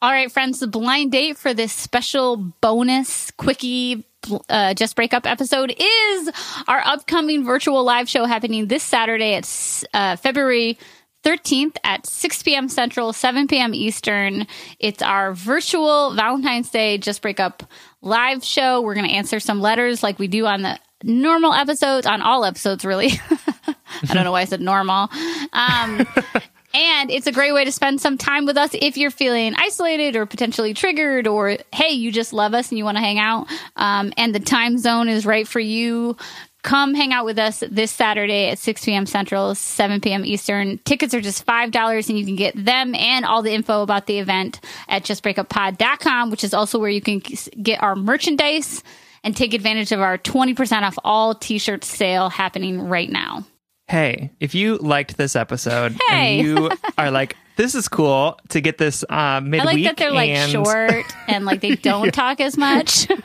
all 0.00 0.10
right 0.12 0.30
friends 0.30 0.60
the 0.60 0.66
blind 0.66 1.10
date 1.12 1.36
for 1.36 1.52
this 1.52 1.72
special 1.72 2.36
bonus 2.36 3.30
quickie 3.32 4.04
uh, 4.48 4.74
just 4.74 4.94
break 4.94 5.12
up 5.14 5.26
episode 5.26 5.74
is 5.76 6.30
our 6.68 6.80
upcoming 6.80 7.44
virtual 7.44 7.82
live 7.84 8.08
show 8.08 8.24
happening 8.24 8.66
this 8.68 8.82
saturday 8.82 9.34
at 9.34 9.84
uh, 9.94 10.16
february 10.16 10.78
13th 11.24 11.76
at 11.82 12.06
6 12.06 12.42
p.m. 12.44 12.68
Central, 12.68 13.12
7 13.12 13.48
p.m. 13.48 13.74
Eastern. 13.74 14.46
It's 14.78 15.02
our 15.02 15.34
virtual 15.34 16.14
Valentine's 16.14 16.70
Day 16.70 16.96
Just 16.96 17.22
Break 17.22 17.40
Up 17.40 17.64
live 18.00 18.44
show. 18.44 18.80
We're 18.80 18.94
going 18.94 19.08
to 19.08 19.12
answer 19.12 19.40
some 19.40 19.60
letters 19.60 20.02
like 20.04 20.20
we 20.20 20.28
do 20.28 20.46
on 20.46 20.62
the 20.62 20.78
normal 21.02 21.52
episodes, 21.52 22.06
on 22.06 22.22
all 22.22 22.44
episodes, 22.44 22.84
really. 22.84 23.10
I 23.66 24.14
don't 24.14 24.24
know 24.24 24.32
why 24.32 24.42
I 24.42 24.44
said 24.44 24.60
normal. 24.60 25.10
Um, 25.52 26.06
and 26.74 27.10
it's 27.10 27.26
a 27.26 27.32
great 27.32 27.52
way 27.52 27.64
to 27.64 27.72
spend 27.72 28.00
some 28.00 28.18
time 28.18 28.46
with 28.46 28.56
us 28.56 28.70
if 28.74 28.96
you're 28.96 29.10
feeling 29.10 29.54
isolated 29.56 30.16
or 30.16 30.26
potentially 30.26 30.74
triggered, 30.74 31.26
or 31.26 31.56
hey, 31.72 31.90
you 31.90 32.12
just 32.12 32.32
love 32.32 32.54
us 32.54 32.70
and 32.70 32.78
you 32.78 32.84
want 32.84 32.96
to 32.96 33.02
hang 33.02 33.18
out, 33.18 33.46
um, 33.76 34.12
and 34.16 34.34
the 34.34 34.40
time 34.40 34.78
zone 34.78 35.08
is 35.08 35.26
right 35.26 35.46
for 35.46 35.60
you. 35.60 36.16
Come 36.62 36.94
hang 36.94 37.12
out 37.12 37.24
with 37.24 37.38
us 37.38 37.62
this 37.70 37.92
Saturday 37.92 38.50
at 38.50 38.58
6 38.58 38.84
p.m. 38.84 39.06
Central, 39.06 39.54
7 39.54 40.00
p.m. 40.00 40.24
Eastern. 40.24 40.78
Tickets 40.78 41.14
are 41.14 41.20
just 41.20 41.46
$5 41.46 42.08
and 42.08 42.18
you 42.18 42.26
can 42.26 42.36
get 42.36 42.52
them 42.62 42.94
and 42.96 43.24
all 43.24 43.42
the 43.42 43.52
info 43.52 43.82
about 43.82 44.06
the 44.06 44.18
event 44.18 44.60
at 44.88 45.04
justbreakuppod.com, 45.04 46.30
which 46.30 46.42
is 46.42 46.52
also 46.52 46.78
where 46.80 46.90
you 46.90 47.00
can 47.00 47.22
get 47.62 47.80
our 47.80 47.94
merchandise 47.94 48.82
and 49.22 49.36
take 49.36 49.54
advantage 49.54 49.92
of 49.92 50.00
our 50.00 50.18
20% 50.18 50.82
off 50.82 50.98
all 51.04 51.34
t 51.34 51.58
shirts 51.58 51.86
sale 51.86 52.28
happening 52.28 52.88
right 52.88 53.10
now. 53.10 53.44
Hey, 53.88 54.30
if 54.38 54.54
you 54.54 54.76
liked 54.76 55.16
this 55.16 55.34
episode 55.34 55.96
Hey. 56.08 56.38
and 56.40 56.46
you 56.46 56.70
are 56.98 57.10
like, 57.10 57.36
this 57.56 57.74
is 57.74 57.88
cool 57.88 58.38
to 58.50 58.60
get 58.60 58.76
this 58.78 59.02
uh, 59.08 59.40
midweek. 59.40 59.60
I 59.62 59.64
like 59.64 59.84
that 59.84 59.96
they're 59.96 60.12
like 60.12 60.30
and- 60.30 60.52
short 60.52 61.04
and 61.28 61.44
like 61.44 61.60
they 61.60 61.74
don't 61.74 62.12
talk 62.12 62.40
as 62.40 62.56
much. 62.56 63.08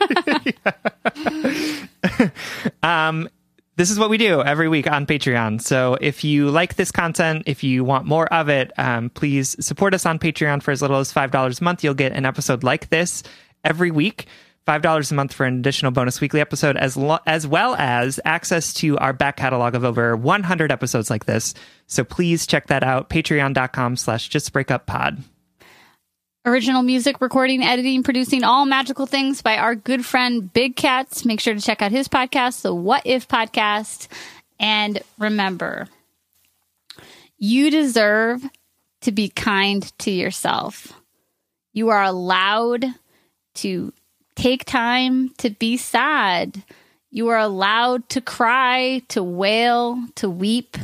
um, 2.82 3.28
this 3.76 3.90
is 3.90 3.98
what 3.98 4.08
we 4.08 4.16
do 4.18 4.40
every 4.42 4.68
week 4.68 4.90
on 4.90 5.04
Patreon. 5.04 5.60
So 5.60 5.98
if 6.00 6.24
you 6.24 6.50
like 6.50 6.76
this 6.76 6.90
content, 6.90 7.42
if 7.46 7.62
you 7.64 7.84
want 7.84 8.06
more 8.06 8.32
of 8.32 8.48
it, 8.48 8.72
um, 8.78 9.10
please 9.10 9.56
support 9.64 9.94
us 9.94 10.06
on 10.06 10.18
Patreon 10.18 10.62
for 10.62 10.70
as 10.70 10.80
little 10.80 10.98
as 10.98 11.12
$5 11.12 11.60
a 11.60 11.64
month. 11.64 11.84
You'll 11.84 11.94
get 11.94 12.12
an 12.12 12.24
episode 12.24 12.62
like 12.62 12.88
this 12.90 13.22
every 13.64 13.90
week. 13.90 14.26
$5 14.66 15.10
a 15.10 15.14
month 15.14 15.32
for 15.32 15.44
an 15.44 15.58
additional 15.58 15.92
bonus 15.92 16.20
weekly 16.20 16.40
episode, 16.40 16.76
as, 16.76 16.96
lo- 16.96 17.18
as 17.26 17.46
well 17.46 17.74
as 17.76 18.18
access 18.24 18.72
to 18.74 18.96
our 18.98 19.12
back 19.12 19.36
catalog 19.36 19.74
of 19.74 19.84
over 19.84 20.16
100 20.16 20.72
episodes 20.72 21.10
like 21.10 21.26
this. 21.26 21.54
So 21.86 22.04
please 22.04 22.46
check 22.46 22.68
that 22.68 22.82
out. 22.82 23.10
Patreon.com 23.10 23.96
slash 23.96 24.28
just 24.28 24.52
break 24.52 24.70
up 24.70 24.86
pod. 24.86 25.22
Original 26.46 26.82
music, 26.82 27.20
recording, 27.22 27.62
editing, 27.62 28.02
producing, 28.02 28.44
all 28.44 28.66
magical 28.66 29.06
things 29.06 29.40
by 29.40 29.56
our 29.56 29.74
good 29.74 30.04
friend 30.04 30.52
Big 30.52 30.76
Cats. 30.76 31.24
Make 31.24 31.40
sure 31.40 31.54
to 31.54 31.60
check 31.60 31.80
out 31.80 31.90
his 31.90 32.06
podcast, 32.06 32.60
the 32.60 32.74
What 32.74 33.02
If 33.06 33.28
Podcast. 33.28 34.08
And 34.60 35.02
remember, 35.18 35.88
you 37.38 37.70
deserve 37.70 38.42
to 39.02 39.12
be 39.12 39.28
kind 39.28 39.90
to 40.00 40.10
yourself. 40.10 40.92
You 41.72 41.88
are 41.88 42.02
allowed 42.02 42.86
to 43.54 43.92
take 44.36 44.64
time 44.64 45.30
to 45.38 45.50
be 45.50 45.76
sad. 45.76 46.62
You 47.10 47.28
are 47.28 47.38
allowed 47.38 48.08
to 48.10 48.20
cry, 48.20 49.02
to 49.08 49.22
wail, 49.22 50.02
to 50.16 50.28
weep. 50.28 50.76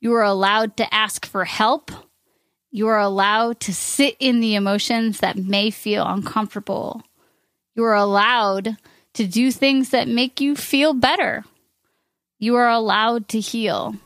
You 0.00 0.14
are 0.14 0.22
allowed 0.22 0.76
to 0.78 0.94
ask 0.94 1.26
for 1.26 1.44
help. 1.44 1.90
You 2.70 2.88
are 2.88 3.00
allowed 3.00 3.60
to 3.60 3.74
sit 3.74 4.16
in 4.18 4.40
the 4.40 4.54
emotions 4.54 5.20
that 5.20 5.36
may 5.36 5.70
feel 5.70 6.06
uncomfortable. 6.06 7.02
You 7.74 7.84
are 7.84 7.94
allowed 7.94 8.76
to 9.14 9.26
do 9.26 9.50
things 9.50 9.90
that 9.90 10.08
make 10.08 10.40
you 10.40 10.56
feel 10.56 10.92
better. 10.92 11.44
You 12.38 12.56
are 12.56 12.68
allowed 12.68 13.28
to 13.28 13.40
heal. 13.40 13.96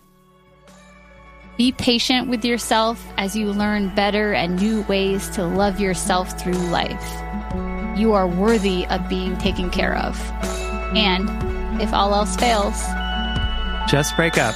Be 1.57 1.73
patient 1.73 2.29
with 2.29 2.45
yourself 2.45 3.05
as 3.17 3.37
you 3.37 3.53
learn 3.53 3.95
better 3.95 4.33
and 4.33 4.57
new 4.57 4.83
ways 4.83 5.29
to 5.31 5.45
love 5.45 5.79
yourself 5.79 6.41
through 6.41 6.55
life. 6.55 7.70
You 7.97 8.13
are 8.13 8.27
worthy 8.27 8.87
of 8.87 9.09
being 9.09 9.37
taken 9.39 9.71
care 9.71 9.97
of. 9.97 10.19
And 10.97 11.29
if 11.81 11.93
all 11.93 12.15
else 12.15 12.37
fails, 12.37 12.83
Just 13.89 14.15
break 14.17 14.39
up. 14.39 14.55